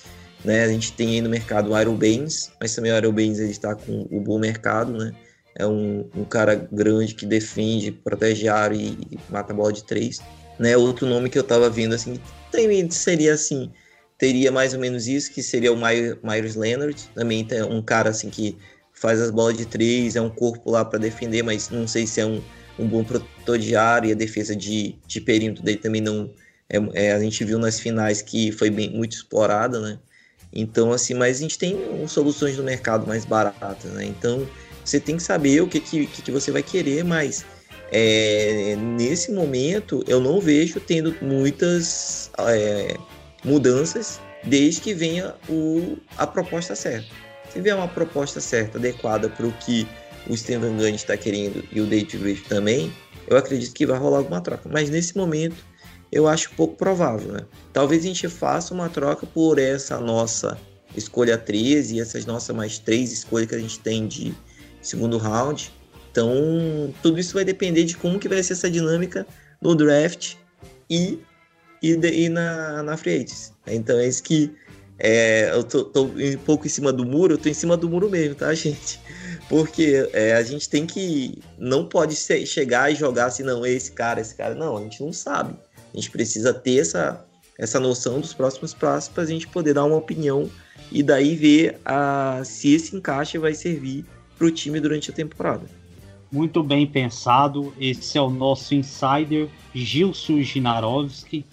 Né? 0.44 0.64
A 0.64 0.68
gente 0.68 0.92
tem 0.92 1.08
aí 1.08 1.20
no 1.20 1.28
mercado 1.28 1.70
o 1.70 1.80
Iron 1.80 1.96
Baines, 1.96 2.50
mas 2.60 2.74
também 2.74 2.92
o 2.92 2.96
Iron 2.96 3.12
Baines 3.12 3.38
ele 3.38 3.50
está 3.50 3.74
com 3.74 4.06
o 4.10 4.20
bom 4.20 4.38
mercado, 4.38 4.92
né? 4.92 5.12
É 5.56 5.66
um, 5.66 6.08
um 6.16 6.24
cara 6.24 6.54
grande 6.54 7.14
que 7.14 7.26
defende, 7.26 7.90
protege 7.90 8.48
área 8.48 8.76
e, 8.76 8.96
e 9.10 9.18
mata 9.28 9.52
a 9.52 9.56
bola 9.56 9.72
de 9.72 9.84
três. 9.84 10.20
né? 10.58 10.76
Outro 10.76 11.06
nome 11.06 11.28
que 11.28 11.38
eu 11.38 11.42
tava 11.42 11.68
vendo 11.68 11.94
assim, 11.94 12.18
também 12.50 12.88
seria 12.90 13.34
assim, 13.34 13.70
teria 14.20 14.52
mais 14.52 14.74
ou 14.74 14.78
menos 14.78 15.08
isso, 15.08 15.32
que 15.32 15.42
seria 15.42 15.72
o 15.72 15.76
Myers 15.76 16.54
Leonard, 16.54 17.10
também 17.14 17.48
um 17.70 17.80
cara 17.80 18.10
assim 18.10 18.28
que 18.28 18.56
faz 18.92 19.18
as 19.18 19.30
bolas 19.30 19.56
de 19.56 19.64
três, 19.64 20.14
é 20.14 20.20
um 20.20 20.28
corpo 20.28 20.70
lá 20.70 20.84
para 20.84 20.98
defender, 20.98 21.42
mas 21.42 21.70
não 21.70 21.88
sei 21.88 22.06
se 22.06 22.20
é 22.20 22.26
um, 22.26 22.42
um 22.78 22.86
bom 22.86 23.02
protetor 23.02 23.58
de 23.58 23.74
área 23.74 24.08
e 24.08 24.12
a 24.12 24.14
defesa 24.14 24.54
de, 24.54 24.94
de 25.06 25.22
perímetro 25.22 25.64
dele 25.64 25.78
também 25.78 26.02
não. 26.02 26.30
É, 26.68 27.06
é, 27.06 27.12
a 27.12 27.18
gente 27.18 27.42
viu 27.44 27.58
nas 27.58 27.80
finais 27.80 28.20
que 28.20 28.52
foi 28.52 28.68
bem, 28.68 28.90
muito 28.90 29.12
explorada, 29.12 29.80
né? 29.80 29.98
Então, 30.52 30.92
assim, 30.92 31.14
mas 31.14 31.38
a 31.38 31.40
gente 31.40 31.58
tem 31.58 31.76
soluções 32.06 32.58
no 32.58 32.62
mercado 32.62 33.06
mais 33.06 33.24
baratas, 33.24 33.90
né? 33.92 34.04
Então, 34.04 34.46
você 34.84 35.00
tem 35.00 35.16
que 35.16 35.22
saber 35.22 35.62
o 35.62 35.66
que, 35.66 35.80
que, 35.80 36.06
que 36.06 36.30
você 36.30 36.52
vai 36.52 36.62
querer, 36.62 37.04
mas 37.04 37.44
é, 37.90 38.76
nesse 38.76 39.32
momento 39.32 40.04
eu 40.06 40.20
não 40.20 40.40
vejo 40.40 40.78
tendo 40.78 41.16
muitas 41.22 42.30
é, 42.38 42.96
mudanças 43.44 44.20
desde 44.44 44.80
que 44.80 44.94
venha 44.94 45.34
o, 45.48 45.98
a 46.16 46.26
proposta 46.26 46.74
certa. 46.74 47.08
Se 47.52 47.60
vier 47.60 47.74
uma 47.74 47.88
proposta 47.88 48.40
certa, 48.40 48.78
adequada 48.78 49.28
para 49.28 49.46
o 49.46 49.52
que 49.52 49.86
o 50.28 50.36
Steven 50.36 50.76
Gunn 50.76 50.94
está 50.94 51.16
querendo 51.16 51.64
e 51.72 51.80
o 51.80 51.86
David 51.86 52.16
Griffith 52.18 52.48
também, 52.48 52.92
eu 53.26 53.36
acredito 53.36 53.74
que 53.74 53.86
vai 53.86 53.98
rolar 53.98 54.18
alguma 54.18 54.40
troca. 54.40 54.68
Mas 54.68 54.90
nesse 54.90 55.16
momento, 55.16 55.56
eu 56.12 56.28
acho 56.28 56.50
pouco 56.52 56.76
provável. 56.76 57.32
Né? 57.32 57.40
Talvez 57.72 58.04
a 58.04 58.06
gente 58.06 58.28
faça 58.28 58.74
uma 58.74 58.88
troca 58.88 59.26
por 59.26 59.58
essa 59.58 59.98
nossa 59.98 60.58
escolha 60.96 61.38
13 61.38 61.96
e 61.96 62.00
essas 62.00 62.26
nossas 62.26 62.54
mais 62.54 62.78
três 62.78 63.12
escolhas 63.12 63.48
que 63.48 63.54
a 63.54 63.58
gente 63.58 63.78
tem 63.78 64.06
de 64.06 64.34
segundo 64.80 65.18
round. 65.18 65.72
Então, 66.10 66.92
tudo 67.02 67.20
isso 67.20 67.34
vai 67.34 67.44
depender 67.44 67.84
de 67.84 67.96
como 67.96 68.18
que 68.18 68.28
vai 68.28 68.42
ser 68.42 68.54
essa 68.54 68.68
dinâmica 68.68 69.26
no 69.62 69.74
draft 69.74 70.34
e, 70.88 71.20
e, 71.82 71.92
e 71.92 72.28
na, 72.28 72.82
na 72.82 72.94
agents. 72.94 73.52
Então, 73.66 73.98
é 73.98 74.06
isso 74.06 74.22
que 74.22 74.52
é, 74.98 75.50
eu 75.54 75.64
tô, 75.64 75.84
tô, 75.84 76.04
um 76.04 76.36
pouco 76.44 76.66
em 76.66 76.68
cima 76.68 76.92
do 76.92 77.06
muro, 77.06 77.34
eu 77.34 77.38
tô 77.38 77.48
em 77.48 77.54
cima 77.54 77.74
do 77.74 77.88
muro 77.88 78.10
mesmo, 78.10 78.34
tá, 78.34 78.52
gente? 78.54 79.00
Porque 79.48 80.08
é, 80.12 80.34
a 80.34 80.42
gente 80.42 80.68
tem 80.68 80.86
que. 80.86 81.38
Não 81.58 81.86
pode 81.86 82.14
ser, 82.14 82.44
chegar 82.46 82.92
e 82.92 82.94
jogar 82.94 83.26
assim, 83.26 83.42
não, 83.42 83.64
esse 83.64 83.90
cara, 83.92 84.20
esse 84.20 84.34
cara. 84.34 84.54
Não, 84.54 84.76
a 84.76 84.82
gente 84.82 85.02
não 85.02 85.12
sabe. 85.12 85.54
A 85.92 85.96
gente 85.96 86.10
precisa 86.10 86.52
ter 86.54 86.78
essa, 86.78 87.24
essa 87.58 87.80
noção 87.80 88.20
dos 88.20 88.34
próximos 88.34 88.74
passos 88.74 89.08
para 89.08 89.24
a 89.24 89.26
gente 89.26 89.48
poder 89.48 89.74
dar 89.74 89.84
uma 89.84 89.96
opinião 89.96 90.48
e 90.92 91.02
daí 91.02 91.34
ver 91.34 91.80
a, 91.84 92.42
se 92.44 92.74
esse 92.74 92.94
encaixe 92.94 93.38
vai 93.38 93.54
servir 93.54 94.04
para 94.36 94.46
o 94.46 94.50
time 94.50 94.78
durante 94.78 95.10
a 95.10 95.14
temporada. 95.14 95.64
Muito 96.30 96.62
bem 96.62 96.86
pensado. 96.86 97.74
Esse 97.80 98.18
é 98.18 98.20
o 98.20 98.30
nosso 98.30 98.74
insider 98.74 99.48
Gilson 99.74 100.42
Ginarovski 100.42 101.44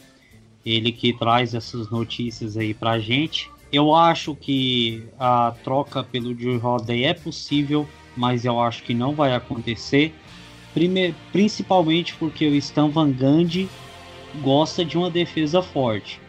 ele 0.68 0.92
que 0.92 1.14
traz 1.14 1.54
essas 1.54 1.90
notícias 1.90 2.58
aí 2.58 2.74
pra 2.74 3.00
gente. 3.00 3.50
Eu 3.72 3.96
acho 3.96 4.36
que 4.36 5.04
a 5.20 5.54
troca 5.64 6.04
pelo 6.04 6.34
Drew 6.34 6.60
Holiday 6.64 7.06
é 7.06 7.14
possível, 7.14 7.88
mas 8.16 8.46
eu 8.46 8.60
acho 8.60 8.84
que 8.84 8.94
não 8.94 9.14
vai 9.14 9.34
acontecer. 9.34 10.14
Primeiro, 10.74 11.16
principalmente 11.32 12.14
porque 12.16 12.48
o 12.48 12.56
Stan 12.56 12.90
Van 12.90 13.12
Gundy 13.12 13.70
gosta 14.42 14.84
de 14.84 14.98
uma 14.98 15.10
defesa 15.10 15.62
forte. 15.62 16.20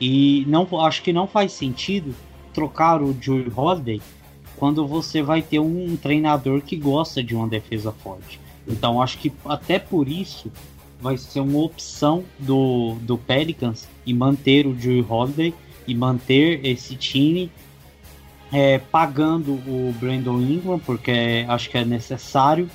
E 0.00 0.44
não 0.48 0.68
acho 0.80 1.02
que 1.02 1.12
não 1.12 1.26
faz 1.26 1.52
sentido 1.52 2.14
trocar 2.52 3.02
o 3.02 3.12
Drew 3.12 3.46
Holiday 3.54 4.00
quando 4.56 4.86
você 4.86 5.22
vai 5.22 5.42
ter 5.42 5.58
um 5.58 5.96
treinador 5.96 6.60
que 6.60 6.76
gosta 6.76 7.22
de 7.22 7.34
uma 7.34 7.48
defesa 7.48 7.92
forte. 7.92 8.40
Então 8.66 9.00
acho 9.00 9.18
que 9.18 9.32
até 9.44 9.78
por 9.78 10.08
isso 10.08 10.50
vai 11.04 11.18
ser 11.18 11.40
uma 11.40 11.58
opção 11.58 12.24
do, 12.38 12.96
do 13.02 13.18
Pelicans 13.18 13.86
e 14.06 14.14
manter 14.14 14.66
o 14.66 14.72
Drew 14.72 15.04
Holiday 15.06 15.52
e 15.86 15.94
manter 15.94 16.64
esse 16.64 16.96
time 16.96 17.50
é, 18.50 18.78
pagando 18.78 19.52
o 19.52 19.94
Brandon 20.00 20.40
Ingram, 20.40 20.78
porque 20.78 21.44
acho 21.46 21.68
que 21.68 21.76
é 21.76 21.84
necessário, 21.84 22.70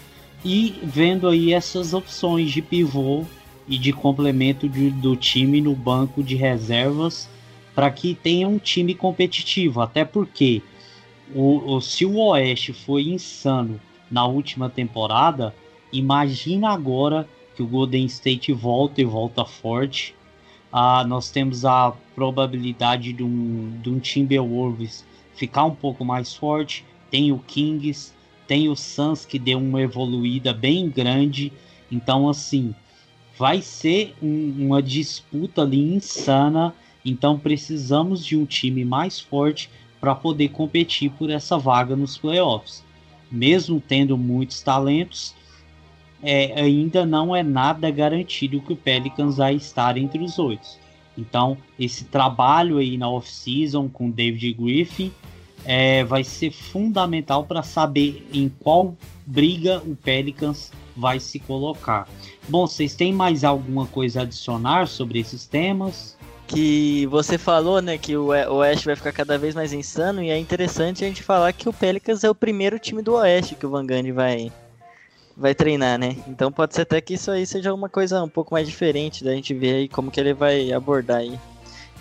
e 0.46 0.76
vendo 0.84 1.28
aí 1.28 1.54
essas 1.54 1.92
opções 1.92 2.52
de 2.52 2.62
pivô 2.62 3.26
e 3.68 3.80
de 3.80 3.92
complemento 3.92 4.70
de, 4.70 4.92
do 4.92 5.16
time 5.16 5.60
no 5.60 5.76
banco 5.76 6.22
de 6.22 6.36
reservas 6.36 7.28
para 7.74 7.90
que 7.90 8.14
tenha 8.14 8.48
um 8.48 8.60
time 8.60 8.94
competitivo, 8.94 9.82
até 9.82 10.06
porque 10.06 10.62
o, 11.34 11.74
o, 11.74 11.82
se 11.82 12.06
o 12.06 12.18
Oeste 12.18 12.74
foi 12.74 13.08
insano 13.08 13.82
na 14.12 14.28
última 14.28 14.70
temporada, 14.70 15.52
imagina 15.92 16.70
agora 16.70 17.28
que 17.60 17.64
o 17.64 17.68
Golden 17.68 18.06
State 18.06 18.54
volta 18.54 19.02
e 19.02 19.04
volta 19.04 19.44
forte. 19.44 20.16
Ah, 20.72 21.04
nós 21.06 21.30
temos 21.30 21.66
a 21.66 21.92
probabilidade 22.16 23.12
de 23.12 23.22
um, 23.22 23.78
de 23.82 23.90
um 23.90 24.00
Timberwolves 24.00 25.06
ficar 25.36 25.66
um 25.66 25.76
pouco 25.76 26.06
mais 26.06 26.34
forte. 26.34 26.86
Tem 27.12 27.34
o 27.34 27.40
Kings, 27.40 28.14
tem 28.48 28.70
o 28.70 28.78
Suns 28.78 29.26
que 29.26 29.38
deu 29.38 29.60
uma 29.60 29.82
evoluída 29.82 30.54
bem 30.54 30.90
grande. 30.90 31.52
Então, 31.92 32.30
assim, 32.30 32.74
vai 33.38 33.62
ser 33.62 34.16
um, 34.24 34.68
uma 34.68 34.82
disputa 34.82 35.64
ali 35.64 35.96
insana. 35.96 36.74
Então, 37.04 37.38
precisamos 37.38 38.26
de 38.26 38.38
um 38.38 38.46
time 38.46 38.86
mais 38.86 39.20
forte 39.20 39.70
para 40.00 40.16
poder 40.16 40.48
competir 40.50 41.12
por 41.12 41.30
essa 41.30 41.58
vaga 41.58 41.94
nos 41.94 42.18
playoffs. 42.18 42.86
Mesmo 43.30 43.84
tendo 43.86 44.18
muitos 44.18 44.62
talentos, 44.62 45.36
é, 46.22 46.60
ainda 46.60 47.06
não 47.06 47.36
é 47.36 47.44
nada 47.44 47.90
garantido 47.90 48.62
que 48.62 48.74
o 48.74 48.76
Pelicans 48.76 49.38
vai 49.38 49.56
estar 49.56 49.98
entre 49.98 50.24
os 50.24 50.38
oito. 50.38 50.68
Então, 51.18 51.58
esse 51.78 52.06
trabalho 52.06 52.78
aí 52.78 52.98
na 52.98 53.10
off-season 53.10 53.90
com 53.90 54.10
David 54.10 54.54
Griffin 54.54 55.12
é, 55.66 56.04
vai 56.04 56.24
ser 56.24 56.52
fundamental 56.52 57.44
para 57.44 57.62
saber 57.62 58.28
em 58.34 58.50
qual 58.50 58.96
briga 59.26 59.82
o 59.86 59.96
Pelicans 59.96 60.72
vai 60.96 61.20
se 61.20 61.40
colocar. 61.40 62.08
Bom, 62.48 62.66
vocês 62.66 62.96
têm 62.96 63.14
mais 63.14 63.44
alguma 63.44 63.86
coisa 63.86 64.22
a 64.22 64.24
adicionar 64.24 64.88
sobre 64.88 65.20
esses 65.20 65.46
temas? 65.46 66.18
Que 66.48 67.06
você 67.08 67.38
falou, 67.38 67.82
né, 67.82 67.98
que 67.98 68.18
o 68.18 68.28
Oeste 68.28 68.86
vai 68.86 68.96
ficar 68.96 69.12
cada 69.12 69.38
vez 69.38 69.54
mais 69.54 69.72
insano 69.72 70.24
e 70.24 70.32
é 70.32 70.38
interessante 70.38 71.06
a 71.06 71.08
gente 71.08 71.22
falar 71.22 71.54
que 71.54 71.70
o 71.70 71.74
Pelicans 71.74 72.24
é 72.24 72.30
o 72.30 72.34
primeiro 72.34 72.80
time 72.80 73.04
do 73.04 73.14
Oeste 73.14 73.56
que 73.56 73.66
o 73.66 73.70
Van 73.70 73.86
Gundy 73.86 74.12
vai 74.12 74.52
vai 75.40 75.56
treinar, 75.56 75.98
né? 75.98 76.18
Então 76.28 76.52
pode 76.52 76.76
ser 76.76 76.82
até 76.82 77.00
que 77.00 77.14
isso 77.14 77.32
aí 77.32 77.46
seja 77.46 77.74
uma 77.74 77.88
coisa 77.88 78.22
um 78.22 78.30
pouco 78.30 78.54
mais 78.54 78.68
diferente 78.68 79.24
da 79.24 79.34
gente 79.34 79.54
ver 79.54 79.76
aí 79.76 79.88
como 79.88 80.12
que 80.12 80.20
ele 80.20 80.34
vai 80.34 80.72
abordar 80.72 81.18
aí. 81.18 81.40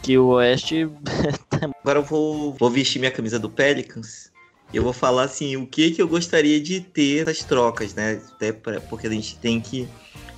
Que 0.03 0.19
o 0.19 0.27
Oeste. 0.27 0.89
Agora 1.83 2.01
eu 2.01 2.05
vou, 2.05 2.53
vou 2.55 2.71
vestir 2.71 2.99
minha 2.99 3.11
camisa 3.11 3.39
do 3.39 3.49
Pelicans 3.49 4.31
e 4.73 4.77
eu 4.77 4.83
vou 4.83 4.93
falar 4.93 5.25
assim, 5.25 5.57
o 5.57 5.67
que 5.67 5.93
que 5.93 6.03
eu 6.03 6.09
gostaria 6.09 6.61
de 6.61 6.81
ter 6.81 7.23
essas 7.23 7.45
trocas, 7.45 7.95
né? 7.95 8.21
Até 8.33 8.53
pra, 8.53 8.81
porque 8.81 9.07
a 9.07 9.11
gente 9.11 9.39
tem 9.39 9.61
que. 9.61 9.89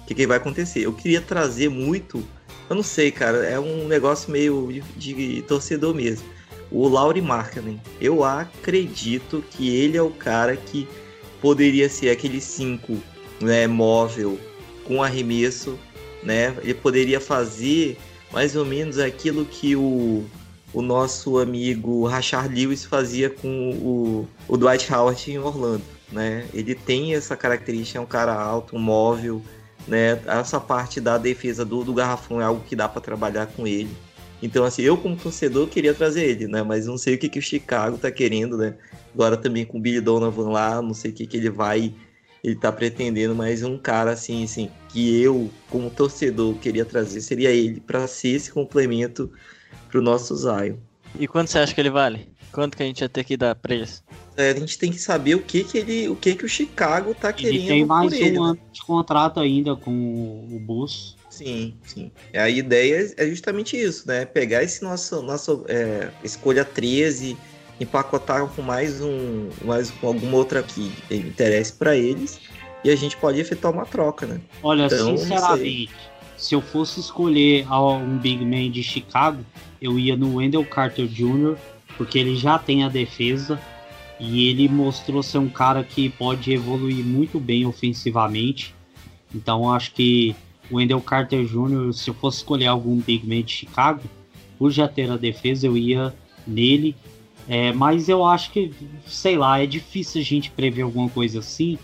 O 0.03 0.07
que, 0.07 0.15
que 0.15 0.27
vai 0.27 0.37
acontecer? 0.37 0.81
Eu 0.81 0.93
queria 0.93 1.21
trazer 1.21 1.69
muito. 1.69 2.23
Eu 2.69 2.77
não 2.77 2.83
sei, 2.83 3.11
cara, 3.11 3.39
é 3.39 3.59
um 3.59 3.89
negócio 3.89 4.31
meio 4.31 4.71
de, 4.97 5.13
de 5.13 5.43
torcedor 5.43 5.95
mesmo. 5.95 6.27
O 6.71 6.89
Laurie 6.89 7.23
Markkinen. 7.23 7.81
Eu 8.01 8.23
acredito 8.23 9.45
que 9.51 9.75
ele 9.75 9.97
é 9.97 10.03
o 10.03 10.11
cara 10.11 10.57
que 10.57 10.87
poderia 11.41 11.89
ser 11.89 12.11
aquele 12.11 12.41
5 12.41 12.97
né, 13.41 13.67
móvel 13.67 14.39
com 14.85 15.03
arremesso, 15.03 15.79
né? 16.23 16.55
Ele 16.63 16.75
poderia 16.75 17.21
fazer 17.21 17.99
mais 18.33 18.55
ou 18.55 18.65
menos 18.65 18.99
aquilo 18.99 19.45
que 19.45 19.75
o, 19.75 20.25
o 20.73 20.83
nosso 20.83 21.39
amigo 21.39 22.07
Rachard 22.07 22.55
Lewis 22.55 22.85
fazia 22.85 23.31
com 23.31 23.71
o, 23.71 24.29
o 24.49 24.57
Dwight 24.57 24.93
Howard 24.93 25.31
em 25.31 25.39
Orlando, 25.39 25.85
né? 26.13 26.47
Ele 26.53 26.75
tem 26.75 27.15
essa 27.15 27.37
característica, 27.37 27.99
é 27.99 28.03
um 28.03 28.07
cara 28.07 28.35
alto, 28.35 28.77
um 28.77 28.81
móvel, 28.81 29.43
né? 29.87 30.21
Essa 30.27 30.61
parte 30.61 31.01
da 31.01 31.19
defesa 31.19 31.65
do, 31.65 31.83
do 31.83 31.95
garrafão 31.95 32.41
é 32.41 32.45
algo 32.45 32.63
que 32.67 32.77
dá 32.77 32.89
para 32.89 33.01
trabalhar 33.01 33.47
com 33.47 33.67
ele. 33.67 33.91
Então, 34.43 34.65
assim, 34.65 34.83
eu 34.83 34.97
como 34.97 35.17
torcedor 35.17 35.69
queria 35.69 35.93
trazer 35.93 36.25
ele, 36.25 36.47
né? 36.47 36.63
Mas 36.63 36.87
não 36.87 36.97
sei 36.97 37.15
o 37.15 37.19
que, 37.19 37.29
que 37.29 37.39
o 37.39 37.43
Chicago 37.43 37.99
tá 37.99 38.11
querendo, 38.11 38.57
né? 38.57 38.75
Agora 39.15 39.37
também 39.37 39.65
com 39.65 39.79
o 39.79 39.81
Billy 39.81 40.01
Donovan 40.01 40.51
lá, 40.51 40.81
não 40.81 40.95
sei 40.95 41.11
o 41.11 41.15
que, 41.15 41.27
que 41.27 41.37
ele 41.37 41.51
vai. 41.51 41.93
Ele 42.43 42.55
tá 42.55 42.73
pretendendo, 42.73 43.35
mas 43.35 43.63
um 43.63 43.77
cara 43.77 44.13
assim, 44.13 44.45
assim, 44.45 44.71
que 44.89 45.21
eu, 45.21 45.51
como 45.69 45.91
torcedor, 45.91 46.55
queria 46.55 46.87
trazer 46.87 47.21
seria 47.21 47.51
ele 47.51 47.81
para 47.81 48.07
ser 48.07 48.31
esse 48.31 48.51
complemento 48.51 49.31
pro 49.91 50.01
nosso 50.01 50.35
Zion. 50.35 50.77
E 51.19 51.27
quanto 51.27 51.51
você 51.51 51.59
acha 51.59 51.75
que 51.75 51.81
ele 51.81 51.91
vale? 51.91 52.29
Quanto 52.51 52.77
que 52.77 52.83
a 52.83 52.87
gente 52.87 53.01
ia 53.01 53.09
ter 53.09 53.25
que 53.25 53.37
dar 53.37 53.55
pra 53.55 53.75
eles? 53.75 54.03
É, 54.37 54.51
a 54.51 54.55
gente 54.59 54.79
tem 54.79 54.91
que 54.91 54.99
saber 54.99 55.35
o 55.35 55.43
que 55.43 55.65
que 55.65 55.79
ele, 55.79 56.09
o 56.09 56.17
que 56.17 56.35
que 56.35 56.45
o 56.45 56.49
Chicago 56.49 57.15
tá 57.15 57.33
querendo 57.33 57.59
ele 57.59 57.69
tem 57.69 57.85
mais 57.85 58.11
por 58.11 58.19
um 58.19 58.27
ele, 58.27 58.39
né? 58.39 58.45
ano 58.45 58.59
de 58.73 58.81
contrato 58.83 59.41
ainda 59.41 59.77
com 59.77 59.91
o 59.91 60.59
Bulls. 60.59 61.17
Sim, 61.41 61.75
sim. 61.87 62.11
A 62.35 62.51
ideia 62.51 63.15
é 63.17 63.27
justamente 63.27 63.75
isso, 63.75 64.07
né? 64.07 64.27
Pegar 64.27 64.63
esse 64.63 64.83
nosso, 64.85 65.23
nosso 65.23 65.65
é, 65.69 66.11
escolha 66.23 66.67
13, 66.67 67.35
empacotar 67.81 68.47
com 68.49 68.61
mais 68.61 69.01
um, 69.01 69.49
mais 69.65 69.91
com 69.91 70.09
alguma 70.09 70.37
outra 70.37 70.63
que 70.63 70.93
interesse 71.11 71.73
para 71.73 71.97
eles 71.97 72.39
e 72.85 72.91
a 72.91 72.97
gente 72.97 73.17
pode 73.17 73.41
efetuar 73.41 73.73
uma 73.73 73.87
troca, 73.87 74.27
né? 74.27 74.39
Olha, 74.63 74.85
Então, 74.85 75.17
sinceramente, 75.17 75.91
se 76.37 76.55
eu 76.55 76.61
fosse 76.61 77.01
escolher 77.01 77.67
um 77.73 78.19
big 78.19 78.45
man 78.45 78.71
de 78.71 78.83
Chicago, 78.83 79.43
eu 79.81 79.99
ia 79.99 80.19
no 80.19 80.37
Wendell 80.37 80.65
Carter 80.67 81.07
Jr., 81.07 81.57
porque 81.97 82.19
ele 82.19 82.37
já 82.37 82.59
tem 82.59 82.85
a 82.85 82.89
defesa 82.91 83.59
e 84.19 84.51
ele 84.51 84.69
mostrou 84.69 85.23
ser 85.23 85.39
um 85.39 85.49
cara 85.49 85.83
que 85.83 86.11
pode 86.11 86.53
evoluir 86.53 87.03
muito 87.03 87.41
bem 87.41 87.65
ofensivamente. 87.65 88.75
Então 89.35 89.73
acho 89.73 89.95
que 89.95 90.37
o 90.71 90.77
Wendell 90.77 91.01
Carter 91.01 91.45
Jr., 91.45 91.93
se 91.93 92.11
eu 92.11 92.15
fosse 92.15 92.39
escolher 92.39 92.67
algum 92.67 92.97
big 92.97 93.27
man 93.27 93.43
de 93.43 93.53
Chicago, 93.53 94.03
por 94.59 94.71
já 94.71 94.87
ter 94.87 95.11
a 95.11 95.17
defesa, 95.17 95.67
eu 95.67 95.77
ia 95.77 96.15
nele. 96.47 96.95
É, 97.49 97.73
mas 97.73 98.09
eu 98.09 98.25
acho 98.25 98.53
que, 98.53 98.73
sei 99.07 99.37
lá, 99.37 99.61
é 99.61 99.67
difícil 99.67 100.21
a 100.21 100.25
gente 100.25 100.51
prever 100.51 100.83
alguma 100.83 101.09
coisa 101.09 101.41
assim, 101.41 101.79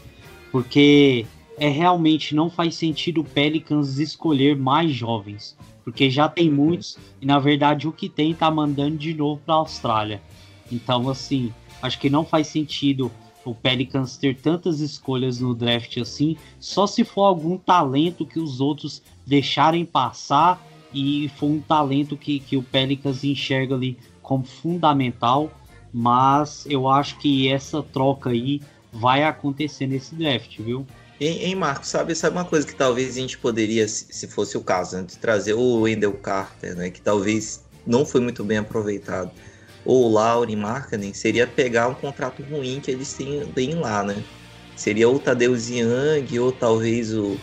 porque 0.52 1.26
é 1.58 1.68
realmente 1.68 2.34
não 2.34 2.50
faz 2.50 2.74
sentido 2.74 3.22
o 3.22 3.24
Pelicans 3.24 3.98
escolher 3.98 4.56
mais 4.56 4.92
jovens, 4.92 5.56
porque 5.82 6.10
já 6.10 6.28
tem 6.28 6.50
muitos 6.50 6.98
e 7.20 7.26
na 7.26 7.38
verdade 7.38 7.88
o 7.88 7.92
que 7.92 8.08
tem 8.08 8.34
tá 8.34 8.50
mandando 8.50 8.96
de 8.96 9.14
novo 9.14 9.40
para 9.44 9.54
a 9.54 9.58
Austrália. 9.58 10.20
Então, 10.70 11.08
assim, 11.08 11.52
acho 11.80 11.98
que 11.98 12.10
não 12.10 12.24
faz 12.24 12.48
sentido 12.48 13.10
o 13.46 13.54
Pelicans 13.54 14.16
ter 14.16 14.36
tantas 14.36 14.80
escolhas 14.80 15.40
no 15.40 15.54
draft 15.54 15.96
assim, 15.98 16.36
só 16.58 16.86
se 16.86 17.04
for 17.04 17.22
algum 17.22 17.56
talento 17.56 18.26
que 18.26 18.40
os 18.40 18.60
outros 18.60 19.00
deixarem 19.24 19.84
passar 19.84 20.60
e 20.92 21.30
for 21.36 21.46
um 21.46 21.60
talento 21.60 22.16
que, 22.16 22.40
que 22.40 22.56
o 22.56 22.62
Pelicans 22.62 23.22
enxerga 23.22 23.74
ali 23.74 23.96
como 24.20 24.44
fundamental, 24.44 25.50
mas 25.92 26.66
eu 26.68 26.88
acho 26.88 27.18
que 27.18 27.48
essa 27.48 27.82
troca 27.82 28.30
aí 28.30 28.60
vai 28.92 29.22
acontecer 29.22 29.86
nesse 29.86 30.14
draft, 30.14 30.58
viu? 30.58 30.84
Em 31.18 31.54
Marcos, 31.54 31.88
sabe, 31.88 32.14
sabe 32.14 32.36
uma 32.36 32.44
coisa 32.44 32.66
que 32.66 32.74
talvez 32.74 33.16
a 33.16 33.20
gente 33.20 33.38
poderia, 33.38 33.88
se 33.88 34.26
fosse 34.26 34.58
o 34.58 34.60
caso, 34.60 34.96
né, 34.96 35.02
de 35.04 35.16
trazer 35.16 35.54
o 35.54 35.80
Wendell 35.80 36.12
Carter, 36.12 36.76
né, 36.76 36.90
que 36.90 37.00
talvez 37.00 37.64
não 37.86 38.04
foi 38.04 38.20
muito 38.20 38.44
bem 38.44 38.58
aproveitado, 38.58 39.30
ou 39.86 40.06
o 40.06 40.12
Laurie 40.12 40.56
Markkanen, 40.56 41.14
seria 41.14 41.46
pegar 41.46 41.88
um 41.88 41.94
contrato 41.94 42.42
ruim 42.42 42.80
que 42.80 42.90
eles 42.90 43.16
têm, 43.54 43.74
lá, 43.76 44.02
né? 44.02 44.16
Seria 44.74 45.08
ou 45.08 45.14
o 45.14 45.18
Tadeu 45.18 45.54
Young 45.56 46.38
ou 46.38 46.52
talvez 46.52 47.14
o, 47.14 47.38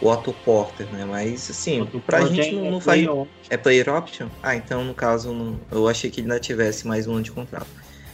o 0.00 0.08
Otto 0.08 0.32
Porter, 0.44 0.86
né? 0.92 1.04
Mas 1.04 1.50
assim, 1.50 1.82
Otto 1.82 2.00
pra 2.00 2.20
Porter 2.20 2.36
gente 2.36 2.54
não, 2.54 2.66
é 2.66 2.70
não 2.70 2.80
faz. 2.80 3.06
É 3.50 3.56
player 3.56 3.88
option? 3.88 4.28
Ah, 4.42 4.54
então 4.54 4.84
no 4.84 4.94
caso 4.94 5.34
não... 5.34 5.60
eu 5.70 5.88
achei 5.88 6.08
que 6.08 6.20
ele 6.20 6.28
ainda 6.28 6.40
tivesse 6.40 6.86
mais 6.86 7.06
um 7.06 7.14
ano 7.14 7.22
de 7.22 7.32
contrato. 7.32 7.66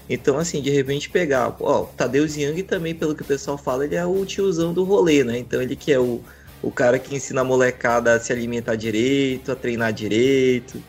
Então, 0.09 0.39
assim, 0.39 0.61
de 0.61 0.71
repente 0.71 1.09
pegar. 1.09 1.55
Ó, 1.61 1.83
o 1.83 1.87
Tadeu 1.87 2.27
Young 2.27 2.63
também, 2.63 2.95
pelo 2.95 3.15
que 3.15 3.23
o 3.23 3.25
pessoal 3.25 3.57
fala, 3.57 3.85
ele 3.85 3.95
é 3.95 4.05
o 4.05 4.25
tiozão 4.25 4.73
do 4.73 4.85
rolê, 4.85 5.25
né? 5.25 5.39
Então 5.39 5.63
ele 5.63 5.77
que 5.77 5.93
é 5.93 5.99
o, 5.99 6.21
o 6.63 6.71
cara 6.71 6.99
que 6.99 7.15
ensina 7.15 7.43
a 7.43 7.45
molecada 7.45 8.15
a 8.15 8.21
se 8.21 8.33
alimentar 8.33 8.77
direito, 8.77 9.53
a 9.53 9.57
treinar 9.57 9.93
direito. 9.93 10.83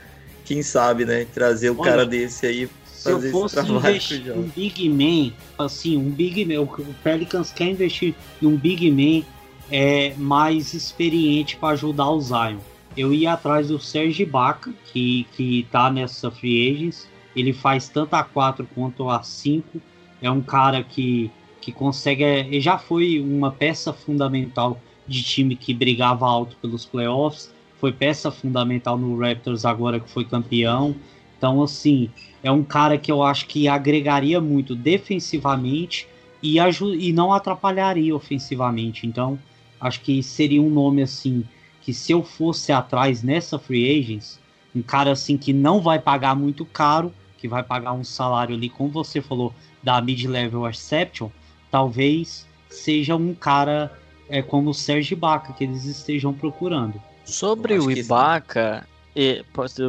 Quem 0.44 0.62
sabe, 0.62 1.06
né? 1.06 1.26
Trazer 1.34 1.70
o 1.70 1.80
Olha, 1.80 1.92
cara 1.92 2.06
desse 2.06 2.46
aí. 2.46 2.70
Se 3.06 3.12
eu 3.12 3.32
fosse 3.32 3.60
investir 3.60 4.32
um 4.32 4.44
Big 4.44 4.90
Man, 4.90 5.34
assim, 5.58 5.98
um 5.98 6.10
Big 6.10 6.46
Man, 6.46 6.62
o 6.62 6.94
Pelicans 7.04 7.52
quer 7.52 7.70
investir 7.70 8.14
em 8.42 8.46
um 8.46 8.58
Big 8.58 8.90
Man 8.92 9.26
é, 9.72 10.14
mais 10.18 10.74
experiente 10.74 11.58
para 11.58 11.70
ajudar 11.74 12.10
o 12.10 12.22
Zion. 12.22 12.58
Eu 12.96 13.14
ia 13.14 13.34
atrás 13.34 13.68
do 13.68 13.80
Serge 13.80 14.26
Baca, 14.26 14.74
que, 14.92 15.26
que 15.36 15.68
tá 15.72 15.92
nessa 15.92 16.32
free 16.32 16.72
agents 16.72 17.08
ele 17.36 17.52
faz 17.52 17.90
tanto 17.90 18.14
a 18.14 18.24
4 18.24 18.68
quanto 18.74 19.10
a 19.10 19.22
5. 19.22 19.82
É 20.22 20.32
um 20.32 20.42
cara 20.42 20.84
que, 20.84 21.30
que 21.60 21.72
consegue. 21.72 22.24
Ele 22.24 22.62
já 22.62 22.78
foi 22.78 23.20
uma 23.20 23.52
peça 23.52 23.92
fundamental 23.92 24.80
de 25.06 25.22
time 25.22 25.56
que 25.56 25.74
brigava 25.74 26.26
alto 26.26 26.56
pelos 26.62 26.86
playoffs. 26.86 27.54
Foi 27.78 27.92
peça 27.92 28.32
fundamental 28.32 28.98
no 28.98 29.20
Raptors 29.20 29.66
agora 29.66 30.00
que 30.00 30.10
foi 30.10 30.24
campeão. 30.24 30.96
Então, 31.38 31.62
assim, 31.62 32.10
é 32.44 32.52
um 32.52 32.64
cara 32.64 32.98
que 32.98 33.12
eu 33.12 33.24
acho 33.24 33.48
que 33.48 33.68
agregaria 33.68 34.40
muito 34.40 34.76
defensivamente 34.76 36.08
e, 36.42 36.58
e 36.58 37.14
não 37.14 37.34
atrapalharia 37.34 38.16
ofensivamente. 38.16 39.08
Então, 39.08 39.40
acho 39.80 40.02
que 40.02 40.22
seria 40.22 40.62
um 40.62 40.70
nome 40.70 41.02
assim 41.02 41.44
que 41.82 41.94
se 41.94 42.12
eu 42.12 42.24
fosse 42.24 42.72
atrás 42.72 43.22
nessa 43.22 43.60
free 43.60 44.00
agents, 44.00 44.40
um 44.76 44.82
cara 44.82 45.12
assim 45.12 45.38
que 45.38 45.54
não 45.54 45.82
vai 45.82 46.00
pagar 46.00 46.36
muito 46.36 46.66
caro, 46.66 47.14
que 47.38 47.48
vai 47.48 47.62
pagar 47.62 47.94
um 47.94 48.04
salário 48.04 48.56
ali, 48.56 48.70
como 48.70 48.90
você 48.90 49.22
falou, 49.22 49.54
da 49.84 50.02
mid-level 50.02 50.68
exception, 50.68 51.30
talvez 51.70 52.48
seja 52.70 53.16
um 53.16 53.34
cara 53.36 53.92
é, 54.28 54.42
como 54.42 54.72
o 54.72 54.74
Serge 54.74 55.14
Ibaka 55.14 55.54
que 55.54 55.64
eles 55.64 55.86
estejam 55.86 56.34
procurando. 56.34 57.00
Sobre 57.24 57.78
o 57.78 57.92
Ibaka, 57.92 58.88
e, 59.16 59.44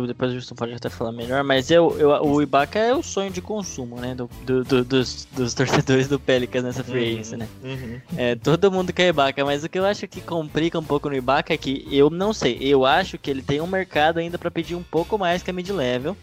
depois 0.07 0.31
o 0.31 0.35
Justin 0.35 0.55
pode 0.55 0.73
até 0.73 0.89
falar 0.89 1.11
melhor, 1.11 1.43
mas 1.43 1.69
eu, 1.69 1.99
eu, 1.99 2.11
o 2.11 2.41
Ibaka 2.41 2.79
é 2.79 2.95
o 2.95 3.03
sonho 3.03 3.31
de 3.31 3.43
consumo, 3.43 3.97
né? 3.97 4.15
Do, 4.15 4.31
do, 4.45 4.63
do 4.63 4.85
dos, 4.85 5.27
dos, 5.33 5.53
torcedores 5.55 6.07
do 6.07 6.21
Pelicans 6.21 6.63
nessa 6.63 6.85
free 6.85 7.17
uhum, 7.17 7.39
né? 7.39 7.49
Uhum. 7.65 8.01
É, 8.17 8.35
todo 8.37 8.71
mundo 8.71 8.93
quer 8.93 9.09
Ibaka, 9.09 9.45
mas 9.45 9.65
o 9.65 9.69
que 9.69 9.79
eu 9.79 9.85
acho 9.85 10.07
que 10.07 10.21
complica 10.21 10.79
um 10.79 10.85
pouco 10.85 11.09
no 11.09 11.17
Ibaka 11.17 11.53
é 11.53 11.57
que 11.57 11.89
eu 11.91 12.09
não 12.09 12.33
sei, 12.33 12.57
eu 12.61 12.87
acho 12.87 13.19
que 13.19 13.29
ele 13.29 13.43
tem 13.43 13.61
um 13.61 13.67
mercado 13.67 14.19
ainda 14.19 14.39
para 14.39 14.51
pedir 14.51 14.77
um 14.77 14.83
pouco 14.83 15.19
mais 15.19 15.43
que 15.43 15.51
a 15.51 15.53
mid-level 15.53 16.17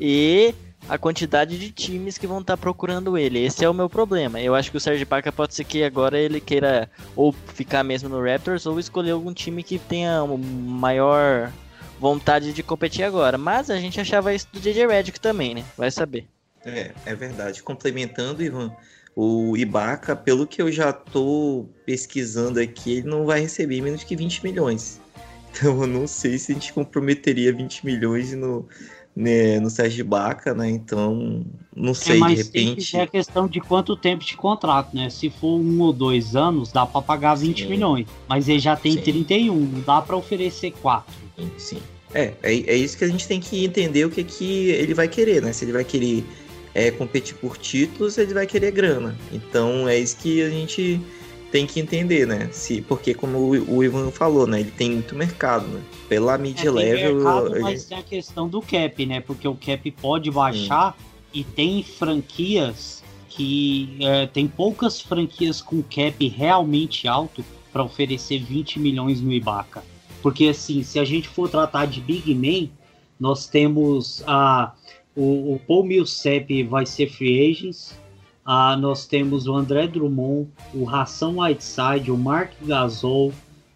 e 0.00 0.54
a 0.88 0.96
quantidade 0.96 1.58
de 1.58 1.72
times 1.72 2.16
que 2.16 2.26
vão 2.26 2.38
estar 2.38 2.56
tá 2.56 2.60
procurando 2.60 3.18
ele. 3.18 3.44
Esse 3.44 3.64
é 3.64 3.68
o 3.68 3.74
meu 3.74 3.90
problema. 3.90 4.40
Eu 4.40 4.54
acho 4.54 4.70
que 4.70 4.76
o 4.76 4.80
Serge 4.80 5.04
Parker 5.04 5.32
pode 5.32 5.54
ser 5.54 5.64
que 5.64 5.82
agora 5.82 6.18
ele 6.18 6.40
queira 6.40 6.88
ou 7.16 7.32
ficar 7.32 7.82
mesmo 7.82 8.08
no 8.08 8.22
Raptors 8.22 8.64
ou 8.64 8.78
escolher 8.78 9.10
algum 9.10 9.34
time 9.34 9.62
que 9.62 9.78
tenha 9.78 10.24
maior 10.26 11.50
vontade 11.98 12.52
de 12.52 12.62
competir 12.62 13.04
agora. 13.04 13.36
Mas 13.36 13.70
a 13.70 13.78
gente 13.78 14.00
achava 14.00 14.34
isso 14.34 14.46
do 14.52 14.60
JJ 14.60 14.86
Redick 14.86 15.20
também, 15.20 15.54
né? 15.54 15.64
Vai 15.76 15.90
saber. 15.90 16.26
É, 16.64 16.92
é 17.06 17.14
verdade. 17.14 17.62
Complementando, 17.62 18.42
Ivan, 18.42 18.72
o 19.14 19.56
Ibaka, 19.56 20.14
pelo 20.14 20.46
que 20.46 20.62
eu 20.62 20.70
já 20.70 20.92
tô 20.92 21.66
pesquisando 21.84 22.60
aqui, 22.60 22.98
ele 22.98 23.08
não 23.08 23.26
vai 23.26 23.40
receber 23.40 23.80
menos 23.80 24.04
que 24.04 24.16
20 24.16 24.44
milhões. 24.44 25.00
Então 25.50 25.80
eu 25.80 25.88
não 25.88 26.06
sei 26.06 26.38
se 26.38 26.52
a 26.52 26.54
gente 26.54 26.72
comprometeria 26.74 27.52
20 27.52 27.84
milhões 27.84 28.32
no, 28.34 28.68
né, 29.16 29.58
no 29.58 29.68
Sérgio 29.68 30.04
Baca, 30.04 30.54
né? 30.54 30.70
Então, 30.70 31.44
não 31.74 31.90
é, 31.90 31.94
sei, 31.94 32.22
é, 32.22 32.26
de 32.26 32.34
repente. 32.34 32.96
É 32.96 33.02
a 33.02 33.06
questão 33.06 33.48
de 33.48 33.58
quanto 33.58 33.96
tempo 33.96 34.24
de 34.24 34.36
contrato, 34.36 34.94
né? 34.94 35.10
Se 35.10 35.28
for 35.30 35.58
um 35.58 35.80
ou 35.80 35.92
dois 35.92 36.36
anos, 36.36 36.70
dá 36.70 36.86
para 36.86 37.02
pagar 37.02 37.34
20 37.34 37.62
sim. 37.62 37.68
milhões. 37.68 38.06
Mas 38.28 38.48
ele 38.48 38.60
já 38.60 38.76
tem 38.76 38.92
sim. 38.92 39.00
31, 39.00 39.58
não 39.58 39.80
dá 39.80 40.00
para 40.00 40.16
oferecer 40.16 40.70
4. 40.82 41.27
Sim, 41.38 41.50
sim. 41.56 41.78
É, 42.14 42.32
é, 42.42 42.52
é, 42.52 42.76
isso 42.76 42.96
que 42.96 43.04
a 43.04 43.08
gente 43.08 43.28
tem 43.28 43.38
que 43.38 43.64
entender 43.64 44.04
o 44.04 44.10
que, 44.10 44.24
que 44.24 44.70
ele 44.70 44.94
vai 44.94 45.08
querer, 45.08 45.42
né? 45.42 45.52
Se 45.52 45.64
ele 45.64 45.72
vai 45.72 45.84
querer 45.84 46.24
é, 46.74 46.90
competir 46.90 47.34
por 47.36 47.56
títulos, 47.56 48.16
ele 48.18 48.34
vai 48.34 48.46
querer 48.46 48.70
grana. 48.72 49.16
Então 49.32 49.88
é 49.88 49.98
isso 49.98 50.16
que 50.16 50.42
a 50.42 50.48
gente 50.48 51.00
tem 51.52 51.66
que 51.66 51.80
entender, 51.80 52.26
né? 52.26 52.48
Se, 52.50 52.80
porque 52.82 53.14
como 53.14 53.38
o, 53.38 53.76
o 53.76 53.84
Ivan 53.84 54.10
falou, 54.10 54.46
né? 54.46 54.60
Ele 54.60 54.70
tem 54.70 54.92
muito 54.92 55.14
mercado, 55.14 55.66
né? 55.68 55.82
Pela 56.08 56.38
mid 56.38 56.58
é, 56.58 56.70
level. 56.70 57.16
Mercado, 57.16 57.54
ele... 57.54 57.60
Mas 57.60 57.84
tem 57.84 57.98
a 57.98 58.02
questão 58.02 58.48
do 58.48 58.62
cap, 58.62 59.06
né? 59.06 59.20
Porque 59.20 59.46
o 59.46 59.54
cap 59.54 59.90
pode 59.92 60.30
baixar 60.30 60.96
hum. 60.98 61.02
e 61.34 61.44
tem 61.44 61.82
franquias 61.82 63.02
que 63.28 63.96
é, 64.00 64.26
tem 64.26 64.48
poucas 64.48 65.00
franquias 65.00 65.60
com 65.60 65.82
cap 65.82 66.26
realmente 66.28 67.06
alto 67.06 67.44
para 67.72 67.84
oferecer 67.84 68.42
20 68.42 68.80
milhões 68.80 69.20
no 69.20 69.32
Ibaka. 69.32 69.82
Porque 70.22 70.48
assim, 70.48 70.82
se 70.82 70.98
a 70.98 71.04
gente 71.04 71.28
for 71.28 71.48
tratar 71.48 71.86
de 71.86 72.00
Big 72.00 72.34
Man, 72.34 72.68
nós 73.18 73.46
temos 73.46 74.22
a 74.26 74.74
o, 75.18 75.54
o 75.54 75.60
Paul 75.66 75.84
Millsap 75.84 76.62
vai 76.64 76.86
ser 76.86 77.10
free 77.10 77.50
agents, 77.50 77.98
ah, 78.44 78.76
nós 78.76 79.04
temos 79.04 79.48
o 79.48 79.54
André 79.54 79.88
Drummond, 79.88 80.48
o 80.72 80.84
Ração 80.84 81.38
Whiteside, 81.40 82.10
o 82.10 82.16
Mark 82.16 82.52
Gasol, 82.62 83.32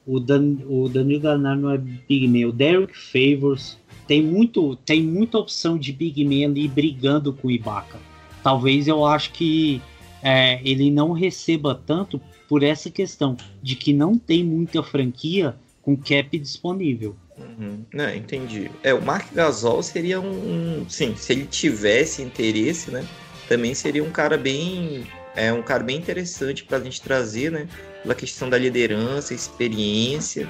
o, 0.06 0.20
Dan, 0.20 0.56
o 0.68 0.88
Danilo 0.88 1.20
Ganar 1.20 1.58
não 1.58 1.70
é 1.70 1.78
Big 1.78 2.28
Man, 2.28 2.48
o 2.48 2.52
Derek 2.52 2.96
Favors. 2.96 3.76
Tem, 4.06 4.22
muito, 4.22 4.76
tem 4.76 5.02
muita 5.02 5.38
opção 5.38 5.76
de 5.76 5.92
Big 5.92 6.24
Man 6.24 6.50
ali 6.50 6.68
brigando 6.68 7.32
com 7.32 7.48
o 7.48 7.50
Ibaka. 7.50 7.98
Talvez 8.42 8.86
eu 8.88 9.04
acho 9.04 9.32
que 9.32 9.82
é, 10.22 10.60
ele 10.64 10.90
não 10.90 11.12
receba 11.12 11.74
tanto 11.74 12.20
por 12.48 12.62
essa 12.62 12.90
questão 12.90 13.36
de 13.62 13.74
que 13.74 13.92
não 13.92 14.16
tem 14.16 14.44
muita 14.44 14.82
franquia 14.82 15.56
com 15.82 15.96
cap 15.96 16.38
disponível. 16.38 17.16
Uhum. 17.36 17.84
Não, 17.92 18.14
entendi. 18.14 18.70
É, 18.82 18.94
o 18.94 19.02
Mark 19.02 19.32
Gasol 19.34 19.82
seria 19.82 20.20
um, 20.20 20.80
um, 20.82 20.88
Sim, 20.88 21.14
se 21.16 21.32
ele 21.32 21.44
tivesse 21.44 22.22
interesse, 22.22 22.90
né? 22.90 23.06
também 23.52 23.74
seria 23.74 24.02
um 24.02 24.10
cara 24.10 24.38
bem 24.38 25.06
é 25.34 25.52
um 25.52 25.62
cara 25.62 25.82
bem 25.82 25.96
interessante 25.96 26.64
para 26.64 26.78
a 26.78 26.80
gente 26.80 27.00
trazer, 27.00 27.50
né? 27.50 27.66
Pela 28.02 28.14
questão 28.14 28.48
da 28.48 28.58
liderança, 28.58 29.34
experiência, 29.34 30.48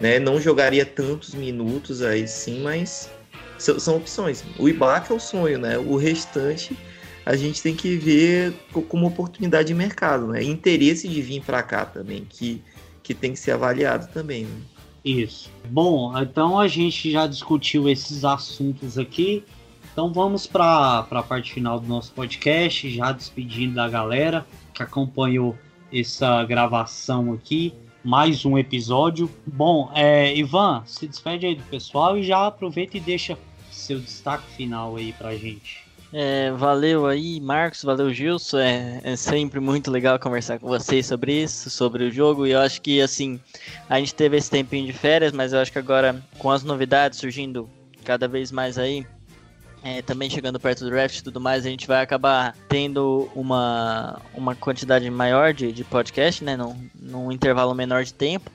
né? 0.00 0.18
Não 0.18 0.40
jogaria 0.40 0.84
tantos 0.84 1.34
minutos 1.34 2.02
aí 2.02 2.26
sim, 2.26 2.62
mas 2.62 3.10
são, 3.58 3.78
são 3.78 3.96
opções. 3.96 4.44
O 4.58 4.68
Ibaka 4.68 5.12
é 5.12 5.16
o 5.16 5.20
sonho, 5.20 5.58
né? 5.58 5.78
O 5.78 5.96
restante 5.96 6.76
a 7.24 7.34
gente 7.36 7.62
tem 7.62 7.74
que 7.74 7.96
ver 7.96 8.52
como 8.88 9.06
oportunidade 9.06 9.68
de 9.68 9.74
mercado, 9.74 10.28
né? 10.28 10.42
Interesse 10.42 11.08
de 11.08 11.22
vir 11.22 11.42
para 11.42 11.62
cá 11.62 11.84
também, 11.84 12.24
que, 12.28 12.62
que 13.06 13.14
tem 13.14 13.32
que 13.32 13.38
ser 13.38 13.52
avaliado 13.52 14.08
também. 14.12 14.44
Né? 14.44 14.60
Isso. 15.04 15.48
Bom, 15.70 16.18
então 16.20 16.58
a 16.58 16.66
gente 16.66 17.08
já 17.08 17.28
discutiu 17.28 17.88
esses 17.88 18.24
assuntos 18.24 18.98
aqui. 18.98 19.44
Então 19.92 20.12
vamos 20.12 20.46
para 20.46 21.06
a 21.08 21.22
parte 21.22 21.54
final 21.54 21.78
do 21.78 21.86
nosso 21.86 22.12
podcast, 22.12 22.90
já 22.90 23.12
despedindo 23.12 23.76
da 23.76 23.88
galera 23.88 24.44
que 24.74 24.82
acompanhou 24.82 25.56
essa 25.92 26.44
gravação 26.44 27.32
aqui, 27.32 27.72
mais 28.02 28.44
um 28.44 28.58
episódio. 28.58 29.30
Bom, 29.46 29.90
é, 29.94 30.36
Ivan, 30.36 30.82
se 30.84 31.06
despede 31.06 31.46
aí 31.46 31.54
do 31.54 31.62
pessoal 31.62 32.18
e 32.18 32.24
já 32.24 32.46
aproveita 32.46 32.96
e 32.96 33.00
deixa 33.00 33.38
seu 33.70 34.00
destaque 34.00 34.50
final 34.56 34.96
aí 34.96 35.12
pra 35.12 35.36
gente. 35.36 35.85
É, 36.12 36.52
valeu 36.52 37.06
aí, 37.06 37.40
Marcos, 37.40 37.82
valeu, 37.82 38.12
Gilson. 38.12 38.58
É, 38.58 39.00
é, 39.02 39.16
sempre 39.16 39.60
muito 39.60 39.90
legal 39.90 40.18
conversar 40.18 40.58
com 40.58 40.68
vocês 40.68 41.06
sobre 41.06 41.42
isso, 41.42 41.68
sobre 41.68 42.04
o 42.04 42.10
jogo. 42.10 42.46
E 42.46 42.52
eu 42.52 42.60
acho 42.60 42.80
que, 42.80 43.00
assim, 43.00 43.40
a 43.88 43.98
gente 43.98 44.14
teve 44.14 44.36
esse 44.36 44.50
tempinho 44.50 44.86
de 44.86 44.92
férias, 44.92 45.32
mas 45.32 45.52
eu 45.52 45.58
acho 45.58 45.72
que 45.72 45.78
agora, 45.78 46.22
com 46.38 46.50
as 46.50 46.62
novidades 46.62 47.18
surgindo 47.18 47.68
cada 48.04 48.28
vez 48.28 48.52
mais 48.52 48.78
aí, 48.78 49.04
é, 49.82 50.00
também 50.00 50.30
chegando 50.30 50.58
perto 50.58 50.84
do 50.84 50.90
draft 50.90 51.18
e 51.18 51.24
tudo 51.24 51.40
mais, 51.40 51.66
a 51.66 51.68
gente 51.68 51.86
vai 51.86 52.02
acabar 52.02 52.56
tendo 52.68 53.30
uma, 53.34 54.20
uma 54.34 54.54
quantidade 54.54 55.08
maior 55.10 55.52
de, 55.52 55.72
de 55.72 55.84
podcast, 55.84 56.42
né? 56.42 56.56
Num, 56.56 56.88
num 56.94 57.32
intervalo 57.32 57.74
menor 57.74 58.04
de 58.04 58.14
tempo. 58.14 58.50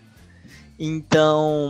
Então, 0.79 1.69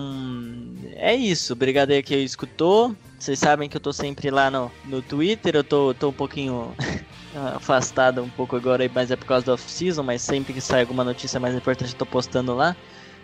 é 0.94 1.16
isso. 1.16 1.54
Obrigado 1.54 1.92
aí 1.92 2.02
que 2.02 2.16
escutou. 2.16 2.96
Vocês 3.22 3.38
sabem 3.38 3.70
que 3.70 3.78
eu 3.78 3.82
tô 3.82 3.94
sempre 3.94 4.32
lá 4.32 4.50
no, 4.50 4.72
no 4.84 5.00
Twitter, 5.00 5.56
eu 5.56 5.64
tô, 5.64 5.94
tô 5.94 6.10
um 6.10 6.14
pouquinho 6.14 6.74
afastado 7.56 8.24
um 8.24 8.30
pouco 8.30 8.56
agora, 8.56 8.90
mas 8.92 9.12
é 9.12 9.16
por 9.16 9.28
causa 9.28 9.46
do 9.46 9.54
off-season, 9.54 10.02
mas 10.02 10.24
sempre 10.24 10.52
que 10.54 10.60
sai 10.60 10.82
alguma 10.82 11.04
notícia 11.04 11.40
mais 11.40 11.54
importante 11.54 11.92
eu 11.92 12.00
tô 12.00 12.06
postando 12.08 12.56
lá. 12.56 12.76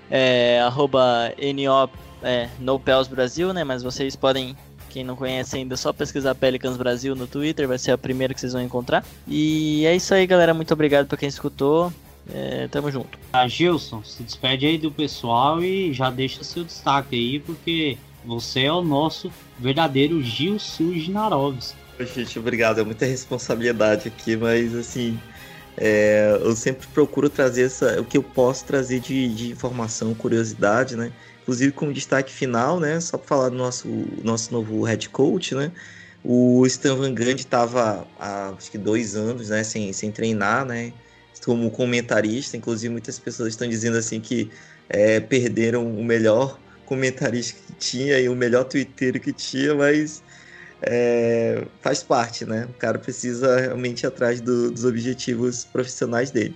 É, 0.07 0.61
arroba 0.61 1.33
NO, 1.39 1.89
é, 2.21 2.47
Brasil, 3.09 3.51
né? 3.53 3.63
Mas 3.63 3.81
vocês 3.81 4.15
podem, 4.15 4.55
quem 4.91 5.03
não 5.03 5.15
conhece 5.15 5.57
ainda, 5.57 5.75
só 5.75 5.91
pesquisar 5.91 6.35
Pelicans 6.35 6.77
Brasil 6.77 7.15
no 7.15 7.25
Twitter, 7.25 7.67
vai 7.67 7.79
ser 7.79 7.89
a 7.89 7.97
primeira 7.97 8.35
que 8.35 8.39
vocês 8.39 8.53
vão 8.53 8.61
encontrar. 8.61 9.03
E 9.27 9.83
é 9.83 9.95
isso 9.95 10.13
aí, 10.13 10.27
galera. 10.27 10.53
Muito 10.53 10.71
obrigado 10.71 11.07
por 11.07 11.17
quem 11.17 11.27
escutou. 11.27 11.91
É, 12.31 12.67
tamo 12.67 12.91
junto. 12.91 13.17
Ah, 13.33 13.47
Gilson, 13.47 14.03
se 14.03 14.21
despede 14.21 14.67
aí 14.67 14.77
do 14.77 14.91
pessoal 14.91 15.63
e 15.63 15.91
já 15.91 16.11
deixa 16.11 16.43
seu 16.43 16.63
destaque 16.63 17.15
aí, 17.15 17.39
porque 17.39 17.97
você 18.27 18.63
é 18.63 18.71
o 18.71 18.81
nosso 18.81 19.31
verdadeiro 19.57 20.21
Gil 20.21 20.59
Sujnarovski. 20.59 21.77
Gente, 22.13 22.37
obrigado. 22.37 22.81
É 22.81 22.83
muita 22.83 23.05
responsabilidade 23.05 24.09
aqui, 24.09 24.35
mas 24.35 24.75
assim, 24.75 25.17
é, 25.77 26.37
eu 26.41 26.55
sempre 26.55 26.85
procuro 26.87 27.29
trazer 27.29 27.63
essa, 27.63 27.99
o 28.01 28.03
que 28.03 28.17
eu 28.17 28.23
posso 28.23 28.65
trazer 28.65 28.99
de, 28.99 29.33
de 29.33 29.51
informação, 29.51 30.13
curiosidade, 30.13 30.97
né? 30.97 31.11
Inclusive 31.41 31.71
como 31.71 31.93
destaque 31.93 32.31
final, 32.31 32.79
né? 32.79 32.99
Só 32.99 33.17
para 33.17 33.27
falar 33.27 33.49
do 33.49 33.55
nosso, 33.55 33.87
nosso 34.21 34.51
novo 34.51 34.83
head 34.83 35.07
coach, 35.09 35.55
né? 35.55 35.71
O 36.23 36.65
Stan 36.67 36.95
Van 36.95 37.13
Gundy 37.13 37.41
estava 37.41 38.05
há 38.19 38.49
acho 38.49 38.69
que 38.69 38.77
dois 38.77 39.15
anos, 39.15 39.49
né? 39.49 39.63
Sem, 39.63 39.93
sem 39.93 40.11
treinar, 40.11 40.65
né? 40.65 40.91
Como 41.45 41.71
comentarista, 41.71 42.57
inclusive 42.57 42.91
muitas 42.91 43.17
pessoas 43.17 43.49
estão 43.49 43.69
dizendo 43.69 43.97
assim 43.97 44.19
que 44.19 44.51
é, 44.89 45.21
perderam 45.21 45.87
o 45.87 46.03
melhor 46.03 46.59
comentarista 46.87 47.59
que 47.67 47.73
tinha 47.73 48.19
e 48.19 48.27
o 48.27 48.35
melhor 48.35 48.63
twitteiro 48.63 49.19
que 49.19 49.31
tinha, 49.31 49.75
mas 49.75 50.23
é, 50.81 51.63
faz 51.81 52.01
parte, 52.01 52.45
né? 52.45 52.67
O 52.69 52.73
cara 52.73 52.97
precisa 52.97 53.59
realmente 53.59 54.03
ir 54.03 54.07
atrás 54.07 54.41
do, 54.41 54.71
dos 54.71 54.85
objetivos 54.85 55.65
profissionais 55.65 56.31
dele. 56.31 56.55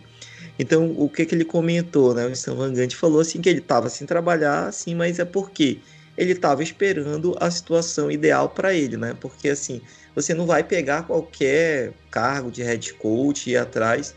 Então, 0.57 0.93
o 0.97 1.09
que, 1.09 1.25
que 1.25 1.36
ele 1.36 1.45
comentou, 1.45 2.13
né? 2.13 2.25
O 2.25 2.32
Stan 2.32 2.55
Van 2.55 2.73
falou 2.91 3.19
assim 3.19 3.41
que 3.41 3.49
ele 3.49 3.59
estava 3.59 3.89
sem 3.89 4.07
trabalhar, 4.07 4.67
assim, 4.67 4.95
mas 4.95 5.19
é 5.19 5.25
porque 5.25 5.79
ele 6.17 6.34
estava 6.34 6.61
esperando 6.61 7.36
a 7.39 7.49
situação 7.49 8.11
ideal 8.11 8.49
para 8.49 8.73
ele, 8.73 8.97
né? 8.97 9.15
Porque 9.19 9.49
assim, 9.49 9.82
você 10.15 10.34
não 10.34 10.45
vai 10.45 10.63
pegar 10.63 11.03
qualquer 11.03 11.93
cargo 12.09 12.51
de 12.51 12.61
head 12.63 12.93
coach 12.95 13.49
e 13.49 13.53
ir 13.53 13.57
atrás 13.57 14.13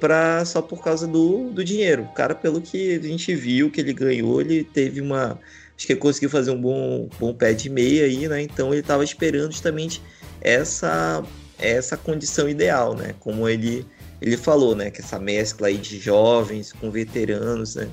pra, 0.00 0.44
só 0.44 0.60
por 0.60 0.82
causa 0.82 1.06
do, 1.06 1.50
do 1.50 1.64
dinheiro. 1.64 2.02
O 2.04 2.14
cara, 2.14 2.34
pelo 2.34 2.60
que 2.60 2.94
a 2.94 3.02
gente 3.02 3.34
viu 3.34 3.70
que 3.70 3.80
ele 3.80 3.92
ganhou, 3.92 4.40
ele 4.40 4.64
teve 4.64 5.00
uma. 5.00 5.38
Acho 5.76 5.86
que 5.86 5.92
ele 5.92 6.00
conseguiu 6.00 6.30
fazer 6.30 6.50
um 6.50 6.60
bom, 6.60 7.08
bom 7.18 7.34
pé 7.34 7.52
de 7.52 7.68
meia 7.68 8.04
aí, 8.04 8.28
né? 8.28 8.42
Então 8.42 8.72
ele 8.72 8.80
estava 8.80 9.02
esperando 9.02 9.50
justamente 9.50 10.00
essa, 10.40 11.22
essa 11.58 11.96
condição 11.96 12.48
ideal, 12.48 12.94
né? 12.94 13.14
Como 13.18 13.48
ele, 13.48 13.84
ele 14.20 14.36
falou, 14.36 14.76
né? 14.76 14.90
Que 14.90 15.00
essa 15.00 15.18
mescla 15.18 15.68
aí 15.68 15.76
de 15.76 15.98
jovens 15.98 16.72
com 16.72 16.90
veteranos, 16.90 17.74
né? 17.74 17.88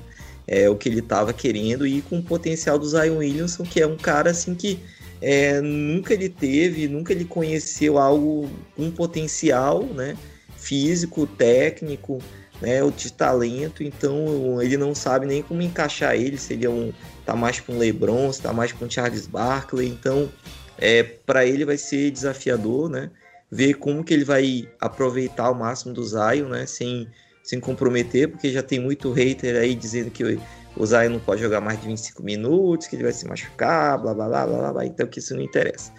É 0.46 0.68
o 0.68 0.76
que 0.76 0.88
ele 0.88 1.00
estava 1.00 1.32
querendo 1.32 1.86
e 1.86 2.02
com 2.02 2.18
o 2.18 2.22
potencial 2.22 2.78
do 2.78 2.86
Zion 2.86 3.18
Williamson, 3.18 3.64
que 3.64 3.80
é 3.80 3.86
um 3.86 3.96
cara 3.96 4.30
assim 4.30 4.54
que 4.54 4.78
é, 5.20 5.60
nunca 5.60 6.12
ele 6.12 6.28
teve, 6.28 6.88
nunca 6.88 7.12
ele 7.12 7.24
conheceu 7.24 7.96
algo 7.96 8.50
um 8.76 8.90
potencial, 8.90 9.84
né? 9.84 10.16
Físico, 10.62 11.26
técnico, 11.26 12.18
né, 12.60 12.78
de 12.96 13.12
talento, 13.12 13.82
então 13.82 14.62
ele 14.62 14.76
não 14.76 14.94
sabe 14.94 15.26
nem 15.26 15.42
como 15.42 15.60
encaixar 15.60 16.14
ele, 16.14 16.38
seria 16.38 16.70
um 16.70 16.92
tá 17.26 17.34
mais 17.34 17.58
para 17.58 17.74
um 17.74 17.78
LeBron, 17.78 18.32
se 18.32 18.40
tá 18.40 18.52
mais 18.52 18.72
para 18.72 18.86
um 18.86 18.90
Charles 18.90 19.26
Barkley, 19.26 19.88
então 19.88 20.30
é, 20.78 21.02
para 21.02 21.44
ele 21.44 21.64
vai 21.64 21.76
ser 21.76 22.10
desafiador, 22.10 22.88
né? 22.88 23.10
Ver 23.50 23.74
como 23.74 24.02
que 24.02 24.14
ele 24.14 24.24
vai 24.24 24.68
aproveitar 24.80 25.50
o 25.50 25.54
máximo 25.54 25.92
do 25.92 26.04
Zion, 26.04 26.48
né? 26.48 26.64
Sem, 26.66 27.08
sem 27.42 27.60
comprometer, 27.60 28.28
porque 28.28 28.50
já 28.50 28.62
tem 28.62 28.80
muito 28.80 29.12
hater 29.12 29.56
aí 29.56 29.74
dizendo 29.74 30.10
que 30.10 30.38
o 30.76 30.86
Zion 30.86 31.10
não 31.10 31.20
pode 31.20 31.42
jogar 31.42 31.60
mais 31.60 31.80
de 31.80 31.86
25 31.86 32.22
minutos, 32.22 32.86
que 32.86 32.96
ele 32.96 33.02
vai 33.02 33.12
se 33.12 33.26
machucar, 33.26 33.98
blá 33.98 34.14
blá 34.14 34.28
blá 34.28 34.46
blá 34.46 34.72
blá, 34.72 34.86
então 34.86 35.06
que 35.06 35.18
isso 35.18 35.34
não 35.34 35.42
interessa, 35.42 35.92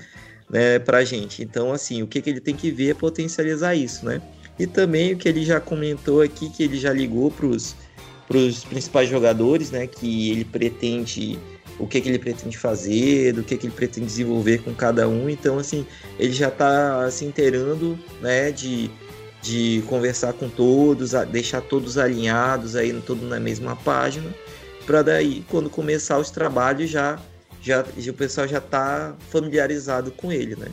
né? 0.49 0.79
Pra 0.79 1.03
gente. 1.03 1.43
Então, 1.43 1.71
assim, 1.71 2.01
o 2.01 2.07
que, 2.07 2.21
que 2.21 2.29
ele 2.29 2.41
tem 2.41 2.55
que 2.55 2.71
ver 2.71 2.91
é 2.91 2.93
potencializar 2.93 3.75
isso, 3.75 4.05
né? 4.05 4.21
E 4.57 4.67
também 4.67 5.13
o 5.13 5.17
que 5.17 5.27
ele 5.27 5.43
já 5.43 5.59
comentou 5.59 6.21
aqui, 6.21 6.49
que 6.49 6.63
ele 6.63 6.77
já 6.77 6.93
ligou 6.93 7.31
para 7.31 7.47
os 7.47 8.63
principais 8.65 9.09
jogadores, 9.09 9.71
né? 9.71 9.87
Que 9.87 10.31
ele 10.31 10.45
pretende, 10.45 11.39
o 11.79 11.87
que, 11.87 11.99
que 11.99 12.09
ele 12.09 12.19
pretende 12.19 12.57
fazer, 12.57 13.33
do 13.33 13.43
que, 13.43 13.57
que 13.57 13.65
ele 13.65 13.73
pretende 13.73 14.05
desenvolver 14.05 14.61
com 14.61 14.73
cada 14.73 15.07
um. 15.07 15.29
Então, 15.29 15.57
assim, 15.57 15.85
ele 16.19 16.33
já 16.33 16.49
está 16.49 17.09
se 17.09 17.25
inteirando, 17.25 17.97
né? 18.21 18.51
De, 18.51 18.91
de 19.41 19.83
conversar 19.87 20.33
com 20.33 20.47
todos, 20.47 21.11
deixar 21.31 21.61
todos 21.61 21.97
alinhados 21.97 22.75
aí, 22.75 22.93
todos 23.01 23.27
na 23.27 23.39
mesma 23.39 23.75
página, 23.75 24.33
para 24.85 25.01
daí, 25.01 25.43
quando 25.49 25.69
começar 25.69 26.17
os 26.19 26.29
trabalhos, 26.29 26.89
já, 26.89 27.19
já, 27.61 27.81
o 27.81 28.13
pessoal 28.13 28.47
já 28.47 28.57
está 28.59 29.15
familiarizado 29.29 30.11
com 30.11 30.31
ele, 30.31 30.55
né? 30.55 30.67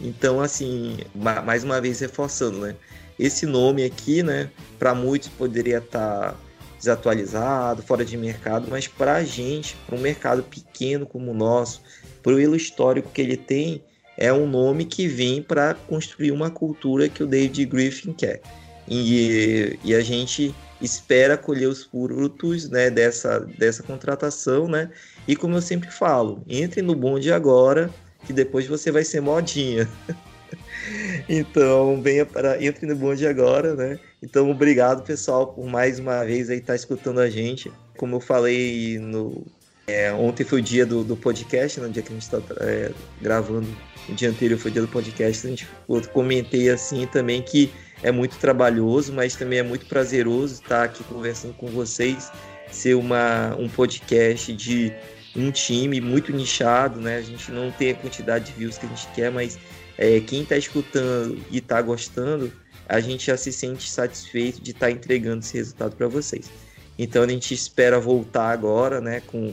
Então, 0.00 0.40
assim, 0.40 0.98
mais 1.14 1.64
uma 1.64 1.80
vez 1.80 2.00
reforçando, 2.00 2.58
né? 2.58 2.76
Esse 3.18 3.46
nome 3.46 3.84
aqui, 3.84 4.22
né, 4.22 4.50
para 4.78 4.94
muitos 4.94 5.28
poderia 5.28 5.78
estar 5.78 6.32
tá 6.32 6.36
desatualizado, 6.78 7.82
fora 7.82 8.04
de 8.04 8.16
mercado, 8.16 8.68
mas 8.70 8.86
para 8.86 9.14
a 9.14 9.24
gente, 9.24 9.76
para 9.86 9.96
um 9.96 10.00
mercado 10.00 10.42
pequeno 10.42 11.06
como 11.06 11.30
o 11.30 11.34
nosso, 11.34 11.80
pelo 12.22 12.54
histórico 12.54 13.10
que 13.10 13.22
ele 13.22 13.36
tem, 13.36 13.82
é 14.16 14.32
um 14.32 14.46
nome 14.46 14.84
que 14.84 15.06
vem 15.06 15.42
para 15.42 15.74
construir 15.74 16.32
uma 16.32 16.50
cultura 16.50 17.08
que 17.08 17.22
o 17.22 17.26
David 17.26 17.66
Griffin 17.66 18.12
quer. 18.12 18.40
E, 18.88 19.78
e 19.84 19.94
a 19.94 20.00
gente 20.00 20.54
espera 20.80 21.36
colher 21.36 21.68
os 21.68 21.84
frutos 21.84 22.68
né, 22.68 22.90
dessa, 22.90 23.40
dessa 23.40 23.82
contratação, 23.82 24.68
né? 24.68 24.90
E 25.26 25.34
como 25.34 25.56
eu 25.56 25.62
sempre 25.62 25.90
falo, 25.90 26.42
entre 26.48 26.82
no 26.82 26.94
bonde 26.94 27.32
agora, 27.32 27.90
que 28.26 28.32
depois 28.32 28.66
você 28.66 28.90
vai 28.90 29.04
ser 29.04 29.20
modinha. 29.20 29.88
então, 31.28 32.00
venha 32.02 32.24
para 32.24 32.62
entre 32.62 32.86
no 32.86 32.96
bonde 32.96 33.26
agora, 33.26 33.74
né? 33.74 33.98
Então, 34.22 34.50
obrigado, 34.50 35.04
pessoal, 35.04 35.48
por 35.48 35.66
mais 35.66 35.98
uma 35.98 36.24
vez 36.24 36.50
aí 36.50 36.58
estar 36.58 36.72
tá 36.72 36.76
escutando 36.76 37.20
a 37.20 37.28
gente. 37.28 37.70
Como 37.96 38.16
eu 38.16 38.20
falei 38.20 38.98
no 38.98 39.44
é, 39.86 40.12
ontem 40.12 40.42
foi 40.42 40.58
o 40.58 40.62
dia 40.62 40.84
do, 40.84 41.04
do 41.04 41.16
podcast, 41.16 41.78
no 41.78 41.86
né? 41.86 41.92
dia 41.92 42.02
que 42.02 42.08
a 42.08 42.12
gente 42.12 42.22
está 42.22 42.42
é, 42.60 42.90
gravando, 43.22 43.68
o 44.08 44.12
dia 44.12 44.28
anterior 44.28 44.58
foi 44.58 44.70
o 44.70 44.74
dia 44.74 44.82
do 44.82 44.88
podcast, 44.88 45.46
a 45.46 45.50
gente 45.50 45.68
eu 45.88 46.02
comentei 46.08 46.68
assim 46.68 47.06
também 47.06 47.40
que 47.40 47.72
é 48.02 48.10
muito 48.10 48.36
trabalhoso, 48.36 49.12
mas 49.12 49.36
também 49.36 49.60
é 49.60 49.62
muito 49.62 49.86
prazeroso 49.86 50.54
estar 50.54 50.82
aqui 50.82 51.04
conversando 51.04 51.54
com 51.54 51.68
vocês, 51.68 52.32
ser 52.70 52.94
uma, 52.94 53.54
um 53.56 53.68
podcast 53.68 54.52
de 54.52 54.92
um 55.36 55.52
time 55.52 56.00
muito 56.00 56.32
nichado, 56.32 57.00
né? 57.00 57.18
A 57.18 57.22
gente 57.22 57.52
não 57.52 57.70
tem 57.70 57.90
a 57.90 57.94
quantidade 57.94 58.46
de 58.46 58.52
views 58.52 58.78
que 58.78 58.86
a 58.86 58.88
gente 58.88 59.06
quer, 59.14 59.30
mas 59.30 59.56
é, 59.98 60.20
quem 60.20 60.42
está 60.42 60.56
escutando 60.56 61.38
e 61.50 61.58
está 61.58 61.80
gostando, 61.80 62.52
a 62.88 63.00
gente 63.00 63.26
já 63.26 63.36
se 63.36 63.52
sente 63.52 63.90
satisfeito 63.90 64.60
de 64.62 64.70
estar 64.70 64.86
tá 64.86 64.92
entregando 64.92 65.40
esse 65.40 65.56
resultado 65.56 65.96
para 65.96 66.06
vocês. 66.06 66.50
Então 66.98 67.22
a 67.22 67.28
gente 67.28 67.52
espera 67.52 67.98
voltar 67.98 68.50
agora, 68.50 69.00
né, 69.00 69.20
com, 69.26 69.52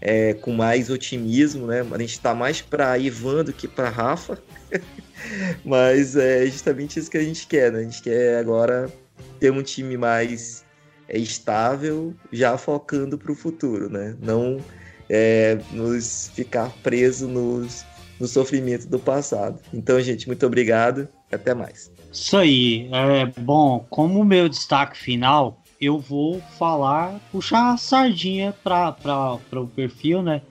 é, 0.00 0.34
com 0.34 0.52
mais 0.52 0.90
otimismo, 0.90 1.66
né? 1.66 1.84
A 1.90 1.98
gente 1.98 2.12
está 2.12 2.34
mais 2.34 2.60
para 2.60 2.98
Ivan 2.98 3.44
do 3.44 3.52
que 3.52 3.66
para 3.66 3.88
Rafa, 3.88 4.38
mas 5.64 6.16
é 6.16 6.46
justamente 6.46 6.98
isso 6.98 7.10
que 7.10 7.18
a 7.18 7.22
gente 7.22 7.46
quer, 7.46 7.72
né? 7.72 7.80
A 7.80 7.82
gente 7.82 8.02
quer 8.02 8.38
agora 8.38 8.92
ter 9.40 9.50
um 9.50 9.62
time 9.62 9.96
mais 9.96 10.64
é, 11.08 11.18
estável, 11.18 12.14
já 12.32 12.56
focando 12.58 13.18
para 13.18 13.32
o 13.32 13.34
futuro, 13.34 13.88
né? 13.88 14.14
Não 14.20 14.60
é, 15.08 15.58
nos 15.72 16.30
ficar 16.34 16.70
preso 16.82 17.26
nos, 17.26 17.84
no 18.18 18.26
sofrimento 18.26 18.88
do 18.88 18.98
passado. 18.98 19.60
Então, 19.72 20.00
gente, 20.00 20.26
muito 20.26 20.46
obrigado 20.46 21.08
e 21.30 21.34
até 21.34 21.54
mais. 21.54 21.90
Isso 22.12 22.36
aí. 22.36 22.88
É, 22.92 23.26
bom, 23.40 23.84
como 23.90 24.24
meu 24.24 24.48
destaque 24.48 24.96
final, 24.96 25.60
eu 25.80 25.98
vou 25.98 26.40
falar, 26.58 27.20
puxar 27.32 27.72
a 27.72 27.76
sardinha 27.76 28.54
para 28.62 29.38
o 29.52 29.66
perfil, 29.66 30.22
né? 30.22 30.42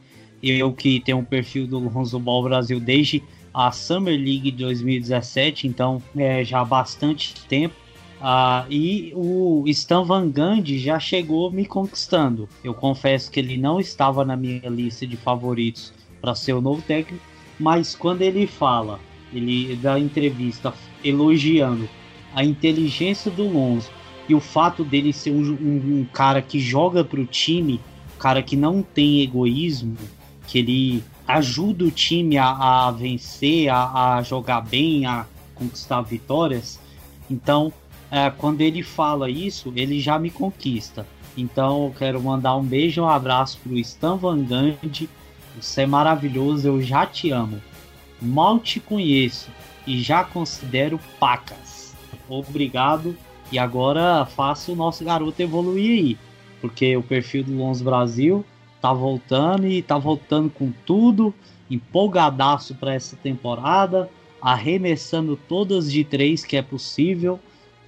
Eu 0.42 0.74
que 0.74 1.00
tenho 1.00 1.20
um 1.20 1.26
perfil 1.26 1.66
do 1.66 1.80
Lonzo 1.80 2.20
Ball 2.20 2.44
Brasil 2.44 2.80
desde 2.80 3.24
a 3.54 3.72
Summer 3.72 4.14
League 4.14 4.52
2017, 4.52 5.68
então 5.68 6.02
é 6.18 6.44
já 6.44 6.60
há 6.60 6.66
bastante 6.66 7.34
tempo. 7.48 7.76
Ah, 8.20 8.66
e 8.70 9.12
o 9.16 9.64
Stan 9.68 10.04
Van 10.04 10.30
Gundy 10.30 10.80
já 10.80 11.00
chegou 11.00 11.52
me 11.52 11.66
conquistando. 11.66 12.48
Eu 12.64 12.74
confesso 12.74 13.30
que 13.30 13.40
ele 13.40 13.58
não 13.58 13.80
estava 13.80 14.24
na 14.26 14.36
minha 14.36 14.70
lista 14.70 15.06
de 15.06 15.18
favoritos 15.18 15.94
para 16.22 16.34
ser 16.34 16.54
o 16.54 16.62
novo 16.62 16.82
técnico, 16.82 17.24
mas 17.60 17.96
quando 17.96 18.22
ele 18.22 18.48
fala, 18.48 19.00
ele 19.32 19.76
dá 19.76 20.00
entrevista 20.00 20.74
elogiando 21.04 21.88
a 22.34 22.44
inteligência 22.44 23.30
do 23.30 23.48
Lonzo 23.48 23.90
e 24.28 24.34
o 24.34 24.40
fato 24.40 24.84
dele 24.84 25.14
ser 25.14 25.32
um, 25.32 25.42
um, 25.42 26.00
um 26.00 26.08
cara 26.12 26.42
que 26.42 26.60
joga 26.60 27.04
para 27.04 27.20
o 27.20 27.26
time, 27.26 27.80
cara 28.18 28.42
que 28.42 28.56
não 28.56 28.82
tem 28.82 29.22
egoísmo, 29.22 29.98
que 30.48 30.60
ele 30.60 31.04
ajuda 31.28 31.86
o 31.86 31.92
time 31.92 32.38
a, 32.38 32.88
a 32.88 32.92
vencer, 32.92 33.70
a, 33.70 34.16
a, 34.16 34.22
jogar 34.22 34.62
bem, 34.62 35.06
a 35.06 35.26
conquistar 35.56 36.02
vitórias. 36.02 36.80
Então, 37.30 37.72
é, 38.10 38.30
quando 38.30 38.62
ele 38.62 38.84
fala 38.84 39.30
isso, 39.30 39.74
ele 39.76 40.00
já 40.00 40.20
me 40.20 40.30
conquista. 40.30 41.08
Então, 41.36 41.86
eu 41.86 41.96
quero 41.98 42.22
mandar 42.22 42.56
um 42.56 42.64
beijo 42.64 43.02
um 43.02 43.10
abraço 43.10 43.60
pro 43.64 43.78
Stan 43.78 44.16
Van 44.16 44.44
Gundy. 44.44 45.10
Você 45.60 45.82
é 45.82 45.86
maravilhoso, 45.86 46.68
eu 46.68 46.82
já 46.82 47.06
te 47.06 47.32
amo. 47.32 47.62
Mal 48.22 48.60
te 48.60 48.80
conheço 48.80 49.50
e 49.86 50.02
já 50.02 50.24
considero 50.24 51.00
pacas. 51.20 51.96
Obrigado. 52.28 53.16
E 53.52 53.60
agora 53.60 54.26
faça 54.26 54.72
o 54.72 54.76
nosso 54.76 55.04
garoto 55.04 55.42
evoluir 55.42 55.92
aí. 55.92 56.18
Porque 56.60 56.96
o 56.98 57.04
perfil 57.04 57.44
do 57.44 57.56
Lons 57.56 57.82
Brasil 57.82 58.44
tá 58.82 58.92
voltando 58.92 59.68
e 59.68 59.82
tá 59.82 59.98
voltando 59.98 60.50
com 60.50 60.72
tudo, 60.86 61.34
empolgadaço 61.70 62.76
para 62.76 62.94
essa 62.94 63.16
temporada, 63.16 64.10
arremessando 64.42 65.36
todas 65.36 65.92
de 65.92 66.04
três 66.04 66.44
que 66.44 66.58
é 66.58 66.62
possível, 66.62 67.40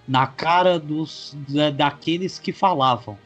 na 0.07 0.27
cara 0.27 0.79
dos 0.79 1.35
daqueles 1.75 2.37
que 2.37 2.51
falavam 2.51 3.17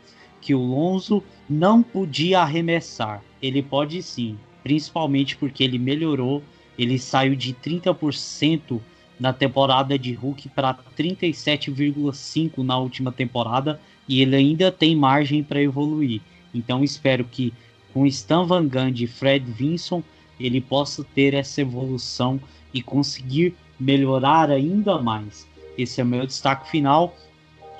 que 0.42 0.54
o 0.54 0.60
Lonzo 0.60 1.24
não 1.50 1.82
podia 1.82 2.42
arremessar. 2.42 3.24
Ele 3.42 3.62
pode 3.62 4.02
sim, 4.02 4.38
principalmente 4.64 5.36
porque 5.38 5.64
ele 5.64 5.80
melhorou, 5.80 6.44
ele 6.78 6.98
saiu 6.98 7.36
de 7.36 7.54
30% 7.54 8.80
na 9.20 9.34
temporada 9.34 10.00
de 10.00 10.14
Hulk 10.14 10.50
para 10.50 10.74
37,5 10.98 12.64
na 12.64 12.78
última 12.78 13.12
temporada 13.12 13.80
e 14.08 14.22
ele 14.22 14.36
ainda 14.36 14.72
tem 14.72 14.96
margem 14.96 15.44
para 15.44 15.62
evoluir. 15.62 16.22
Então 16.54 16.84
espero 16.84 17.26
que 17.26 17.54
com 17.94 18.06
Stan 18.06 18.46
Van 18.46 18.68
Gundy 18.68 19.04
e 19.04 19.08
Fred 19.08 19.46
Vinson 19.52 20.02
ele 20.40 20.62
possa 20.62 21.04
ter 21.04 21.34
essa 21.34 21.62
evolução 21.62 22.40
e 22.74 22.82
conseguir 22.82 23.54
melhorar 23.80 24.50
ainda 24.50 25.02
mais. 25.02 25.48
Esse 25.78 26.02
é 26.02 26.04
o 26.04 26.08
meu 26.08 26.26
destaque 26.26 26.70
final. 26.70 27.16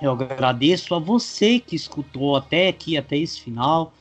Eu 0.02 0.12
agradeço 0.12 0.96
a 0.96 1.00
você 1.00 1.60
que 1.60 1.76
escutou 1.76 2.36
até 2.36 2.68
aqui, 2.68 2.98
até 2.98 3.18
esse 3.18 3.42
final. 3.42 3.94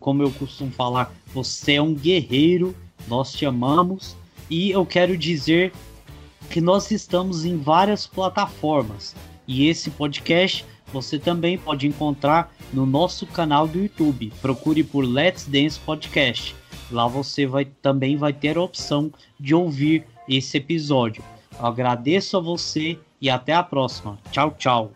Como 0.00 0.22
eu 0.22 0.30
costumo 0.32 0.70
falar, 0.70 1.12
você 1.32 1.74
é 1.74 1.82
um 1.82 1.94
guerreiro, 1.94 2.74
nós 3.06 3.32
te 3.32 3.46
amamos. 3.46 4.16
E 4.50 4.70
eu 4.70 4.84
quero 4.84 5.16
dizer 5.16 5.72
que 6.50 6.60
nós 6.60 6.90
estamos 6.90 7.44
em 7.44 7.56
várias 7.56 8.06
plataformas. 8.06 9.14
E 9.46 9.68
esse 9.68 9.90
podcast 9.90 10.64
você 10.92 11.18
também 11.18 11.58
pode 11.58 11.86
encontrar 11.86 12.52
no 12.72 12.86
nosso 12.86 13.26
canal 13.26 13.66
do 13.66 13.78
YouTube. 13.78 14.32
Procure 14.40 14.82
por 14.84 15.04
Let's 15.04 15.46
Dance 15.46 15.78
Podcast. 15.80 16.54
Lá 16.90 17.06
você 17.06 17.46
vai 17.46 17.64
também 17.64 18.16
vai 18.16 18.32
ter 18.32 18.56
a 18.56 18.62
opção 18.62 19.12
de 19.38 19.54
ouvir 19.54 20.06
esse 20.28 20.56
episódio. 20.58 21.22
Eu 21.58 21.66
agradeço 21.66 22.36
a 22.36 22.40
você 22.40 22.98
e 23.20 23.28
até 23.28 23.52
a 23.52 23.62
próxima. 23.62 24.18
Tchau, 24.30 24.54
tchau. 24.56 24.95